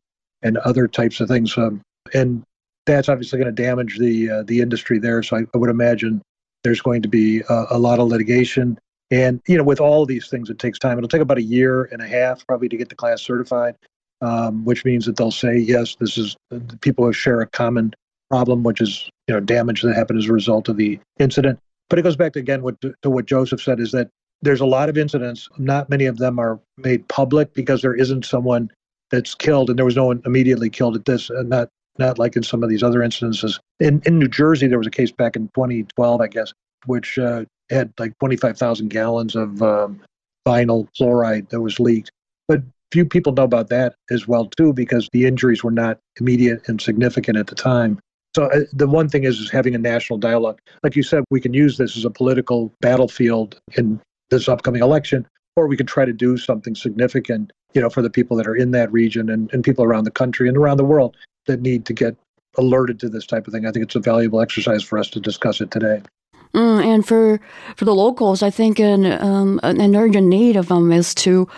and 0.43 0.59
other 0.59 0.89
types 0.89 1.20
of 1.20 1.28
things. 1.28 1.57
Um, 1.57 1.80
and 2.12 2.43
that's 2.85 3.09
obviously 3.09 3.39
going 3.39 3.55
to 3.55 3.62
damage 3.62 3.99
the 3.99 4.30
uh, 4.30 4.43
the 4.43 4.61
industry 4.61 4.99
there. 4.99 5.22
So 5.22 5.37
I, 5.37 5.41
I 5.55 5.59
would 5.59 5.70
imagine 5.70 6.20
there's 6.64 6.80
going 6.80 7.03
to 7.03 7.09
be 7.09 7.43
a, 7.49 7.64
a 7.70 7.78
lot 7.78 7.99
of 7.99 8.09
litigation. 8.09 8.78
And 9.11 9.41
you 9.47 9.57
know, 9.57 9.64
with 9.64 9.80
all 9.80 10.07
these 10.07 10.28
things, 10.28 10.51
it 10.51 10.59
takes 10.59 10.78
time. 10.78 10.99
It'll 10.99 11.09
take 11.09 11.20
about 11.20 11.39
a 11.39 11.43
year 11.43 11.85
and 11.85 12.03
a 12.03 12.09
half 12.09 12.47
probably 12.47 12.68
to 12.70 12.76
get 12.76 12.89
the 12.89 12.95
class 12.95 13.22
certified, 13.22 13.76
um, 14.20 14.64
which 14.64 14.85
means 14.85 15.07
that 15.07 15.16
they'll 15.16 15.30
say 15.30 15.57
yes, 15.57 15.97
this 15.97 16.18
is 16.18 16.37
people 16.80 17.05
who 17.05 17.12
share 17.12 17.41
a 17.41 17.47
common 17.47 17.95
problem, 18.33 18.62
which 18.62 18.80
is 18.80 19.11
you 19.28 19.35
know 19.35 19.41
damage 19.41 19.83
that 19.83 19.95
happened 19.95 20.18
as 20.18 20.26
a 20.26 20.33
result 20.33 20.70
of 20.70 20.78
the 20.78 20.99
incident. 21.18 21.59
But 21.91 21.99
it 21.99 22.03
goes 22.03 22.16
back 22.16 22.33
to 22.33 22.39
again 22.39 22.62
what 22.62 22.80
to 22.80 23.11
what 23.11 23.26
Josef 23.26 23.61
said 23.61 23.78
is 23.78 23.93
that 23.93 24.09
there's 24.41 24.62
a 24.62 24.66
lot 24.66 24.89
of 24.89 24.97
incidents. 24.97 25.51
Not 25.59 25.91
many 25.91 26.07
of 26.07 26.16
them 26.16 26.39
are 26.39 26.59
made 26.78 27.07
public 27.09 27.53
because 27.53 27.83
there 27.83 27.95
isn't 27.95 28.24
someone 28.24 28.70
that's 29.11 29.35
killed, 29.35 29.68
and 29.68 29.78
there 29.78 29.85
was 29.85 29.97
no 29.97 30.07
one 30.07 30.22
immediately 30.24 30.70
killed 30.70 30.97
at 30.97 31.05
this, 31.05 31.28
and 31.28 31.51
not 31.51 31.68
not 31.99 32.18
like 32.18 32.35
in 32.35 32.43
some 32.43 32.62
of 32.62 32.70
these 32.70 32.83
other 32.83 33.01
incidences. 33.01 33.61
In 33.80 34.01
in 34.07 34.18
New 34.18 34.28
Jersey, 34.28 34.66
there 34.66 34.78
was 34.78 34.87
a 34.87 34.99
case 34.99 35.12
back 35.12 35.37
in 35.37 35.49
2012, 35.49 36.20
I 36.22 36.26
guess, 36.26 36.55
which 36.87 37.18
uh, 37.18 37.45
had 37.68 37.93
like 37.99 38.18
25,000 38.18 38.89
gallons 38.89 39.37
of 39.37 39.62
um, 39.62 40.01
vinyl 40.49 40.89
chloride 40.97 41.51
that 41.51 41.61
was 41.61 41.78
leaked. 41.78 42.11
But 42.49 42.62
few 42.93 43.05
people 43.05 43.33
know 43.33 43.45
about 43.45 43.68
that 43.68 43.95
as 44.11 44.26
well 44.26 44.47
too, 44.47 44.72
because 44.72 45.09
the 45.12 45.26
injuries 45.26 45.62
were 45.62 45.70
not 45.70 45.99
immediate 46.18 46.66
and 46.66 46.80
significant 46.80 47.37
at 47.37 47.49
the 47.49 47.55
time. 47.55 47.99
So 48.35 48.45
uh, 48.45 48.61
the 48.72 48.87
one 48.87 49.09
thing 49.09 49.24
is, 49.24 49.39
is 49.39 49.51
having 49.51 49.74
a 49.74 49.78
national 49.78 50.18
dialogue. 50.18 50.61
Like 50.83 50.97
you 50.97 51.03
said, 51.03 51.24
we 51.30 51.41
can 51.41 51.53
use 51.53 51.76
this 51.76 51.97
as 51.97 52.05
a 52.05 52.11
political 52.11 52.72
battlefield 52.80 53.61
in 53.76 54.01
this 54.30 54.49
upcoming 54.49 54.83
election, 54.83 55.26
or 55.57 55.66
we 55.66 55.76
can 55.76 55.87
try 55.87 56.05
to 56.05 56.12
do 56.12 56.37
something 56.39 56.74
significant, 56.74 57.53
you 57.74 57.80
know, 57.80 57.91
for 57.91 58.01
the 58.01 58.11
people 58.11 58.37
that 58.39 58.47
are 58.47 58.57
in 58.57 58.70
that 58.70 58.91
region 58.91 59.28
and, 59.28 59.53
and 59.53 59.62
people 59.62 59.85
around 59.85 60.05
the 60.05 60.11
country 60.11 60.49
and 60.49 60.57
around 60.57 60.78
the 60.78 60.85
world 60.85 61.16
that 61.47 61.61
need 61.61 61.85
to 61.87 61.93
get 61.93 62.16
alerted 62.57 62.99
to 63.01 63.09
this 63.09 63.26
type 63.26 63.47
of 63.47 63.53
thing. 63.53 63.66
I 63.66 63.70
think 63.70 63.85
it's 63.85 63.97
a 63.97 64.01
valuable 64.01 64.41
exercise 64.41 64.83
for 64.83 64.99
us 64.99 65.09
to 65.11 65.20
discuss 65.20 65.61
it 65.61 65.70
today. 65.70 66.03
Mm, 66.55 66.85
and 66.85 67.07
for 67.07 67.41
for 67.76 67.87
the 67.87 67.95
locals, 67.95 68.43
I 68.43 68.51
think 68.51 68.78
an 68.78 69.07
um, 69.07 69.59
an 69.62 69.97
urgent 69.97 70.26
need 70.26 70.57
of 70.57 70.68
them 70.68 70.93
is 70.93 71.14
to 71.16 71.49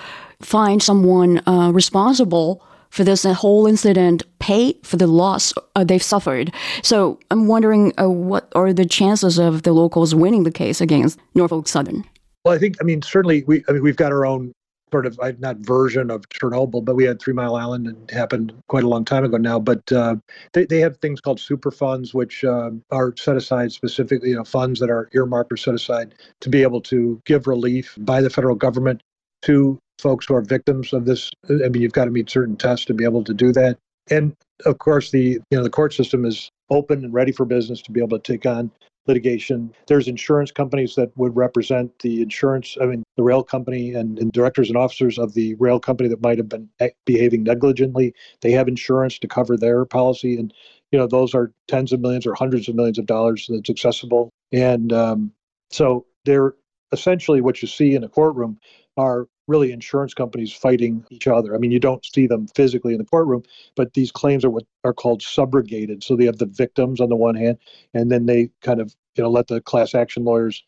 find 0.41 0.83
someone 0.83 1.43
uh, 1.49 1.72
responsible 1.72 2.64
for 2.95 3.03
this 3.03 3.25
whole 3.25 3.67
incident, 3.67 4.23
pay 4.39 4.75
for 4.85 4.97
the 4.97 5.09
loss 5.09 5.53
uh, 5.75 5.83
they've 5.83 6.03
suffered. 6.03 6.55
So 6.83 7.19
I'm 7.33 7.49
wondering 7.49 7.93
uh, 8.01 8.09
what 8.09 8.53
are 8.55 8.73
the 8.73 8.87
chances 8.87 9.37
of 9.37 9.65
the 9.65 9.73
locals 9.73 10.15
winning 10.15 10.45
the 10.45 10.53
case 10.53 10.81
against 10.81 11.19
Norfolk 11.35 11.67
Southern? 11.67 12.05
Well, 12.45 12.55
I 12.55 12.59
think 12.59 12.77
I 12.81 12.85
mean 12.85 13.03
certainly 13.03 13.43
we 13.49 13.65
I 13.69 13.73
mean 13.73 13.83
we've 13.83 13.97
got 13.97 14.13
our 14.13 14.25
own 14.25 14.53
sort 14.93 15.07
of 15.07 15.19
not 15.41 15.57
version 15.57 16.09
of 16.09 16.29
Chernobyl, 16.29 16.85
but 16.85 16.95
we 16.95 17.03
had 17.03 17.21
Three 17.21 17.35
Mile 17.35 17.57
Island 17.57 17.89
and 17.89 18.09
happened 18.13 18.53
quite 18.69 18.85
a 18.85 18.89
long 18.89 19.05
time 19.05 19.25
ago 19.25 19.39
now. 19.39 19.59
But 19.59 19.91
uh, 19.91 20.17
they 20.53 20.65
they 20.67 20.79
have 20.79 20.97
things 20.99 21.21
called 21.21 21.41
super 21.41 21.73
funds, 21.73 22.15
which 22.15 22.45
uh, 22.45 22.71
are 22.93 23.13
set 23.17 23.37
aside 23.37 23.73
specifically, 23.73 24.29
you 24.31 24.37
know, 24.37 24.45
funds 24.45 24.79
that 24.79 24.91
are 24.91 25.09
earmarked 25.15 25.53
or 25.53 25.57
set 25.57 25.75
aside 25.75 26.15
to 26.43 26.49
be 26.49 26.63
able 26.63 26.81
to 26.83 27.21
give 27.27 27.49
relief 27.49 27.97
by 27.99 28.21
the 28.21 28.31
federal 28.31 28.55
government 28.55 29.03
to 29.43 29.81
folks 29.99 30.27
who 30.27 30.35
are 30.35 30.43
victims 30.43 30.93
of 30.93 31.05
this. 31.05 31.31
I 31.49 31.69
mean, 31.69 31.83
you've 31.83 31.93
got 31.93 32.07
to 32.07 32.11
meet 32.11 32.31
certain 32.31 32.57
tests 32.57 32.85
to 32.87 32.95
be 32.95 33.05
able 33.05 33.25
to 33.25 33.35
do 33.35 33.53
that. 33.53 33.79
And 34.11 34.37
of 34.67 34.79
course, 34.79 35.11
the 35.11 35.41
you 35.51 35.57
know 35.57 35.63
the 35.63 35.71
court 35.71 35.95
system 35.95 36.25
is 36.25 36.51
open 36.71 37.05
and 37.05 37.13
ready 37.13 37.33
for 37.33 37.45
business 37.45 37.83
to 37.83 37.93
be 37.93 38.01
able 38.01 38.19
to 38.19 38.33
take 38.33 38.47
on 38.47 38.71
litigation. 39.07 39.73
There's 39.87 40.09
insurance 40.09 40.51
companies 40.51 40.95
that 40.95 41.17
would 41.17 41.37
represent 41.37 41.99
the 42.01 42.23
insurance, 42.23 42.77
I 42.81 42.87
mean, 42.87 43.03
the 43.17 43.23
rail 43.23 43.43
company 43.43 43.93
and, 43.95 44.19
and, 44.19 44.33
directors 44.33 44.69
and 44.69 44.77
officers 44.79 45.19
of 45.19 45.35
the 45.35 45.55
rail 45.57 45.79
company 45.79 46.09
that 46.09 46.23
might 46.23 46.39
have 46.39 46.49
been 46.49 46.69
behaving 47.05 47.43
negligently. 47.43 48.15
They 48.41 48.53
have 48.53 48.69
insurance 48.69 49.19
to 49.19 49.29
cover 49.29 49.57
their 49.57 49.85
policy. 49.85 50.39
And, 50.39 50.55
you 50.91 50.99
know, 50.99 51.07
those 51.07 51.35
are 51.35 51.53
tens 51.69 51.93
of 51.93 52.01
millions 52.01 52.27
or 52.27 52.35
hundreds 52.35 52.69
of 52.69 52.75
millions 52.75 52.99
of 52.99 53.07
dollars 53.07 53.47
that's 53.49 53.69
accessible. 53.69 54.31
And 54.53 54.93
um, 54.93 55.33
so 55.71 56.07
they're 56.25 56.55
essentially 56.93 57.41
what 57.41 57.61
you 57.61 57.69
see 57.69 57.95
in 57.95 58.05
a 58.05 58.09
courtroom 58.09 58.59
are 58.97 59.27
really 59.47 59.73
insurance 59.73 60.15
companies 60.15 60.53
fighting 60.53 61.05
each 61.11 61.27
other. 61.27 61.55
I 61.55 61.59
mean, 61.59 61.71
you 61.71 61.81
don't 61.81 62.05
see 62.05 62.27
them 62.27 62.47
physically 62.55 62.93
in 62.93 62.99
the 62.99 63.05
courtroom, 63.05 63.43
but 63.77 63.95
these 63.95 64.11
claims 64.11 64.45
are 64.45 64.51
what 64.51 64.65
are 64.85 64.95
called 64.95 65.21
subrogated. 65.21 66.03
So 66.03 66.17
they 66.17 66.25
have 66.27 66.39
the 66.39 66.47
victims 66.47 67.01
on 67.01 67.09
the 67.09 67.17
one 67.17 67.35
hand, 67.35 67.59
and 67.93 68.11
then 68.11 68.27
they 68.27 68.51
kind 68.63 68.81
of 68.81 68.95
you 69.17 69.23
know 69.23 69.31
let 69.31 69.49
the 69.49 69.61
class 69.61 69.95
action 69.95 70.25
lawyers 70.25 70.63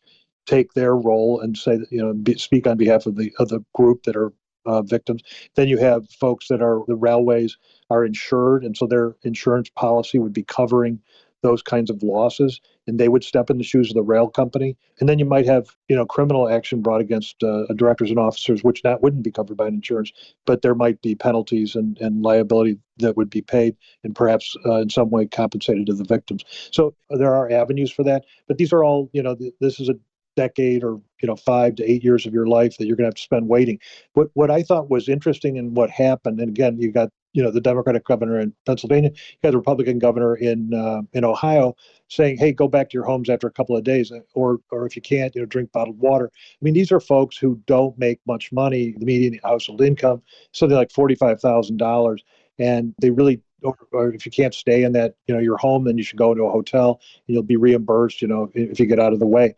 take 0.45 0.73
their 0.73 0.95
role 0.95 1.39
and 1.41 1.57
say 1.57 1.77
that 1.77 1.91
you 1.91 2.01
know 2.01 2.13
be, 2.13 2.37
speak 2.37 2.67
on 2.67 2.77
behalf 2.77 3.05
of 3.05 3.15
the 3.15 3.33
of 3.39 3.49
the 3.49 3.63
group 3.73 4.03
that 4.03 4.15
are 4.15 4.31
uh, 4.65 4.81
victims. 4.81 5.21
Then 5.55 5.67
you 5.67 5.77
have 5.77 6.09
folks 6.11 6.47
that 6.49 6.61
are 6.61 6.83
the 6.87 6.95
railways 6.95 7.57
are 7.89 8.05
insured, 8.05 8.63
and 8.63 8.75
so 8.75 8.85
their 8.85 9.15
insurance 9.23 9.69
policy 9.69 10.19
would 10.19 10.33
be 10.33 10.43
covering 10.43 10.99
those 11.43 11.61
kinds 11.61 11.89
of 11.89 12.01
losses 12.03 12.59
and 12.87 12.99
they 12.99 13.09
would 13.09 13.23
step 13.23 13.49
in 13.49 13.57
the 13.57 13.63
shoes 13.63 13.89
of 13.89 13.95
the 13.95 14.01
rail 14.01 14.27
company. 14.27 14.77
And 14.99 15.07
then 15.07 15.19
you 15.19 15.25
might 15.25 15.45
have 15.45 15.67
you 15.89 15.95
know 15.95 16.05
criminal 16.05 16.49
action 16.49 16.81
brought 16.81 17.01
against 17.01 17.43
uh, 17.43 17.65
directors 17.75 18.09
and 18.09 18.19
officers 18.19 18.63
which 18.63 18.81
that 18.81 19.01
wouldn't 19.01 19.23
be 19.23 19.31
covered 19.31 19.57
by 19.57 19.67
an 19.67 19.75
insurance 19.75 20.11
but 20.45 20.61
there 20.61 20.75
might 20.75 21.01
be 21.01 21.15
penalties 21.15 21.75
and, 21.75 21.97
and 21.99 22.23
liability 22.23 22.77
that 22.97 23.15
would 23.17 23.29
be 23.29 23.41
paid 23.41 23.75
and 24.03 24.15
perhaps 24.15 24.55
uh, 24.65 24.75
in 24.75 24.89
some 24.89 25.09
way 25.09 25.25
compensated 25.27 25.85
to 25.85 25.93
the 25.93 26.03
victims. 26.03 26.43
So 26.71 26.95
there 27.09 27.35
are 27.35 27.51
avenues 27.51 27.91
for 27.91 28.03
that 28.03 28.25
but 28.47 28.57
these 28.57 28.73
are 28.73 28.83
all 28.83 29.09
you 29.13 29.21
know 29.21 29.35
th- 29.35 29.53
this 29.59 29.79
is 29.79 29.89
a 29.89 29.95
decade 30.35 30.83
or 30.83 31.01
you 31.21 31.27
know 31.27 31.35
five 31.35 31.75
to 31.75 31.83
eight 31.83 32.03
years 32.03 32.25
of 32.25 32.33
your 32.33 32.47
life 32.47 32.77
that 32.77 32.85
you're 32.85 32.95
going 32.95 33.05
to 33.05 33.09
have 33.09 33.15
to 33.15 33.21
spend 33.21 33.49
waiting. 33.49 33.79
What 34.13 34.29
what 34.33 34.51
i 34.51 34.63
thought 34.63 34.89
was 34.89 35.09
interesting 35.09 35.57
in 35.57 35.73
what 35.73 35.89
happened 35.89 36.39
and 36.39 36.49
again 36.49 36.79
you 36.79 36.91
got 36.91 37.09
you 37.37 37.43
know 37.43 37.51
the 37.51 37.61
Democratic 37.61 38.03
governor 38.03 38.39
in 38.39 38.51
Pennsylvania, 38.65 39.11
you 39.13 39.37
had 39.43 39.53
the 39.53 39.59
Republican 39.59 39.99
governor 39.99 40.35
in 40.35 40.73
uh, 40.73 41.01
in 41.13 41.23
Ohio 41.23 41.75
saying, 42.07 42.37
"Hey, 42.37 42.51
go 42.51 42.67
back 42.67 42.89
to 42.89 42.95
your 42.95 43.03
homes 43.03 43.29
after 43.29 43.45
a 43.45 43.51
couple 43.51 43.77
of 43.77 43.83
days, 43.83 44.11
or 44.33 44.57
or 44.71 44.87
if 44.87 44.95
you 44.95 45.03
can't, 45.03 45.35
you 45.35 45.41
know, 45.41 45.45
drink 45.45 45.71
bottled 45.71 45.99
water." 45.99 46.31
I 46.33 46.59
mean, 46.61 46.73
these 46.73 46.91
are 46.91 46.99
folks 46.99 47.37
who 47.37 47.61
don't 47.67 47.95
make 47.99 48.19
much 48.25 48.51
money. 48.51 48.95
The 48.97 49.05
median 49.05 49.39
household 49.43 49.81
income 49.81 50.23
something 50.51 50.75
like 50.75 50.91
forty 50.91 51.13
five 51.13 51.39
thousand 51.39 51.77
dollars, 51.77 52.23
and 52.59 52.93
they 52.99 53.11
really. 53.11 53.39
Or, 53.63 53.75
or 53.91 54.13
if 54.13 54.23
you 54.23 54.31
can't 54.31 54.53
stay 54.53 54.83
in 54.83 54.91
that, 54.91 55.15
you 55.25 55.33
know, 55.33 55.41
your 55.41 55.57
home, 55.57 55.85
then 55.85 55.97
you 55.97 56.03
should 56.03 56.19
go 56.19 56.31
into 56.31 56.43
a 56.43 56.51
hotel, 56.51 57.01
and 57.27 57.33
you'll 57.33 57.41
be 57.41 57.55
reimbursed. 57.55 58.21
You 58.21 58.27
know, 58.27 58.51
if 58.53 58.79
you 58.79 58.85
get 58.85 58.99
out 58.99 59.13
of 59.13 59.19
the 59.19 59.25
way, 59.25 59.55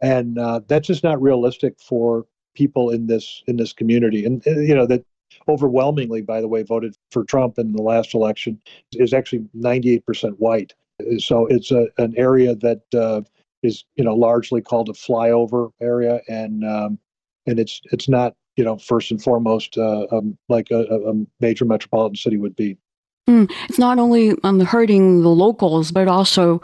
and 0.00 0.38
uh, 0.38 0.60
that's 0.68 0.86
just 0.86 1.02
not 1.02 1.20
realistic 1.20 1.80
for 1.80 2.26
people 2.54 2.90
in 2.90 3.08
this 3.08 3.42
in 3.48 3.56
this 3.56 3.72
community. 3.72 4.24
And, 4.24 4.46
and 4.46 4.68
you 4.68 4.74
know 4.74 4.86
that 4.86 5.04
overwhelmingly, 5.50 6.22
by 6.22 6.40
the 6.40 6.48
way, 6.48 6.62
voted 6.62 6.96
for 7.10 7.24
Trump 7.24 7.58
in 7.58 7.72
the 7.72 7.82
last 7.82 8.14
election 8.14 8.60
is 8.92 9.12
actually 9.12 9.44
98% 9.56 10.34
white. 10.38 10.72
So 11.18 11.46
it's 11.46 11.70
a, 11.70 11.88
an 11.98 12.14
area 12.16 12.54
that 12.56 12.82
uh, 12.94 13.22
is, 13.62 13.84
you 13.96 14.04
know, 14.04 14.14
largely 14.14 14.60
called 14.62 14.88
a 14.88 14.92
flyover 14.92 15.70
area, 15.80 16.20
and 16.28 16.64
um, 16.64 16.98
and 17.46 17.58
it's 17.58 17.80
it's 17.92 18.08
not, 18.08 18.34
you 18.56 18.64
know, 18.64 18.76
first 18.76 19.10
and 19.10 19.22
foremost 19.22 19.76
uh, 19.78 20.06
um, 20.12 20.36
like 20.48 20.70
a, 20.70 20.82
a 20.82 21.14
major 21.40 21.64
metropolitan 21.64 22.16
city 22.16 22.36
would 22.36 22.56
be. 22.56 22.76
Mm, 23.30 23.50
it's 23.68 23.78
not 23.78 23.98
only 23.98 24.34
um, 24.42 24.58
hurting 24.60 25.22
the 25.22 25.28
locals, 25.28 25.92
but 25.92 26.08
also, 26.08 26.60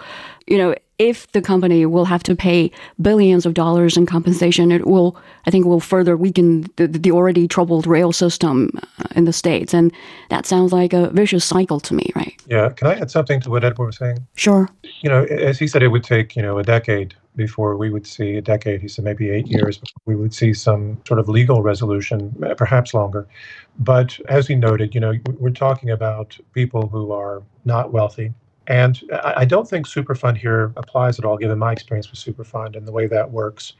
you 0.49 0.59
know, 0.59 0.75
if 0.99 1.31
the 1.33 1.43
company 1.43 1.87
will 1.87 2.07
have 2.07 2.23
to 2.25 2.35
pay 2.35 2.73
billions 3.01 3.47
of 3.47 3.55
dollars 3.55 3.97
in 3.97 4.07
compensation, 4.07 4.73
it 4.73 4.87
will, 4.87 5.17
I 5.47 5.51
think, 5.51 5.67
will 5.67 5.79
further 5.79 6.17
weaken 6.17 6.67
the, 6.77 6.89
the 6.89 7.13
already 7.13 7.47
troubled 7.47 7.87
rail 7.87 8.13
system 8.13 8.71
uh, 8.99 9.05
in 9.15 9.27
the 9.27 9.33
states, 9.33 9.75
and 9.75 9.93
that 10.31 10.47
sounds 10.47 10.73
like 10.73 10.93
a 10.93 11.11
vicious 11.11 11.45
cycle 11.45 11.79
to 11.81 11.95
me, 11.95 12.11
right? 12.17 12.35
Yeah. 12.47 12.71
Can 12.71 12.89
I 12.89 12.95
add 12.95 13.11
something 13.11 13.41
to 13.43 13.51
what 13.51 13.63
Edward 13.63 13.87
was 13.87 13.99
saying? 13.99 14.27
Sure. 14.35 14.69
You 15.03 15.11
know, 15.11 15.25
as 15.25 15.59
he 15.59 15.69
said, 15.69 15.83
it 15.83 15.89
would 15.89 16.05
take 16.05 16.35
you 16.35 16.43
know 16.43 16.59
a 16.59 16.65
decade 16.65 17.15
before 17.37 17.77
we 17.77 17.91
would 17.91 18.07
see 18.07 18.37
a 18.37 18.43
decade. 18.43 18.81
He 18.81 18.89
said 18.89 19.05
maybe 19.05 19.31
eight 19.31 19.47
years 19.47 19.79
before 19.79 20.03
we 20.07 20.17
would 20.17 20.35
see 20.35 20.53
some 20.55 21.01
sort 21.07 21.21
of 21.21 21.29
legal 21.29 21.63
resolution, 21.63 22.35
perhaps 22.57 22.95
longer. 22.95 23.29
But 23.79 24.19
as 24.29 24.47
he 24.47 24.55
noted, 24.55 24.95
you 24.95 25.01
know, 25.01 25.13
we're 25.39 25.51
talking 25.51 25.91
about 25.91 26.39
people 26.53 26.89
who 26.89 27.13
are 27.13 27.43
not 27.65 27.93
wealthy. 27.93 28.33
And 28.67 29.01
I 29.23 29.45
don't 29.45 29.69
think 29.69 29.87
Superfund 29.87 30.39
here 30.39 30.73
applies 30.77 31.19
at 31.19 31.25
all, 31.25 31.37
given 31.37 31.59
my 31.59 31.73
experience 31.73 32.11
with 32.11 32.19
Superfund 32.19 32.77
and 32.77 32.87
the 32.87 32.93
way 32.93 33.07
that 33.07 33.31
works. 33.31 33.75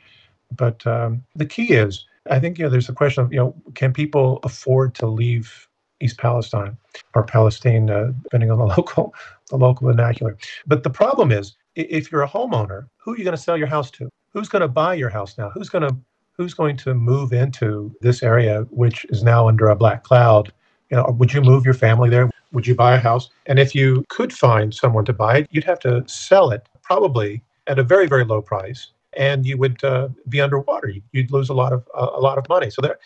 But 0.55 0.87
um, 0.87 1.25
the 1.35 1.47
key 1.47 1.73
is, 1.73 2.05
I 2.31 2.39
think, 2.39 2.59
you 2.59 2.65
know, 2.65 2.71
there's 2.71 2.89
a 2.89 2.93
question 2.93 3.25
of, 3.25 3.33
you 3.33 3.39
know, 3.39 3.55
can 3.75 3.93
people 3.93 4.39
afford 4.45 4.95
to 4.97 5.07
leave 5.07 5.69
East 6.01 6.19
Palestine 6.19 6.77
or 7.15 7.25
Palestine, 7.25 7.91
uh, 7.91 8.13
depending 8.23 8.51
on 8.51 8.59
the 8.59 8.65
local, 8.77 9.15
the 9.51 9.57
local 9.57 9.89
vernacular. 9.89 10.37
But 10.67 10.83
the 10.83 10.91
problem 10.91 11.33
is, 11.33 11.57
if 11.77 12.11
you're 12.11 12.23
a 12.23 12.29
homeowner, 12.29 12.89
who 12.97 13.13
are 13.13 13.19
you 13.19 13.25
going 13.25 13.37
to 13.37 13.43
sell 13.43 13.57
your 13.57 13.67
house 13.67 13.91
to? 13.93 14.09
Who's 14.33 14.49
going 14.49 14.63
to 14.63 14.69
buy 14.69 14.95
your 14.95 15.11
house 15.11 15.39
now? 15.39 15.51
Who's 15.51 15.69
going 15.69 15.89
to 15.89 15.97
who's 16.33 16.53
going 16.53 16.77
to 16.77 16.93
move 16.93 17.33
into 17.33 17.95
this 18.03 18.23
area, 18.23 18.67
which 18.71 19.07
is 19.07 19.23
now 19.23 19.49
under 19.49 19.69
a 19.69 19.77
black 19.77 20.05
cloud? 20.05 20.53
You 20.91 20.99
know, 20.99 21.17
would 21.19 21.33
you 21.33 21.41
move 21.41 21.65
your 21.65 21.75
family 21.75 22.11
there? 22.11 22.31
Would 22.53 22.67
you 22.67 22.75
buy 22.75 22.95
a 22.95 22.99
house? 22.99 23.31
And 23.47 23.59
if 23.59 23.75
you 23.75 24.05
could 24.09 24.33
find 24.33 24.75
someone 24.75 25.05
to 25.07 25.13
buy 25.13 25.39
it, 25.39 25.49
you'd 25.51 25.65
have 25.65 25.81
to 25.81 26.05
sell 26.07 26.51
it 26.51 26.69
probably 26.83 27.43
at 27.67 27.79
a 27.79 27.83
very 27.83 28.07
very 28.07 28.25
low 28.25 28.43
price 28.43 28.93
and 29.17 29.47
you 29.47 29.57
would 29.57 29.83
uh, 29.83 30.09
be 30.29 30.41
underwater. 30.41 30.93
You'd 31.13 31.33
lose 31.33 31.49
a 31.49 31.55
lot 31.55 31.73
of 31.73 31.89
uh, 31.95 32.11
a 32.15 32.21
lot 32.21 32.39
of 32.39 32.49
money. 32.49 32.71
So 32.71 32.83
there, 32.83 32.99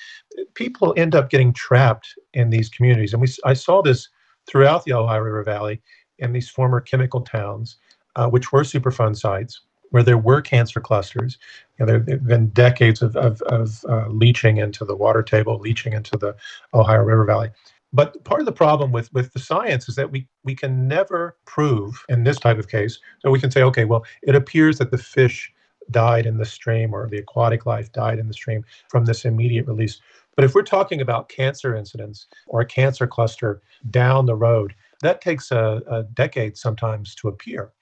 people 0.54 0.92
end 0.96 1.14
up 1.14 1.30
getting 1.30 1.52
trapped 1.52 2.18
in 2.34 2.50
these 2.50 2.68
communities, 2.68 3.12
and 3.12 3.22
we 3.22 3.28
I 3.44 3.54
saw 3.54 3.80
this 3.80 4.08
throughout 4.46 4.84
the 4.84 4.92
Ohio 4.92 5.20
River 5.20 5.44
Valley 5.44 5.80
in 6.18 6.32
these 6.32 6.48
former 6.48 6.80
chemical 6.80 7.20
towns, 7.22 7.76
uh, 8.20 8.28
which 8.28 8.52
were 8.52 8.62
Superfund 8.62 9.16
sites 9.16 9.62
where 9.90 10.02
there 10.02 10.18
were 10.18 10.40
cancer 10.40 10.80
clusters. 10.80 11.38
You 11.78 11.86
know, 11.86 11.98
there 11.98 12.16
have 12.16 12.26
been 12.26 12.48
decades 12.48 13.02
of, 13.02 13.16
of, 13.16 13.40
of 13.42 13.84
uh, 13.88 14.08
leaching 14.08 14.58
into 14.58 14.84
the 14.84 14.94
water 14.94 15.22
table, 15.22 15.58
leaching 15.58 15.94
into 15.94 16.16
the 16.16 16.36
Ohio 16.74 17.02
River 17.02 17.24
Valley. 17.24 17.50
But 17.92 18.22
part 18.24 18.40
of 18.40 18.46
the 18.46 18.52
problem 18.52 18.92
with, 18.92 19.12
with 19.12 19.32
the 19.32 19.40
science 19.40 19.88
is 19.88 19.96
that 19.96 20.12
we, 20.12 20.28
we 20.44 20.54
can 20.54 20.86
never 20.86 21.36
prove 21.46 22.04
in 22.08 22.22
this 22.22 22.38
type 22.38 22.58
of 22.58 22.68
case. 22.68 23.00
So 23.20 23.30
we 23.30 23.40
can 23.40 23.50
say, 23.50 23.62
okay, 23.62 23.84
well, 23.84 24.04
it 24.22 24.36
appears 24.36 24.78
that 24.78 24.90
the 24.92 24.98
fish 24.98 25.52
died 25.90 26.26
in 26.26 26.36
the 26.36 26.44
stream 26.44 26.94
or 26.94 27.08
the 27.08 27.18
aquatic 27.18 27.66
life 27.66 27.90
died 27.90 28.20
in 28.20 28.28
the 28.28 28.34
stream 28.34 28.64
from 28.88 29.06
this 29.06 29.24
immediate 29.24 29.66
release. 29.66 30.00
But 30.36 30.44
if 30.44 30.54
we're 30.54 30.62
talking 30.62 31.00
about 31.00 31.28
cancer 31.30 31.74
incidents 31.74 32.28
or 32.46 32.60
a 32.60 32.66
cancer 32.66 33.08
cluster 33.08 33.60
down 33.90 34.26
the 34.26 34.36
road, 34.36 34.74
that 35.02 35.20
takes 35.20 35.50
a, 35.50 35.82
a 35.88 36.02
decade 36.02 36.56
sometimes 36.56 37.14
to 37.16 37.28
appear. 37.28 37.72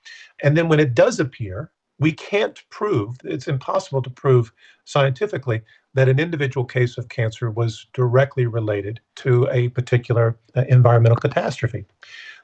And 0.42 0.56
then 0.56 0.68
when 0.68 0.80
it 0.80 0.94
does 0.94 1.20
appear, 1.20 1.72
we 1.98 2.12
can't 2.12 2.62
prove, 2.70 3.16
it's 3.24 3.48
impossible 3.48 4.02
to 4.02 4.10
prove 4.10 4.52
scientifically 4.84 5.62
that 5.94 6.08
an 6.08 6.20
individual 6.20 6.64
case 6.64 6.96
of 6.96 7.08
cancer 7.08 7.50
was 7.50 7.86
directly 7.92 8.46
related 8.46 9.00
to 9.16 9.48
a 9.50 9.68
particular 9.70 10.38
uh, 10.56 10.64
environmental 10.68 11.16
catastrophe. 11.16 11.84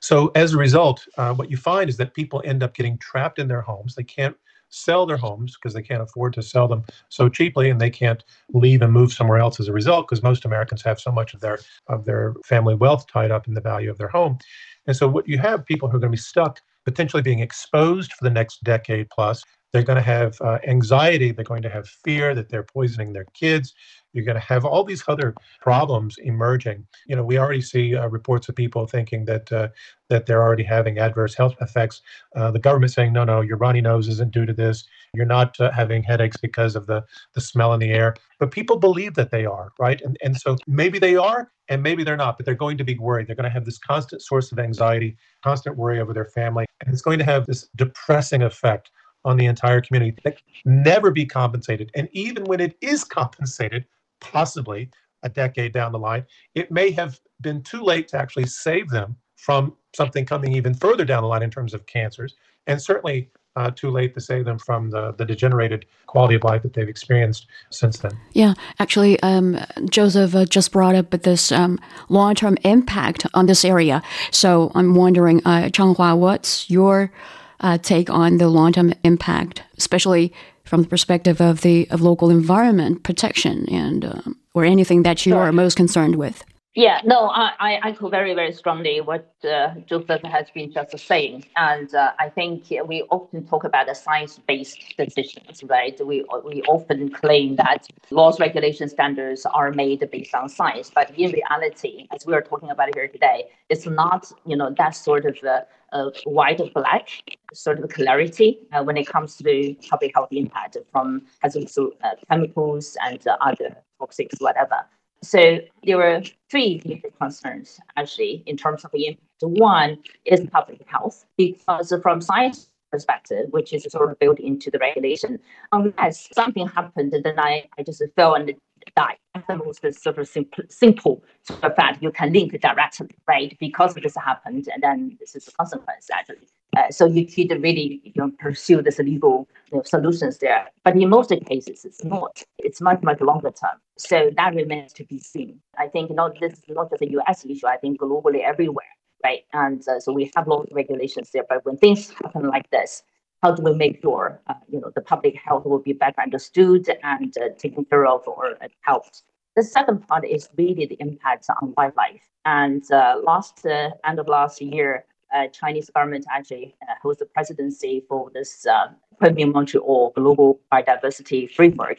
So, 0.01 0.33
as 0.35 0.55
a 0.55 0.59
result, 0.59 1.07
uh, 1.17 1.35
what 1.35 1.51
you 1.51 1.57
find 1.57 1.89
is 1.89 1.97
that 1.99 2.15
people 2.15 2.43
end 2.45 2.63
up 2.63 2.75
getting 2.75 2.99
trapped 2.99 3.39
in 3.39 3.49
their 3.49 3.61
homes. 3.61 3.95
They 3.95 4.03
can't 4.03 4.37
sell 4.75 5.07
their 5.07 5.17
homes 5.17 5.57
because 5.57 5.75
they 5.75 5.83
can't 5.83 6.03
afford 6.03 6.33
to 6.35 6.43
sell 6.43 6.69
them 6.69 6.85
so 7.09 7.29
cheaply 7.29 7.71
and 7.71 7.81
they 7.81 7.91
can't 7.91 8.25
leave 8.53 8.83
and 8.83 8.93
move 8.93 9.13
somewhere 9.13 9.39
else 9.39 9.61
as 9.61 9.69
a 9.69 9.73
result 9.73 10.07
because 10.09 10.23
most 10.23 10.45
Americans 10.45 10.83
have 10.83 11.01
so 11.01 11.13
much 11.13 11.35
of 11.35 11.41
their 11.41 11.59
of 11.89 12.05
their 12.05 12.35
family 12.45 12.75
wealth 12.75 13.07
tied 13.07 13.31
up 13.31 13.47
in 13.47 13.55
the 13.55 13.61
value 13.61 13.91
of 13.91 13.99
their 13.99 14.09
home. 14.09 14.39
And 14.87 14.97
so 14.97 15.09
what 15.09 15.29
you 15.29 15.39
have 15.39 15.65
people 15.65 15.89
who 15.89 15.97
are 15.97 16.01
going 16.01 16.13
to 16.13 16.17
be 16.17 16.21
stuck 16.21 16.61
potentially 16.85 17.23
being 17.23 17.41
exposed 17.41 18.13
for 18.13 18.25
the 18.25 18.31
next 18.31 18.63
decade 18.63 19.09
plus. 19.11 19.43
They're 19.73 19.83
going 19.83 19.97
to 19.97 20.03
have 20.03 20.41
uh, 20.41 20.59
anxiety. 20.67 21.33
They're 21.33 21.45
going 21.45 21.63
to 21.63 21.71
have 21.71 21.89
fear 21.89 22.35
that 22.35 22.49
they're 22.49 22.63
poisoning 22.63 23.13
their 23.13 23.27
kids. 23.35 23.75
You're 24.15 24.25
going 24.25 24.41
to 24.41 24.47
have 24.47 24.65
all 24.65 24.85
these 24.85 25.05
other 25.09 25.35
problems 25.61 26.17
emerging. 26.19 26.87
You 27.07 27.17
know, 27.17 27.25
we 27.25 27.37
already 27.37 27.61
see 27.61 27.97
uh, 27.97 28.09
reports 28.09 28.49
of 28.49 28.55
people 28.55 28.87
thinking 28.87 29.25
that 29.27 29.53
uh, 29.53 29.69
that 30.09 30.27
they're 30.27 30.43
already 30.43 30.63
having 30.63 30.99
adverse 30.99 31.35
health 31.35 31.55
effects. 31.61 32.01
Uh, 32.37 32.51
the 32.51 32.59
government 32.59 32.93
saying, 32.93 33.13
no, 33.13 33.25
no, 33.25 33.41
your 33.41 33.57
runny 33.57 33.81
nose 33.81 34.09
isn't 34.09 34.33
due 34.33 34.47
to 34.47 34.53
this. 34.53 34.85
You're 35.15 35.27
not 35.27 35.59
uh, 35.61 35.73
having 35.73 36.03
headaches 36.03 36.37
because 36.37 36.77
of 36.77 36.87
the 36.87 37.05
the 37.35 37.41
smell 37.41 37.75
in 37.75 37.81
the 37.81 37.91
air. 37.91 38.15
But 38.39 38.53
people 38.53 38.77
believe 38.77 39.15
that 39.15 39.31
they 39.31 39.45
are, 39.45 39.73
right? 39.79 40.01
And 40.01 40.17
and 40.23 40.37
so 40.37 40.57
maybe 40.67 40.99
they 40.99 41.17
are, 41.17 41.51
and 41.69 41.83
maybe 41.83 42.05
they're 42.05 42.17
not. 42.17 42.37
But 42.39 42.47
they're 42.47 42.55
going 42.55 42.79
to 42.79 42.85
be 42.85 42.97
worried. 42.97 43.27
They're 43.27 43.37
going 43.37 43.45
to 43.45 43.51
have 43.51 43.65
this 43.65 43.79
constant 43.79 44.23
source 44.23 44.53
of 44.53 44.59
anxiety, 44.59 45.17
constant 45.43 45.77
worry 45.77 46.01
over 46.01 46.15
their 46.15 46.27
family, 46.27 46.67
and 46.81 46.93
it's 46.93 47.03
going 47.03 47.19
to 47.19 47.25
have 47.25 47.47
this 47.47 47.69
depressing 47.75 48.43
effect 48.43 48.91
on 49.25 49.37
the 49.37 49.47
entire 49.47 49.81
community 49.81 50.17
that 50.25 50.37
never 50.65 51.11
be 51.11 51.25
compensated. 51.25 51.91
And 51.95 52.09
even 52.13 52.45
when 52.45 52.61
it 52.61 52.77
is 52.81 53.05
compensated, 53.05 53.87
possibly 54.33 54.91
a 55.23 55.29
decade 55.29 55.73
down 55.73 55.93
the 55.93 55.99
line, 55.99 56.25
it 56.55 56.71
may 56.71 56.91
have 56.91 57.21
been 57.41 57.63
too 57.63 57.83
late 57.83 58.09
to 58.09 58.19
actually 58.19 58.47
save 58.47 58.89
them 58.91 59.17
from 59.37 59.75
something 59.95 60.25
coming 60.25 60.53
even 60.53 60.75
further 60.75 61.05
down 61.05 61.23
the 61.23 61.29
line 61.29 61.43
in 61.43 61.51
terms 61.51 61.75
of 61.75 61.85
cancers, 61.87 62.35
and 62.67 62.81
certainly 62.81 63.31
uh, 63.57 63.71
too 63.71 63.91
late 63.91 64.15
to 64.15 64.21
save 64.21 64.45
them 64.45 64.59
from 64.59 64.91
the, 64.91 65.13
the 65.13 65.25
degenerated 65.25 65.87
quality 66.07 66.35
of 66.35 66.43
life 66.45 66.63
that 66.63 66.73
they've 66.73 66.89
experienced 66.89 67.47
since 67.71 67.99
then. 67.99 68.13
Yeah, 68.33 68.55
actually, 68.79 69.21
um, 69.21 69.59
Josef 69.89 70.35
uh, 70.35 70.45
just 70.45 70.73
brought 70.73 70.95
up 70.95 71.11
this 71.11 71.53
um, 71.53 71.79
long 72.09 72.35
term 72.35 72.57
impact 72.65 73.27
on 73.35 73.47
this 73.47 73.65
area. 73.65 74.03
So 74.31 74.73
I'm 74.75 74.95
wondering, 74.95 75.41
uh, 75.45 75.69
Changhua, 75.71 76.19
what's 76.19 76.69
your 76.69 77.13
uh, 77.61 77.79
take 77.79 78.11
on 78.11 78.39
the 78.39 78.49
long 78.49 78.73
term 78.73 78.93
impact, 79.05 79.63
especially 79.79 80.33
from 80.65 80.83
the 80.83 80.89
perspective 80.89 81.41
of 81.41 81.61
the 81.61 81.87
of 81.91 82.01
local 82.01 82.31
environment 82.31 83.03
protection 83.03 83.69
and 83.69 84.05
um, 84.05 84.37
or 84.55 84.65
anything 84.65 85.03
that 85.03 85.27
you 85.27 85.37
are 85.37 85.53
most 85.53 85.77
concerned 85.77 86.17
with? 86.17 86.45
Yeah, 86.77 87.01
no, 87.05 87.29
I, 87.29 87.53
I 87.61 87.75
echo 87.91 88.09
very, 88.09 88.35
very 88.35 88.53
strongly 88.53 89.01
what 89.01 89.33
uh, 89.45 89.75
Josef 89.87 90.23
has 90.25 90.51
been 90.51 90.73
just 90.73 90.99
saying. 90.99 91.45
And 91.55 91.95
uh, 91.95 92.15
I 92.19 92.29
think 92.29 92.65
we 92.89 93.03
often 93.11 93.47
talk 93.47 93.63
about 93.63 93.87
the 93.87 93.95
science-based 93.95 94.97
decisions, 94.99 95.63
right? 95.65 95.97
We, 96.05 96.25
we 96.45 96.63
often 96.63 97.11
claim 97.11 97.55
that 97.57 97.87
laws, 98.11 98.41
regulation 98.41 98.89
standards 98.89 99.47
are 99.47 99.71
made 99.71 100.09
based 100.11 100.35
on 100.35 100.49
science. 100.49 100.91
But 100.93 101.17
in 101.17 101.31
reality, 101.31 102.09
as 102.13 102.27
we 102.27 102.35
are 102.35 102.43
talking 102.43 102.71
about 102.71 102.93
here 102.97 103.07
today, 103.07 103.51
it's 103.69 103.87
not, 103.87 104.33
you 104.45 104.57
know, 104.57 104.75
that 104.77 104.97
sort 104.97 105.27
of 105.27 105.39
uh, 105.45 105.61
uh, 105.93 106.11
white 106.25 106.61
or 106.61 106.71
black 106.75 107.09
sort 107.53 107.79
of 107.79 107.89
clarity 107.91 108.59
uh, 108.73 108.83
when 108.83 108.97
it 108.97 109.07
comes 109.07 109.37
to 109.37 109.77
public 109.89 110.11
health 110.13 110.33
impact 110.33 110.77
from 110.91 111.23
hazardous 111.41 111.79
uh, 111.79 111.91
chemicals 112.29 112.97
and 113.05 113.25
uh, 113.29 113.37
other 113.41 113.77
toxics, 114.01 114.41
whatever. 114.41 114.85
So 115.25 115.59
there 115.85 115.97
were 115.97 116.23
three 116.51 116.83
major 116.85 117.09
concerns 117.21 117.81
actually 117.97 118.43
in 118.47 118.57
terms 118.57 118.85
of 118.85 118.91
the 118.93 119.07
impact. 119.07 119.23
One 119.41 119.99
is 120.25 120.41
public 120.53 120.87
health, 120.87 121.27
because 121.37 121.93
from 122.03 122.21
science 122.21 122.71
perspective, 122.91 123.47
which 123.51 123.73
is 123.73 123.85
sort 123.91 124.11
of 124.11 124.19
built 124.19 124.39
into 124.39 124.71
the 124.71 124.79
regulation, 124.79 125.39
unless 125.73 126.29
something 126.35 126.69
happened, 126.69 127.13
then 127.13 127.39
I, 127.39 127.69
I 127.79 127.83
just 127.83 128.03
fell 128.17 128.35
and 128.35 128.55
die. 128.97 129.17
The 129.49 129.57
most 129.57 129.83
sort 130.03 130.19
of 130.19 130.29
simple, 130.29 130.65
simple 130.69 131.25
sort 131.43 131.65
of 131.65 131.75
fact 131.75 132.03
you 132.03 132.13
can 132.13 132.33
link 132.33 132.59
directly, 132.61 133.09
right? 133.27 133.57
Because 133.59 133.95
this 133.95 134.15
happened, 134.17 134.69
and 134.73 134.83
then 134.83 135.17
this 135.19 135.35
is 135.35 135.47
the 135.47 135.53
consequence 135.53 136.09
actually. 136.13 136.49
Uh, 136.77 136.91
so 136.91 137.07
you 137.07 137.27
could 137.27 137.63
really 137.63 138.01
you 138.05 138.13
know, 138.17 138.31
pursue 138.39 138.83
this 138.83 138.99
legal 138.99 139.49
you 139.71 139.79
know, 139.79 139.83
solutions 139.85 140.39
there. 140.39 140.67
But 140.85 140.97
in 140.97 141.09
most 141.09 141.33
cases, 141.47 141.85
it's 141.85 142.05
not. 142.05 142.43
It's 142.59 142.81
much, 142.81 143.03
much 143.03 143.21
longer 143.21 143.51
term. 143.51 143.79
So 143.97 144.31
that 144.37 144.55
remains 144.55 144.93
to 144.95 145.05
be 145.05 145.19
seen. 145.19 145.61
I 145.79 145.89
think 145.89 146.11
not 146.11 146.39
this 146.41 146.55
is 146.55 146.65
not 146.69 146.91
just 146.91 147.03
a 147.03 147.11
US 147.13 147.45
issue, 147.45 147.67
I 147.67 147.77
think 147.77 148.01
globally 148.01 148.43
everywhere, 148.45 148.87
right? 149.23 149.45
And 149.53 149.87
uh, 149.87 150.01
so 150.01 150.13
we 150.13 150.31
have 150.35 150.49
lots 150.49 150.71
of 150.71 150.77
regulations 150.77 151.31
there. 151.33 151.45
But 151.49 151.65
when 151.65 151.77
things 151.77 152.11
happen 152.11 152.49
like 152.49 152.69
this, 152.71 153.03
how 153.45 153.51
do 153.53 153.63
we 153.63 153.75
make 153.75 154.01
sure 154.01 154.41
uh, 154.47 154.55
you 154.73 154.81
know 154.81 154.91
the 154.95 155.03
public 155.03 155.35
health 155.37 155.67
will 155.67 155.85
be 155.91 155.93
better 155.93 156.21
understood 156.23 156.89
and 157.03 157.37
uh, 157.37 157.51
taken 157.59 157.85
care 157.85 158.07
of 158.07 158.27
or 158.27 158.57
uh, 158.63 158.69
helped? 158.81 159.23
The 159.55 159.63
second 159.63 159.99
part 160.09 160.27
is 160.27 160.49
really 160.57 160.87
the 160.87 160.97
impact 160.99 161.47
on 161.61 161.75
wildlife. 161.77 162.27
And 162.47 162.83
uh, 162.91 163.21
last 163.23 163.67
uh, 163.67 163.91
end 164.09 164.19
of 164.19 164.29
last 164.29 164.63
year, 164.63 165.05
uh, 165.35 165.49
Chinese 165.49 165.91
government 165.95 166.25
actually 166.31 166.75
holds 167.03 167.19
the 167.19 167.27
presidency 167.27 168.03
for 168.09 168.31
this 168.33 168.67
uh, 168.67 168.87
Montreal 169.21 170.13
Global 170.17 170.59
Biodiversity 170.73 171.51
Framework, 171.51 171.99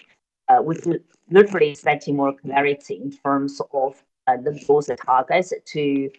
which 0.62 0.80
literally 1.30 1.76
setting 1.76 2.16
more 2.16 2.34
clarity 2.34 2.96
in 2.96 3.12
terms 3.12 3.62
of 3.72 4.04
the 4.28 4.60
goals 4.68 4.90
and 4.90 4.98
targets 4.98 5.54
to 5.74 6.10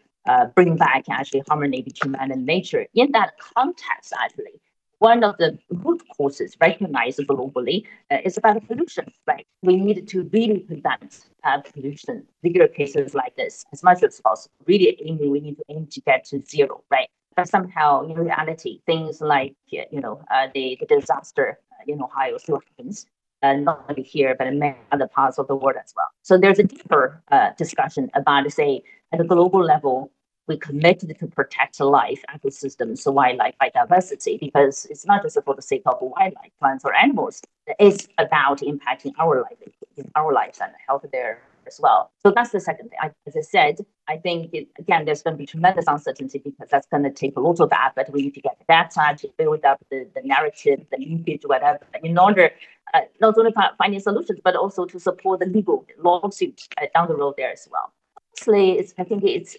bring 0.55 0.77
back 0.77 1.05
actually 1.11 1.43
harmony 1.49 1.83
between 1.83 2.13
man 2.13 2.31
and 2.31 2.47
nature. 2.47 2.87
In 2.95 3.13
that 3.13 3.33
context, 3.39 4.13
actually, 4.19 4.61
one 4.99 5.25
of 5.25 5.37
the 5.39 5.59
root 5.71 6.03
causes 6.17 6.57
recognized 6.61 7.19
globally 7.21 7.85
uh, 8.11 8.19
is 8.25 8.37
about 8.37 8.67
pollution, 8.67 9.07
right? 9.27 9.47
We 9.63 9.77
need 9.77 10.09
to 10.09 10.29
really 10.33 10.61
prevent 10.61 11.27
uh, 11.45 11.61
pollution, 11.61 12.27
bigger 12.43 12.67
cases 12.67 13.15
like 13.15 13.37
this 13.37 13.65
as 13.73 13.83
much 13.83 14.03
as 14.03 14.21
possible. 14.21 14.55
Really 14.67 14.99
aiming, 15.05 15.31
we 15.31 15.41
need 15.41 15.57
to 15.57 15.65
aim 15.69 15.87
to 15.91 16.01
get 16.03 16.25
to 16.27 16.43
zero, 16.45 16.83
right? 16.91 17.09
But 17.37 17.49
somehow, 17.49 18.03
in 18.09 18.15
reality, 18.15 18.81
things 18.87 19.21
like, 19.21 19.55
you 19.67 20.01
know, 20.01 20.23
uh, 20.31 20.49
the, 20.55 20.79
the 20.81 20.87
disaster 20.87 21.59
in 21.87 22.03
Ohio 22.03 22.39
still 22.39 22.61
happens. 22.69 23.07
Uh, 23.43 23.53
not 23.53 23.85
only 23.91 24.03
here, 24.03 24.35
but 24.39 24.47
in 24.47 24.59
many 24.59 24.79
other 24.93 25.07
parts 25.07 25.39
of 25.39 25.47
the 25.47 25.55
world 25.55 25.77
as 25.77 25.93
well. 25.95 26.07
So 26.23 26.39
there's 26.39 26.59
a 26.59 26.63
deeper 26.63 27.23
uh, 27.31 27.51
discussion 27.59 28.11
about, 28.15 28.51
say, 28.51 28.83
at 29.13 29.21
a 29.21 29.25
global 29.25 29.63
level, 29.63 30.11
we 30.47 30.57
committed 30.57 31.17
to 31.19 31.27
protect 31.27 31.81
life, 31.81 32.23
ecosystems, 32.35 33.13
wildlife 33.13 33.55
biodiversity, 33.61 34.39
because 34.39 34.87
it's 34.91 35.07
not 35.07 35.23
just 35.23 35.39
for 35.45 35.55
the 35.55 35.63
sake 35.63 35.83
of 35.87 35.99
wildlife, 36.01 36.53
plants 36.59 36.85
or 36.85 36.95
animals. 36.95 37.43
It's 37.79 38.09
about 38.19 38.61
impacting 38.61 39.13
our 39.19 39.43
life, 39.43 40.07
our 40.15 40.33
lives 40.33 40.61
and 40.61 40.73
health 40.87 41.05
there 41.13 41.41
as 41.67 41.81
well. 41.81 42.13
So 42.23 42.31
that's 42.31 42.51
the 42.51 42.61
second 42.61 42.91
thing. 42.91 42.99
I, 43.03 43.11
as 43.27 43.37
I 43.37 43.41
said, 43.41 43.85
I 44.09 44.19
think 44.19 44.55
it, 44.55 44.69
again, 44.79 45.05
there's 45.05 45.23
going 45.23 45.35
to 45.35 45.39
be 45.39 45.47
tremendous 45.47 45.87
uncertainty 45.89 46.39
because 46.39 46.69
that's 46.71 46.87
going 46.87 47.03
to 47.03 47.11
take 47.11 47.37
a 47.37 47.41
lot 47.41 47.59
of 47.59 47.73
effort. 47.73 48.13
We 48.13 48.23
need 48.23 48.35
to 48.35 48.41
get 48.41 48.57
data 48.69 49.17
to 49.19 49.29
build 49.37 49.65
up 49.65 49.85
the, 49.91 50.07
the 50.15 50.23
narrative, 50.23 50.87
the 50.93 50.99
linkage, 50.99 51.43
whatever, 51.45 51.81
in 52.05 52.17
order 52.17 52.53
uh, 52.95 53.01
not 53.21 53.37
only 53.37 53.51
to 53.51 53.55
find 53.55 53.73
finding 53.79 54.01
solutions 54.01 54.39
but 54.45 54.55
also 54.55 54.85
to 54.85 55.01
support 55.01 55.41
the 55.41 55.47
legal 55.47 55.85
lawsuit 55.99 56.69
uh, 56.81 56.87
down 56.95 57.09
the 57.09 57.17
road 57.17 57.35
there 57.37 57.51
as 57.51 57.69
well. 57.71 57.93
It's, 58.49 58.95
I 58.99 59.05
think 59.05 59.25
it's 59.25 59.57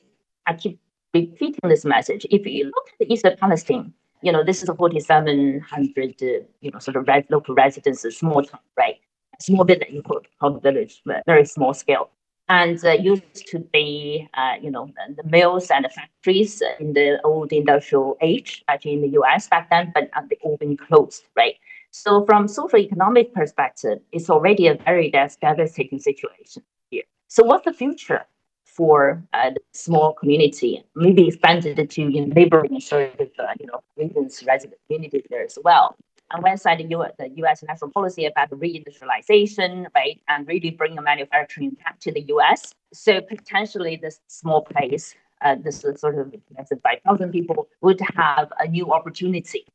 I 0.47 0.53
keep 0.53 0.79
repeating 1.13 1.69
this 1.69 1.85
message. 1.85 2.25
If 2.31 2.45
you 2.45 2.65
look 2.65 2.87
at 2.93 2.99
the 2.99 3.13
Eastern 3.13 3.35
Palestine, 3.37 3.93
you 4.21 4.31
know, 4.31 4.43
this 4.43 4.63
is 4.63 4.69
a 4.69 4.73
4,700, 4.73 6.15
uh, 6.21 6.25
you 6.61 6.71
know, 6.71 6.79
sort 6.79 6.95
of 6.97 7.07
red, 7.07 7.25
local 7.29 7.53
residences, 7.53 8.17
small 8.17 8.41
town, 8.43 8.61
right? 8.77 8.95
Small 9.39 9.65
village, 9.65 9.89
you 9.91 10.01
could 10.01 10.27
call 10.39 10.57
village, 10.59 11.03
very 11.25 11.45
small 11.45 11.73
scale. 11.73 12.09
And 12.49 12.83
uh, 12.85 12.91
used 12.91 13.45
to 13.47 13.59
be, 13.59 14.27
uh, 14.33 14.53
you 14.61 14.71
know, 14.71 14.89
the 15.15 15.23
mills 15.23 15.69
and 15.69 15.83
the 15.83 15.89
factories 15.89 16.63
in 16.79 16.93
the 16.93 17.19
old 17.25 17.51
industrial 17.51 18.17
age, 18.21 18.63
actually 18.69 18.93
in 18.93 19.01
the 19.01 19.19
US 19.19 19.49
back 19.49 19.69
then, 19.69 19.91
but 19.93 20.09
they 20.29 20.37
all 20.41 20.57
been 20.57 20.77
closed, 20.77 21.25
right? 21.35 21.55
So 21.91 22.25
from 22.25 22.47
social 22.47 22.79
economic 22.79 23.33
perspective, 23.33 23.99
it's 24.13 24.29
already 24.29 24.67
a 24.67 24.75
very 24.75 25.11
devastating 25.11 25.99
situation 25.99 26.63
here. 26.89 27.03
So 27.27 27.43
what's 27.43 27.65
the 27.65 27.73
future 27.73 28.25
for 28.77 29.23
uh, 29.33 29.49
the 29.49 29.59
small 29.73 30.13
community, 30.13 30.83
maybe 30.95 31.27
expanded 31.27 31.89
to 31.89 32.01
in 32.01 32.29
neighboring 32.29 32.79
sort 32.79 33.19
of 33.19 33.27
uh, 33.39 33.53
you 33.59 33.65
know 33.65 33.81
regions, 33.97 34.43
resident 34.47 34.79
communities 34.87 35.25
there 35.31 35.43
as 35.43 35.57
well. 35.63 35.95
On 36.31 36.41
one 36.41 36.57
side, 36.57 36.77
the 36.77 36.89
US, 36.97 37.11
the 37.17 37.29
US 37.43 37.63
national 37.63 37.89
policy 37.89 38.25
about 38.25 38.51
reindustrialization, 38.51 39.87
right, 39.95 40.21
and 40.27 40.47
really 40.47 40.69
bringing 40.69 41.01
manufacturing 41.01 41.71
back 41.83 41.99
to 42.01 42.11
the 42.11 42.21
US. 42.33 42.73
So 42.93 43.19
potentially, 43.19 43.97
this 43.99 44.19
small 44.27 44.61
place, 44.61 45.15
uh, 45.41 45.55
this 45.55 45.79
sort 45.79 46.19
of 46.19 46.31
less 46.55 46.69
than 46.69 46.79
5,000 46.81 47.31
people, 47.31 47.67
would 47.81 47.99
have 48.15 48.51
a 48.59 48.67
new 48.67 48.93
opportunity, 48.93 49.65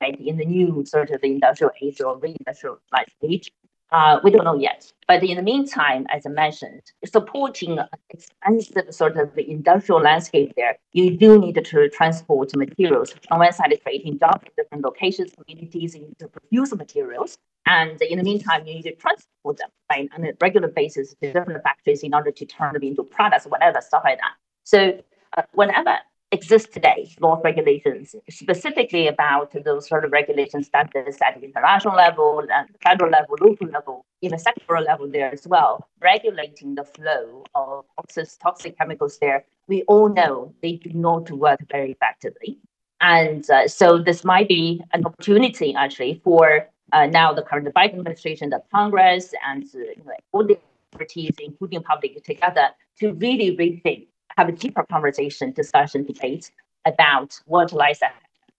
right, 0.00 0.20
in 0.20 0.36
the 0.36 0.44
new 0.44 0.84
sort 0.84 1.10
of 1.10 1.20
industrial 1.22 1.72
age 1.80 2.00
or 2.00 2.18
reindustrialized 2.18 3.14
age 3.22 3.52
uh, 3.90 4.20
we 4.22 4.30
don't 4.30 4.44
know 4.44 4.58
yet. 4.58 4.92
But 5.06 5.24
in 5.24 5.36
the 5.36 5.42
meantime, 5.42 6.06
as 6.10 6.26
I 6.26 6.28
mentioned, 6.28 6.82
supporting 7.06 7.78
an 7.78 7.86
expensive 8.10 8.94
sort 8.94 9.16
of 9.16 9.34
the 9.34 9.50
industrial 9.50 10.02
landscape 10.02 10.52
there, 10.56 10.78
you 10.92 11.16
do 11.16 11.38
need 11.38 11.54
to 11.54 11.88
transport 11.88 12.54
materials. 12.54 13.14
On 13.30 13.38
one 13.38 13.52
side, 13.52 13.72
creating 13.82 14.18
jobs 14.18 14.44
in 14.44 14.50
different 14.56 14.84
locations, 14.84 15.32
communities, 15.32 15.94
you 15.94 16.02
need 16.02 16.18
to 16.18 16.28
produce 16.28 16.74
materials. 16.74 17.38
And 17.66 18.00
in 18.02 18.18
the 18.18 18.24
meantime, 18.24 18.66
you 18.66 18.74
need 18.74 18.82
to 18.82 18.94
transport 18.96 19.58
them 19.58 19.68
right, 19.90 20.08
on 20.16 20.24
a 20.24 20.32
regular 20.40 20.68
basis 20.68 21.14
to 21.22 21.32
different 21.32 21.62
factories 21.62 22.02
in 22.02 22.14
order 22.14 22.30
to 22.30 22.46
turn 22.46 22.74
them 22.74 22.82
into 22.82 23.02
products, 23.02 23.46
whatever, 23.46 23.80
stuff 23.80 24.02
like 24.04 24.18
that. 24.18 24.34
So 24.64 25.00
uh, 25.36 25.42
whenever 25.52 25.98
exist 26.30 26.72
today, 26.72 27.10
law 27.20 27.40
regulations, 27.42 28.14
specifically 28.28 29.08
about 29.08 29.52
those 29.64 29.88
sort 29.88 30.04
of 30.04 30.12
regulations 30.12 30.66
is 30.66 30.70
at 30.74 31.34
the 31.40 31.44
international 31.44 31.96
level 31.96 32.44
and 32.52 32.68
federal 32.82 33.10
level, 33.10 33.36
local 33.40 33.66
level, 33.68 34.04
even 34.20 34.38
sectoral 34.38 34.84
level 34.84 35.08
there 35.10 35.32
as 35.32 35.46
well, 35.46 35.88
regulating 36.00 36.74
the 36.74 36.84
flow 36.84 37.44
of 37.54 37.84
toxic 38.40 38.76
chemicals 38.76 39.18
there. 39.18 39.44
We 39.68 39.82
all 39.84 40.08
know 40.08 40.52
they 40.62 40.72
do 40.72 40.90
not 40.92 41.30
work 41.30 41.60
very 41.70 41.92
effectively. 41.92 42.58
And 43.00 43.48
uh, 43.48 43.68
so 43.68 43.98
this 43.98 44.24
might 44.24 44.48
be 44.48 44.82
an 44.92 45.06
opportunity 45.06 45.74
actually 45.74 46.20
for 46.24 46.68
uh, 46.92 47.06
now 47.06 47.32
the 47.32 47.42
current 47.42 47.72
Biden 47.74 47.98
administration, 47.98 48.50
the 48.50 48.62
Congress, 48.72 49.32
and 49.46 49.64
uh, 49.74 49.78
you 49.78 50.02
know, 50.04 50.12
all 50.32 50.44
the 50.44 50.58
expertise, 50.92 51.34
including 51.38 51.82
public 51.82 52.22
together, 52.24 52.70
to 52.98 53.12
really 53.14 53.56
rethink 53.56 54.08
have 54.38 54.48
a 54.48 54.52
deeper 54.52 54.84
conversation, 54.84 55.50
discussion, 55.50 56.04
debate 56.04 56.52
about 56.86 57.40
what 57.46 57.72
lies 57.72 58.00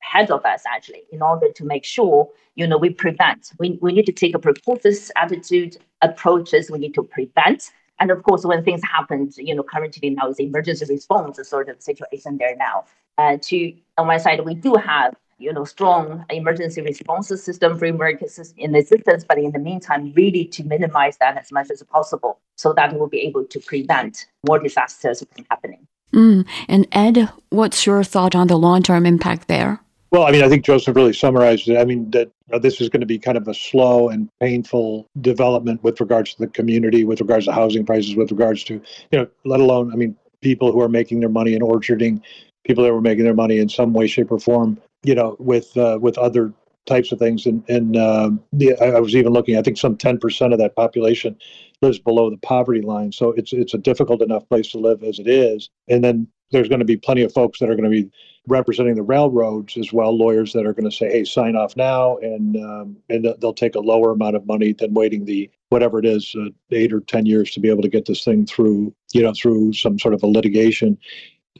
ahead 0.02 0.30
of 0.30 0.44
us 0.46 0.64
actually 0.68 1.04
in 1.14 1.22
order 1.22 1.50
to 1.54 1.64
make 1.64 1.86
sure 1.86 2.28
you 2.56 2.68
know 2.68 2.78
we 2.78 2.90
prevent 2.90 3.52
we, 3.60 3.80
we 3.82 3.94
need 3.94 4.06
to 4.06 4.12
take 4.12 4.36
a 4.36 4.40
precautionary 4.40 4.98
attitude 5.16 5.78
approaches 6.02 6.70
we 6.70 6.80
need 6.80 6.94
to 6.94 7.04
prevent. 7.04 7.72
And 8.02 8.12
of 8.12 8.24
course 8.24 8.46
when 8.46 8.62
things 8.64 8.82
happen 8.84 9.30
you 9.38 9.56
know 9.56 9.64
currently 9.64 10.10
now 10.10 10.30
is 10.30 10.40
emergency 10.40 10.86
response 10.90 11.40
sort 11.48 11.70
of 11.70 11.82
situation 11.82 12.38
there 12.38 12.58
now. 12.58 12.84
Uh, 13.18 13.38
to 13.42 13.74
on 13.98 14.08
one 14.08 14.20
side 14.20 14.46
we 14.46 14.56
do 14.56 14.76
have 14.76 15.16
you 15.40 15.54
know, 15.54 15.64
strong 15.64 16.26
emergency 16.30 16.82
response 16.82 17.30
system 17.30 17.78
framework 17.78 18.22
in 18.58 18.76
existence, 18.76 19.26
but 19.28 19.38
in 19.38 19.52
the 19.52 19.60
meantime, 19.60 20.14
really 20.16 20.46
to 20.46 20.64
minimize 20.64 21.18
that 21.18 21.38
as 21.38 21.52
much 21.52 21.72
as 21.72 21.82
possible 21.84 22.40
so 22.56 22.74
that 22.74 22.94
we'll 22.94 23.08
be 23.08 23.22
able 23.22 23.46
to 23.46 23.60
prevent 23.60 24.28
more 24.46 24.60
disasters 24.60 25.24
from 25.34 25.46
happening. 25.50 25.88
Mm. 26.14 26.46
And 26.68 26.88
Ed, 26.92 27.30
what's 27.50 27.86
your 27.86 28.04
thought 28.04 28.36
on 28.36 28.48
the 28.48 28.58
long-term 28.58 29.06
impact 29.06 29.48
there? 29.48 29.80
Well, 30.12 30.24
I 30.24 30.32
mean, 30.32 30.44
I 30.44 30.50
think 30.50 30.66
Josef 30.66 30.96
really 30.96 31.14
summarized 31.14 31.70
it. 31.70 31.78
I 31.78 31.86
mean, 31.86 32.10
that 32.12 32.32
this 32.62 32.82
is 32.82 32.90
going 32.90 33.02
to 33.02 33.06
be 33.06 33.20
kind 33.20 33.38
of 33.38 33.48
a 33.48 33.54
slow 33.54 34.10
and 34.10 34.28
painful 34.40 35.06
development 35.22 35.84
with 35.84 36.02
regards 36.02 36.34
to 36.34 36.42
the 36.42 36.48
community, 36.48 37.04
with 37.04 37.22
regards 37.22 37.46
to 37.46 37.52
housing 37.52 37.86
prices, 37.86 38.16
with 38.16 38.32
regards 38.32 38.64
to, 38.66 38.82
you 39.12 39.20
know, 39.20 39.28
let 39.46 39.60
alone, 39.60 39.94
I 39.94 39.96
mean, 39.96 40.16
people 40.42 40.72
who 40.72 40.82
are 40.82 40.90
making 40.90 41.20
their 41.20 41.30
money 41.30 41.54
in 41.54 41.62
orcharding, 41.62 42.22
people 42.66 42.84
that 42.84 42.94
were 42.94 43.02
making 43.02 43.24
their 43.24 43.36
money 43.36 43.60
in 43.60 43.70
some 43.70 43.94
way, 43.94 44.08
shape, 44.08 44.32
or 44.32 44.40
form 44.40 44.80
you 45.04 45.16
know, 45.16 45.36
with 45.40 45.76
uh, 45.78 45.98
with 46.02 46.18
other 46.18 46.54
types 46.86 47.12
of 47.12 47.20
things. 47.20 47.46
And 47.46 47.64
and 47.70 47.96
um, 47.98 48.44
the, 48.54 48.76
I 48.82 49.00
was 49.00 49.16
even 49.16 49.34
looking. 49.34 49.58
I 49.58 49.62
think 49.62 49.78
some 49.78 49.98
ten 49.98 50.18
percent 50.18 50.54
of 50.54 50.60
that 50.60 50.76
population 50.76 51.38
lives 51.82 52.00
below 52.00 52.30
the 52.30 52.38
poverty 52.38 52.82
line. 52.82 53.12
So 53.12 53.32
it's 53.32 53.54
it's 53.54 53.74
a 53.74 53.78
difficult 53.78 54.22
enough 54.22 54.48
place 54.50 54.72
to 54.72 54.80
live 54.80 55.04
as 55.04 55.20
it 55.20 55.28
is. 55.28 55.70
And 55.88 56.04
then 56.04 56.28
there's 56.52 56.68
going 56.68 56.80
to 56.80 56.86
be 56.86 56.98
plenty 56.98 57.22
of 57.22 57.32
folks 57.32 57.60
that 57.60 57.70
are 57.70 57.76
going 57.76 57.90
to 57.90 58.04
be 58.04 58.10
representing 58.48 58.96
the 58.96 59.04
railroads 59.04 59.78
as 59.78 59.94
well, 59.94 60.18
lawyers 60.18 60.52
that 60.54 60.66
are 60.66 60.74
going 60.74 60.90
to 60.90 60.96
say, 60.96 61.10
"Hey, 61.10 61.24
sign 61.24 61.56
off 61.56 61.78
now," 61.78 62.18
and 62.18 62.58
um, 62.58 62.98
and 63.10 63.28
they'll 63.40 63.54
take 63.54 63.76
a 63.76 63.80
lower 63.80 64.12
amount 64.12 64.36
of 64.36 64.46
money 64.46 64.74
than 64.74 64.94
waiting 64.94 65.26
the 65.26 65.50
whatever 65.70 66.00
it 66.00 66.06
is, 66.06 66.36
uh, 66.40 66.50
eight 66.72 66.92
or 66.92 67.02
ten 67.02 67.26
years 67.26 67.52
to 67.52 67.60
be 67.60 67.70
able 67.70 67.84
to 67.84 67.90
get 67.90 68.06
this 68.06 68.24
thing 68.24 68.46
through, 68.46 68.94
you 69.14 69.22
know, 69.22 69.34
through 69.34 69.74
some 69.74 70.00
sort 70.00 70.14
of 70.14 70.24
a 70.24 70.28
litigation. 70.28 70.98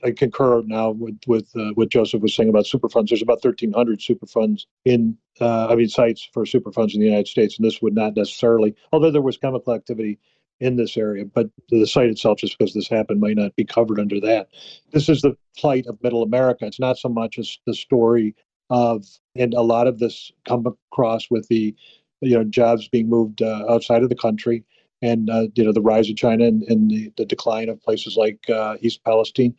I 0.04 0.12
concur 0.12 0.62
now 0.66 0.92
with 0.92 1.20
with 1.28 1.50
uh, 1.56 1.72
what 1.74 1.90
Josef 1.90 2.22
was 2.22 2.36
saying 2.36 2.50
about 2.50 2.68
super 2.68 2.90
funds. 2.90 3.12
There's 3.12 3.22
about 3.22 3.44
1,300 3.44 4.02
super 4.02 4.26
funds 4.26 4.68
in, 4.86 5.18
uh, 5.42 5.68
I 5.68 5.76
mean, 5.76 5.90
sites 5.90 6.28
for 6.34 6.46
super 6.46 6.72
funds 6.72 6.94
in 6.94 7.02
the 7.02 7.08
United 7.08 7.28
States, 7.28 7.58
and 7.58 7.66
this 7.66 7.82
would 7.82 7.96
not 7.96 8.16
necessarily, 8.16 8.76
although 8.92 9.12
there 9.12 9.22
was 9.22 9.38
chemical 9.38 9.74
activity 9.74 10.20
in 10.60 10.76
this 10.76 10.98
area, 10.98 11.26
but 11.26 11.50
the 11.70 11.86
site 11.86 12.10
itself, 12.10 12.40
just 12.40 12.58
because 12.58 12.74
this 12.74 12.90
happened, 12.90 13.22
might 13.22 13.38
not 13.38 13.56
be 13.56 13.64
covered 13.64 14.00
under 14.00 14.20
that. 14.20 14.50
This 14.92 15.08
is 15.08 15.22
the 15.22 15.36
plight 15.58 15.88
of 15.88 16.02
Middle 16.04 16.24
America. 16.24 16.66
It's 16.66 16.80
not 16.80 16.98
so 16.98 17.10
much 17.10 17.40
as 17.40 17.58
the 17.66 17.74
story 17.74 18.36
of, 18.70 19.06
and 19.36 19.54
a 19.54 19.62
lot 19.62 19.88
of 19.88 20.00
this 20.00 20.32
come 20.46 20.66
across 20.92 21.32
with 21.32 21.48
the, 21.48 21.74
you 22.22 22.38
know, 22.38 22.44
jobs 22.44 22.90
being 22.90 23.10
moved 23.10 23.42
uh, 23.42 23.64
outside 23.70 24.04
of 24.04 24.10
the 24.10 24.16
country, 24.16 24.66
and 25.02 25.30
uh, 25.30 25.48
you 25.56 25.64
know 25.64 25.72
the 25.72 25.82
rise 25.82 26.10
of 26.10 26.16
China 26.18 26.46
and, 26.46 26.64
and 26.64 26.90
the, 26.90 27.12
the, 27.18 27.26
decline 27.26 27.70
of 27.70 27.82
places 27.82 28.18
like 28.18 28.50
uh, 28.50 28.76
East 28.82 29.04
Palestine. 29.04 29.56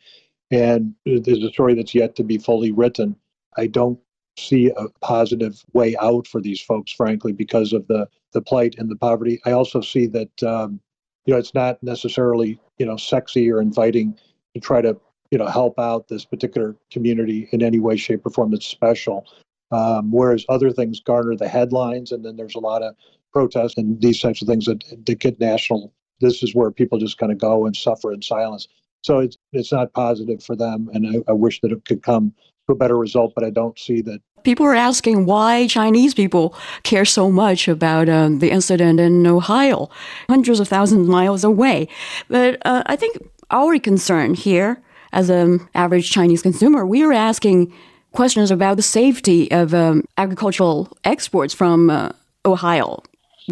And 0.51 0.93
there's 1.05 1.43
a 1.43 1.49
story 1.49 1.75
that's 1.75 1.95
yet 1.95 2.15
to 2.17 2.23
be 2.23 2.37
fully 2.37 2.71
written. 2.71 3.15
I 3.57 3.67
don't 3.67 3.99
see 4.37 4.71
a 4.75 4.89
positive 5.01 5.63
way 5.73 5.95
out 6.01 6.27
for 6.27 6.41
these 6.41 6.61
folks, 6.61 6.91
frankly, 6.91 7.31
because 7.31 7.73
of 7.73 7.87
the 7.87 8.07
the 8.33 8.41
plight 8.41 8.75
and 8.77 8.89
the 8.89 8.95
poverty. 8.95 9.39
I 9.45 9.51
also 9.51 9.81
see 9.81 10.07
that 10.07 10.43
um, 10.43 10.79
you 11.25 11.33
know 11.33 11.39
it's 11.39 11.53
not 11.53 11.81
necessarily 11.81 12.59
you 12.77 12.85
know 12.85 12.97
sexy 12.97 13.51
or 13.51 13.61
inviting 13.61 14.17
to 14.53 14.59
try 14.59 14.81
to 14.81 14.99
you 15.31 15.37
know 15.37 15.47
help 15.47 15.79
out 15.79 16.07
this 16.07 16.25
particular 16.25 16.75
community 16.91 17.47
in 17.51 17.63
any 17.63 17.79
way, 17.79 17.97
shape, 17.97 18.25
or 18.25 18.29
form 18.29 18.51
that's 18.51 18.67
special. 18.67 19.25
Um, 19.71 20.11
whereas 20.11 20.45
other 20.49 20.71
things 20.71 20.99
garner 20.99 21.35
the 21.35 21.47
headlines, 21.47 22.11
and 22.11 22.25
then 22.25 22.35
there's 22.35 22.55
a 22.55 22.59
lot 22.59 22.83
of 22.83 22.95
protests 23.31 23.75
and 23.77 24.01
these 24.01 24.19
types 24.19 24.41
of 24.41 24.47
things 24.47 24.65
that, 24.65 24.83
that 25.05 25.19
get 25.19 25.39
national. 25.39 25.93
This 26.19 26.43
is 26.43 26.53
where 26.53 26.71
people 26.71 26.99
just 26.99 27.17
kind 27.17 27.31
of 27.31 27.37
go 27.37 27.65
and 27.65 27.75
suffer 27.75 28.11
in 28.11 28.21
silence. 28.21 28.67
So 29.01 29.19
it's 29.19 29.37
it's 29.53 29.71
not 29.71 29.93
positive 29.93 30.43
for 30.43 30.55
them, 30.55 30.89
and 30.93 31.23
I, 31.27 31.31
I 31.31 31.33
wish 31.33 31.61
that 31.61 31.71
it 31.71 31.85
could 31.85 32.03
come 32.03 32.33
to 32.67 32.73
a 32.73 32.75
better 32.75 32.97
result. 32.97 33.33
But 33.33 33.43
I 33.43 33.49
don't 33.49 33.79
see 33.79 34.01
that 34.01 34.21
people 34.43 34.65
are 34.65 34.75
asking 34.75 35.25
why 35.25 35.67
Chinese 35.67 36.13
people 36.13 36.55
care 36.83 37.05
so 37.05 37.31
much 37.31 37.67
about 37.67 38.09
um, 38.09 38.39
the 38.39 38.51
incident 38.51 38.99
in 38.99 39.25
Ohio, 39.25 39.89
hundreds 40.29 40.59
of 40.59 40.67
thousands 40.67 41.01
of 41.01 41.07
miles 41.07 41.43
away. 41.43 41.87
But 42.27 42.61
uh, 42.65 42.83
I 42.85 42.95
think 42.95 43.17
our 43.49 43.79
concern 43.79 44.35
here, 44.35 44.81
as 45.11 45.29
an 45.29 45.67
average 45.73 46.11
Chinese 46.11 46.41
consumer, 46.41 46.85
we 46.85 47.03
are 47.03 47.13
asking 47.13 47.73
questions 48.13 48.51
about 48.51 48.77
the 48.77 48.83
safety 48.83 49.49
of 49.51 49.73
um, 49.73 50.03
agricultural 50.17 50.95
exports 51.03 51.53
from 51.53 51.89
uh, 51.89 52.11
Ohio 52.45 53.01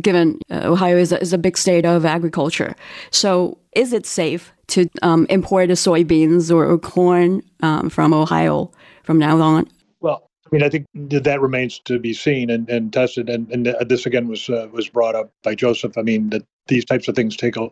given 0.02 0.40
uh, 0.50 0.62
Ohio 0.64 0.98
is 0.98 1.12
a, 1.12 1.20
is 1.22 1.34
a 1.34 1.38
big 1.38 1.58
state 1.58 1.86
of 1.86 2.06
agriculture. 2.06 2.76
So, 3.12 3.58
is 3.76 3.94
it 3.94 4.06
safe 4.06 4.52
to 4.68 4.90
um, 5.02 5.26
import 5.30 5.70
soybeans 5.70 6.54
or, 6.54 6.66
or 6.66 6.78
corn 6.78 7.42
um, 7.62 7.90
from 7.90 8.14
Ohio 8.14 8.72
from 9.04 9.18
now 9.18 9.40
on? 9.42 9.68
Well, 10.00 10.30
I 10.46 10.50
mean, 10.52 10.64
I 10.64 10.70
think 10.70 10.86
that 10.94 11.42
remains 11.42 11.80
to 11.86 12.00
be 12.00 12.14
seen 12.14 12.50
and, 12.50 12.70
and 12.70 12.92
tested. 12.92 13.30
And, 13.30 13.52
and 13.52 13.76
this 13.88 14.06
again 14.06 14.28
was 14.28 14.50
uh, 14.50 14.68
was 14.72 14.90
brought 14.90 15.16
up 15.16 15.32
by 15.44 15.56
Josef. 15.56 15.98
I 15.98 16.02
mean, 16.02 16.30
that 16.30 16.44
these 16.70 16.86
types 16.86 17.08
of 17.08 17.16
things 17.16 17.36
take 17.36 17.58
a, 17.58 17.70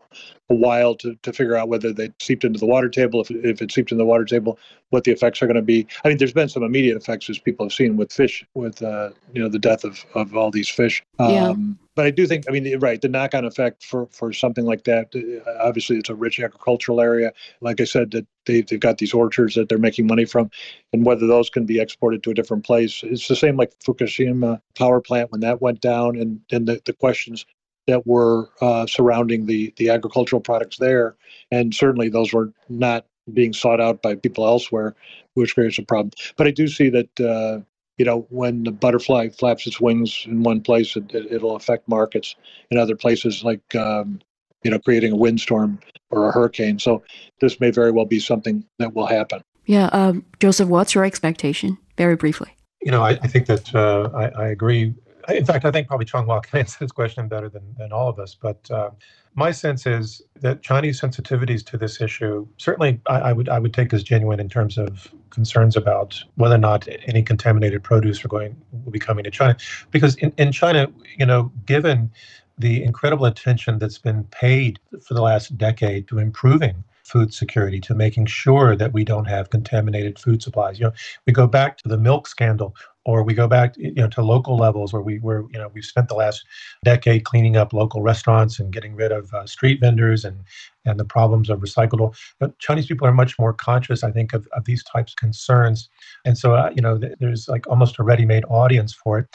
a 0.50 0.56
while 0.56 0.96
to, 0.96 1.16
to 1.24 1.32
figure 1.32 1.56
out 1.56 1.70
whether 1.70 1.94
they 1.94 2.12
seeped 2.20 2.44
into 2.44 2.60
the 2.60 2.66
water 2.66 2.90
table. 2.90 3.22
If, 3.22 3.32
if 3.32 3.62
it 3.62 3.72
seeped 3.72 3.92
in 3.92 3.98
the 3.98 4.06
water 4.06 4.26
table, 4.26 4.60
what 4.90 5.04
the 5.04 5.12
effects 5.12 5.42
are 5.42 5.48
going 5.48 5.56
to 5.56 5.62
be. 5.62 5.88
I 6.04 6.10
mean, 6.10 6.18
there's 6.18 6.34
been 6.34 6.50
some 6.50 6.64
immediate 6.64 6.98
effects 6.98 7.30
as 7.30 7.40
people 7.40 7.66
have 7.66 7.74
seen 7.74 7.98
with 7.98 8.12
fish, 8.12 8.46
with 8.54 8.82
uh, 8.82 9.12
you 9.34 9.42
know 9.42 9.50
the 9.50 9.60
death 9.60 9.84
of, 9.84 10.06
of 10.14 10.36
all 10.36 10.52
these 10.52 10.70
fish. 10.70 11.04
Yeah. 11.20 11.50
Um, 11.50 11.80
but 11.96 12.06
I 12.06 12.12
do 12.12 12.28
think, 12.28 12.46
I 12.48 12.52
mean, 12.52 12.78
right, 12.78 13.02
the 13.02 13.10
knock-on 13.10 13.44
effect 13.44 13.84
for 13.84 14.08
for 14.12 14.32
something 14.32 14.66
like 14.66 14.84
that. 14.84 15.08
Uh, 15.16 15.68
obviously, 15.68 15.98
it's 15.98 16.10
a 16.10 16.16
rich 16.16 16.40
agricultural 16.40 17.02
area. 17.02 17.34
Like 17.60 17.82
I 17.82 17.86
said, 17.86 18.12
that 18.12 18.28
they 18.46 18.62
they've 18.62 18.80
got 18.80 19.00
these 19.00 19.14
orchards 19.14 19.56
that 19.56 19.68
they're 19.68 19.80
making 19.80 20.06
money 20.06 20.26
from, 20.26 20.52
and 20.94 21.06
whether 21.06 21.26
those 21.26 21.50
can 21.50 21.66
be 21.66 21.80
exported 21.80 22.22
to 22.24 22.32
a 22.32 22.34
different 22.36 22.64
place. 22.64 23.02
It's 23.04 23.28
the 23.28 23.36
same 23.36 23.58
like 23.58 23.74
Fukushima 23.80 24.62
power 24.78 25.02
plant 25.02 25.32
when 25.32 25.42
that 25.42 25.62
went 25.62 25.82
down, 25.82 26.18
and 26.18 26.40
and 26.52 26.68
the, 26.68 26.80
the 26.86 26.94
questions 26.94 27.46
that 27.88 28.06
were 28.06 28.50
uh, 28.62 28.86
surrounding 28.86 29.46
the 29.46 29.74
the 29.78 29.90
agricultural 29.90 30.42
products 30.42 30.78
there, 30.78 31.16
and 31.52 31.74
certainly 31.74 32.10
those 32.10 32.34
were 32.34 32.52
not 32.70 33.06
being 33.34 33.54
sought 33.54 33.82
out 33.82 34.02
by 34.02 34.16
people 34.16 34.46
elsewhere, 34.46 34.96
which 35.34 35.56
creates 35.56 35.78
a 35.78 35.84
problem. 35.84 36.12
But 36.36 36.48
I 36.48 36.52
do 36.52 36.68
see 36.68 36.90
that 36.90 37.20
uh, 37.20 37.64
you 37.98 38.06
know 38.06 38.28
when 38.30 38.64
the 38.64 38.72
butterfly 38.72 39.30
flaps 39.30 39.66
its 39.66 39.82
wings 39.82 40.24
in 40.26 40.44
one 40.44 40.62
place, 40.62 40.96
it, 40.96 41.14
it, 41.14 41.42
will 41.42 41.56
affect 41.56 41.88
markets 41.88 42.36
in 42.70 42.78
other 42.78 42.96
places, 42.96 43.44
like 43.44 43.76
um, 43.76 44.20
you 44.64 44.72
know 44.72 44.80
creating 44.80 45.14
a 45.14 45.18
windstorm 45.18 45.80
or 46.12 46.28
a 46.28 46.32
hurricane. 46.32 46.80
So 46.80 47.04
this 47.42 47.60
may 47.60 47.72
very 47.72 47.92
well 47.92 48.06
be 48.06 48.20
something 48.20 48.64
that 48.80 48.94
will 48.94 49.08
happen. 49.08 49.42
Yeah, 49.66 49.88
um, 49.88 50.26
Josef, 50.40 50.68
what's 50.68 50.96
your 50.96 51.04
expectation? 51.04 51.78
Very 51.98 52.16
briefly. 52.16 52.56
You 52.82 52.92
know, 52.92 53.04
I, 53.04 53.12
I 53.12 53.28
think 53.28 53.48
that 53.48 53.74
uh, 53.76 54.10
I, 54.16 54.44
I 54.44 54.48
agree 54.48 54.94
in 55.30 55.46
fact, 55.46 55.66
I 55.66 55.72
think 55.72 55.88
probably 55.88 56.06
Chung 56.06 56.26
Chonghua 56.26 56.44
can 56.50 56.60
answer 56.60 56.78
this 56.80 56.92
question 56.92 57.28
better 57.28 57.50
than, 57.50 57.64
than 57.78 57.92
all 57.92 58.10
of 58.10 58.20
us. 58.20 58.36
But 58.36 58.70
uh, 58.72 58.92
my 59.36 59.52
sense 59.52 59.86
is 59.86 60.22
that 60.42 60.62
Chinese 60.62 61.00
sensitivities 61.00 61.66
to 61.68 61.78
this 61.78 62.02
issue 62.02 62.48
certainly 62.58 63.00
I, 63.08 63.20
I, 63.20 63.34
would 63.34 63.50
I 63.50 63.60
would 63.60 63.74
take 63.74 63.94
as 63.94 64.04
genuine 64.04 64.40
in 64.40 64.50
terms 64.50 64.78
of 64.78 65.08
concerns 65.30 65.76
about 65.76 66.22
whether 66.36 66.56
or 66.56 66.60
not 66.60 66.88
any 67.06 67.22
contaminated 67.22 67.84
produce 67.84 68.24
are 68.26 68.30
going 68.30 68.56
will 68.84 68.92
be 68.92 69.00
coming 69.00 69.24
to 69.24 69.32
China, 69.32 69.56
because 69.92 70.16
in, 70.16 70.34
in 70.38 70.52
China, 70.52 70.88
you 71.18 71.26
know, 71.26 71.52
given 71.66 72.12
the 72.58 72.84
incredible 72.84 73.26
attention 73.26 73.78
that's 73.78 74.00
been 74.00 74.24
paid 74.26 74.80
for 75.06 75.14
the 75.14 75.22
last 75.22 75.56
decade 75.58 76.08
to 76.08 76.18
improving 76.18 76.84
food 77.04 77.34
security 77.34 77.80
to 77.80 77.96
making 77.96 78.26
sure 78.26 78.76
that 78.76 78.92
we 78.92 79.04
don't 79.04 79.26
have 79.26 79.50
contaminated 79.50 80.20
food 80.20 80.44
supplies. 80.44 80.78
You 80.80 80.88
know, 80.88 80.94
we 81.26 81.32
go 81.32 81.48
back 81.48 81.78
to 81.78 81.88
the 81.88 81.98
milk 81.98 82.28
scandal 82.28 82.76
or 83.08 83.24
we 83.24 83.34
go 83.34 83.48
back 83.48 83.74
you 83.78 83.94
know 83.94 84.08
to 84.10 84.22
local 84.22 84.58
levels 84.58 84.94
where 84.94 85.02
we 85.02 85.18
were 85.20 85.46
you 85.52 85.58
know 85.58 85.72
we've 85.74 85.86
spent 85.86 86.08
the 86.08 86.14
last 86.14 86.46
decade 86.84 87.24
cleaning 87.24 87.58
up 87.58 87.74
local 87.74 88.04
restaurants 88.04 88.60
and 88.60 88.72
getting 88.72 88.96
rid 88.96 89.12
of 89.12 89.34
uh, 89.34 89.48
street 89.48 89.80
vendors 89.80 90.24
and 90.24 90.44
and 90.88 91.00
the 91.00 91.06
problems 91.06 91.50
of 91.50 91.60
recyclable 91.60 92.16
but 92.40 92.58
chinese 92.60 92.88
people 92.88 93.08
are 93.08 93.14
much 93.14 93.38
more 93.38 93.54
conscious 93.54 94.04
i 94.04 94.12
think 94.12 94.34
of, 94.34 94.48
of 94.54 94.66
these 94.66 94.84
types 94.84 95.14
of 95.14 95.18
concerns. 95.18 95.90
And 96.26 96.38
so 96.38 96.56
uh, 96.56 96.72
you 96.76 96.82
know 96.82 96.98
th- 96.98 97.14
there's 97.20 97.48
like 97.48 97.68
almost 97.68 98.00
a 98.00 98.04
ready-made 98.04 98.46
audience 98.50 98.94
for 98.94 99.20
it. 99.20 99.28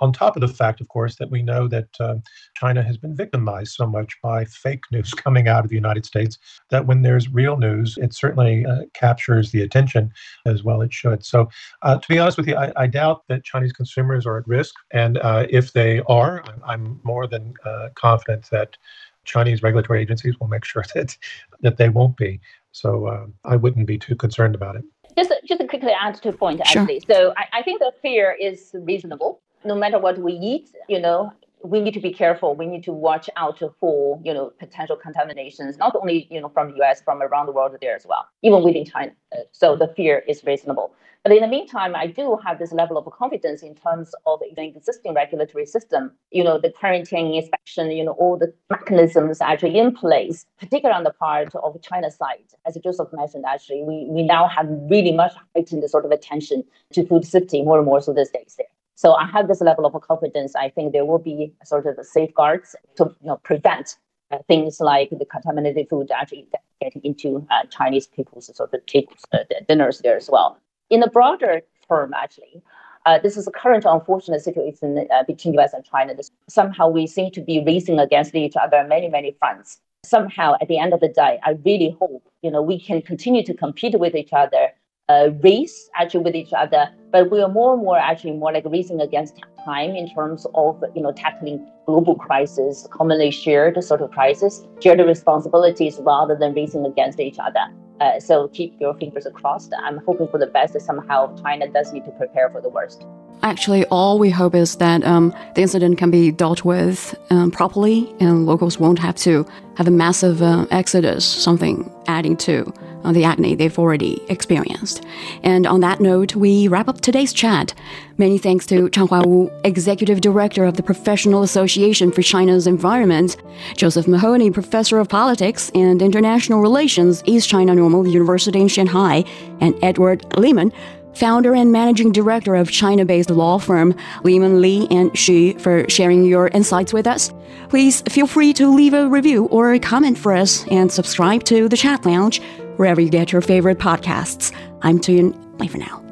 On 0.00 0.12
top 0.12 0.36
of 0.36 0.40
the 0.40 0.48
fact 0.48 0.80
of 0.80 0.88
course 0.88 1.16
that 1.16 1.30
we 1.30 1.42
know 1.42 1.68
that 1.68 1.88
uh, 2.00 2.16
china 2.54 2.82
has 2.82 2.96
been 2.96 3.16
victimized 3.16 3.72
so 3.72 3.86
much 3.86 4.16
by 4.22 4.44
fake 4.44 4.84
news 4.92 5.12
coming 5.14 5.48
out 5.48 5.64
of 5.64 5.70
the 5.70 5.76
united 5.76 6.04
states 6.04 6.38
that 6.70 6.86
when 6.86 7.02
there's 7.02 7.28
real 7.28 7.56
news 7.56 7.98
it 8.00 8.14
certainly 8.14 8.64
uh, 8.66 8.82
captures 8.94 9.50
the 9.50 9.62
attention 9.62 10.12
as 10.46 10.62
well 10.62 10.82
it 10.82 10.92
should. 10.92 11.24
So 11.24 11.48
uh, 11.82 11.98
to 11.98 12.08
be 12.08 12.18
honest 12.18 12.38
with 12.38 12.48
you 12.48 12.56
I, 12.56 12.72
I 12.76 12.86
doubt 12.86 13.22
that 13.28 13.44
Chinese 13.44 13.72
consumers 13.72 14.26
are 14.26 14.38
at 14.38 14.46
risk. 14.46 14.74
And 14.92 15.18
uh, 15.18 15.46
if 15.50 15.72
they 15.72 16.00
are, 16.08 16.44
I'm 16.64 17.00
more 17.02 17.26
than 17.26 17.54
uh, 17.64 17.88
confident 17.94 18.48
that 18.50 18.76
Chinese 19.24 19.62
regulatory 19.62 20.00
agencies 20.00 20.38
will 20.40 20.48
make 20.48 20.64
sure 20.64 20.84
that 20.94 21.16
that 21.60 21.76
they 21.76 21.88
won't 21.88 22.16
be. 22.16 22.40
So 22.72 23.06
uh, 23.06 23.26
I 23.44 23.56
wouldn't 23.56 23.86
be 23.86 23.98
too 23.98 24.16
concerned 24.16 24.54
about 24.54 24.76
it. 24.76 24.84
Just 25.16 25.32
just 25.44 25.60
to 25.60 25.66
quickly 25.66 25.92
add 25.92 26.14
to 26.22 26.28
a 26.28 26.32
point, 26.32 26.60
sure. 26.66 26.82
actually. 26.82 27.02
So 27.10 27.34
I, 27.36 27.58
I 27.58 27.62
think 27.62 27.80
the 27.80 27.92
fear 28.02 28.36
is 28.40 28.70
reasonable. 28.74 29.40
No 29.64 29.74
matter 29.74 29.98
what 29.98 30.18
we 30.18 30.34
eat, 30.34 30.70
you 30.88 31.00
know, 31.00 31.32
we 31.62 31.80
need 31.80 31.94
to 31.94 32.00
be 32.00 32.12
careful. 32.12 32.54
We 32.54 32.66
need 32.66 32.84
to 32.84 32.92
watch 32.92 33.28
out 33.36 33.60
for 33.80 34.20
you 34.24 34.32
know 34.32 34.52
potential 34.58 34.96
contaminations, 34.96 35.78
not 35.78 35.96
only 35.96 36.28
you 36.30 36.40
know 36.40 36.48
from 36.48 36.70
the 36.70 36.76
U.S. 36.78 37.02
from 37.02 37.22
around 37.22 37.46
the 37.46 37.52
world 37.52 37.76
there 37.80 37.96
as 37.96 38.06
well, 38.06 38.28
even 38.42 38.62
within 38.62 38.84
China. 38.84 39.12
So 39.52 39.76
the 39.76 39.88
fear 39.88 40.22
is 40.28 40.44
reasonable. 40.44 40.92
But 41.24 41.32
in 41.32 41.42
the 41.42 41.48
meantime, 41.48 41.96
I 41.96 42.06
do 42.06 42.38
have 42.44 42.58
this 42.58 42.72
level 42.72 42.96
of 42.96 43.04
confidence 43.12 43.62
in 43.62 43.74
terms 43.74 44.12
of 44.24 44.40
the 44.54 44.62
existing 44.62 45.14
regulatory 45.14 45.66
system. 45.66 46.12
You 46.30 46.44
know, 46.44 46.58
the 46.58 46.70
quarantine 46.70 47.34
inspection, 47.34 47.90
you 47.90 48.04
know, 48.04 48.12
all 48.12 48.38
the 48.38 48.54
mechanisms 48.70 49.40
actually 49.40 49.78
in 49.78 49.94
place, 49.94 50.46
particularly 50.58 50.96
on 50.96 51.04
the 51.04 51.12
part 51.12 51.54
of 51.56 51.82
China 51.82 52.10
side. 52.10 52.44
As 52.66 52.78
Josef 52.82 53.08
mentioned, 53.12 53.44
actually, 53.46 53.82
we, 53.82 54.06
we 54.08 54.22
now 54.22 54.46
have 54.46 54.68
really 54.88 55.12
much 55.12 55.32
heightened 55.54 55.88
sort 55.90 56.04
of 56.04 56.12
attention 56.12 56.62
to 56.92 57.04
food 57.06 57.24
safety 57.24 57.62
more 57.62 57.78
and 57.78 57.86
more 57.86 58.00
so 58.00 58.14
these 58.14 58.30
days 58.30 58.54
there. 58.56 58.68
So 58.94 59.14
I 59.14 59.26
have 59.26 59.48
this 59.48 59.60
level 59.60 59.86
of 59.86 60.00
confidence. 60.00 60.54
I 60.54 60.70
think 60.70 60.92
there 60.92 61.04
will 61.04 61.18
be 61.18 61.52
sort 61.64 61.86
of 61.86 62.04
safeguards 62.06 62.74
to 62.96 63.04
you 63.20 63.28
know, 63.28 63.36
prevent 63.38 63.96
uh, 64.30 64.38
things 64.46 64.80
like 64.80 65.10
the 65.10 65.24
contaminated 65.24 65.88
food 65.88 66.10
actually 66.10 66.46
getting 66.80 67.02
into 67.02 67.46
uh, 67.50 67.64
Chinese 67.70 68.06
people's 68.06 68.54
sort 68.56 68.72
of 68.72 68.86
tables, 68.86 69.24
uh, 69.32 69.38
dinners 69.68 69.98
there 69.98 70.16
as 70.16 70.30
well 70.30 70.58
in 70.90 71.00
the 71.00 71.08
broader 71.08 71.62
term, 71.88 72.14
actually, 72.14 72.62
uh, 73.06 73.18
this 73.18 73.36
is 73.36 73.46
a 73.46 73.50
current 73.50 73.84
unfortunate 73.86 74.42
situation 74.42 75.06
uh, 75.12 75.22
between 75.26 75.54
U.S. 75.54 75.72
and 75.72 75.84
China. 75.84 76.14
This, 76.14 76.30
somehow 76.48 76.88
we 76.88 77.06
seem 77.06 77.30
to 77.32 77.40
be 77.40 77.62
racing 77.64 77.98
against 77.98 78.34
each 78.34 78.56
other 78.56 78.76
on 78.78 78.88
many, 78.88 79.08
many 79.08 79.34
fronts. 79.38 79.80
Somehow, 80.04 80.54
at 80.60 80.68
the 80.68 80.78
end 80.78 80.92
of 80.92 81.00
the 81.00 81.08
day, 81.08 81.38
I 81.44 81.56
really 81.64 81.96
hope 81.98 82.22
you 82.42 82.50
know 82.50 82.62
we 82.62 82.80
can 82.80 83.02
continue 83.02 83.42
to 83.44 83.54
compete 83.54 83.98
with 83.98 84.14
each 84.14 84.32
other, 84.32 84.68
uh, 85.08 85.30
race 85.42 85.88
actually 85.94 86.24
with 86.24 86.34
each 86.34 86.52
other, 86.52 86.88
but 87.10 87.30
we 87.30 87.40
are 87.40 87.48
more 87.48 87.74
and 87.74 87.82
more 87.82 87.98
actually 87.98 88.32
more 88.32 88.52
like 88.52 88.64
racing 88.66 89.00
against 89.00 89.40
time 89.64 89.90
in 89.90 90.12
terms 90.14 90.46
of 90.54 90.82
you 90.94 91.02
know 91.02 91.12
tackling 91.12 91.66
global 91.86 92.14
crisis, 92.14 92.86
commonly 92.90 93.30
shared 93.30 93.82
sort 93.82 94.00
of 94.02 94.10
crisis, 94.10 94.66
shared 94.82 95.00
responsibilities 95.00 95.98
rather 96.00 96.36
than 96.36 96.54
racing 96.54 96.84
against 96.86 97.18
each 97.20 97.38
other. 97.38 97.66
Uh, 98.00 98.20
so 98.20 98.48
keep 98.48 98.80
your 98.80 98.94
fingers 98.94 99.26
crossed. 99.34 99.72
I'm 99.82 99.98
hoping 99.98 100.28
for 100.28 100.38
the 100.38 100.46
best. 100.46 100.80
Somehow 100.80 101.34
China 101.42 101.68
does 101.68 101.92
need 101.92 102.04
to 102.04 102.12
prepare 102.12 102.48
for 102.50 102.60
the 102.60 102.68
worst. 102.68 103.04
Actually, 103.42 103.84
all 103.86 104.18
we 104.18 104.30
hope 104.30 104.54
is 104.54 104.76
that 104.76 105.04
um, 105.04 105.32
the 105.54 105.62
incident 105.62 105.96
can 105.96 106.10
be 106.10 106.30
dealt 106.30 106.64
with 106.64 107.14
um, 107.30 107.50
properly 107.50 108.12
and 108.18 108.46
locals 108.46 108.78
won't 108.78 108.98
have 108.98 109.14
to 109.16 109.46
have 109.76 109.86
a 109.86 109.92
massive 109.92 110.42
uh, 110.42 110.66
exodus, 110.70 111.24
something 111.24 111.88
adding 112.08 112.36
to 112.36 112.72
uh, 113.04 113.12
the 113.12 113.24
agony 113.24 113.54
they've 113.54 113.78
already 113.78 114.22
experienced. 114.28 115.04
And 115.42 115.66
on 115.66 115.80
that 115.80 116.00
note, 116.00 116.34
we 116.34 116.68
wrap 116.68 116.88
up 116.88 117.00
today's 117.00 117.32
chat. 117.32 117.74
Many 118.16 118.38
thanks 118.38 118.66
to 118.66 118.88
Changhua 118.88 119.24
Wu, 119.26 119.50
Executive 119.64 120.20
Director 120.20 120.64
of 120.64 120.76
the 120.76 120.82
Professional 120.82 121.42
Association 121.42 122.10
for 122.10 122.22
China's 122.22 122.66
Environment, 122.66 123.36
Josef 123.76 124.08
Mahoney, 124.08 124.50
Professor 124.50 124.98
of 124.98 125.08
Politics 125.08 125.70
and 125.74 126.02
International 126.02 126.60
Relations, 126.60 127.22
East 127.26 127.48
China 127.48 127.74
Normal 127.74 128.06
University 128.06 128.60
in 128.60 128.68
Shanghai, 128.68 129.24
and 129.60 129.74
Edward 129.82 130.24
Lehman, 130.36 130.72
founder 131.14 131.54
and 131.54 131.72
managing 131.72 132.12
director 132.12 132.54
of 132.54 132.70
China 132.70 133.04
based 133.04 133.30
law 133.30 133.58
firm 133.58 133.94
Lehman 134.22 134.60
Lee 134.60 134.86
and 134.90 135.10
Xu, 135.12 135.60
for 135.60 135.88
sharing 135.88 136.24
your 136.24 136.48
insights 136.48 136.92
with 136.92 137.06
us. 137.06 137.32
Please 137.68 138.02
feel 138.02 138.26
free 138.26 138.52
to 138.54 138.68
leave 138.68 138.94
a 138.94 139.08
review 139.08 139.46
or 139.46 139.72
a 139.72 139.78
comment 139.78 140.16
for 140.16 140.34
us 140.34 140.66
and 140.68 140.90
subscribe 140.90 141.44
to 141.44 141.68
the 141.68 141.76
Chat 141.76 142.06
Lounge 142.06 142.40
wherever 142.78 143.00
you 143.00 143.10
get 143.10 143.32
your 143.32 143.42
favorite 143.42 143.78
podcasts. 143.78 144.52
I'm 144.82 144.98
Tu 144.98 145.12
Yun. 145.12 145.56
Bye 145.58 145.66
for 145.66 145.78
now. 145.78 146.07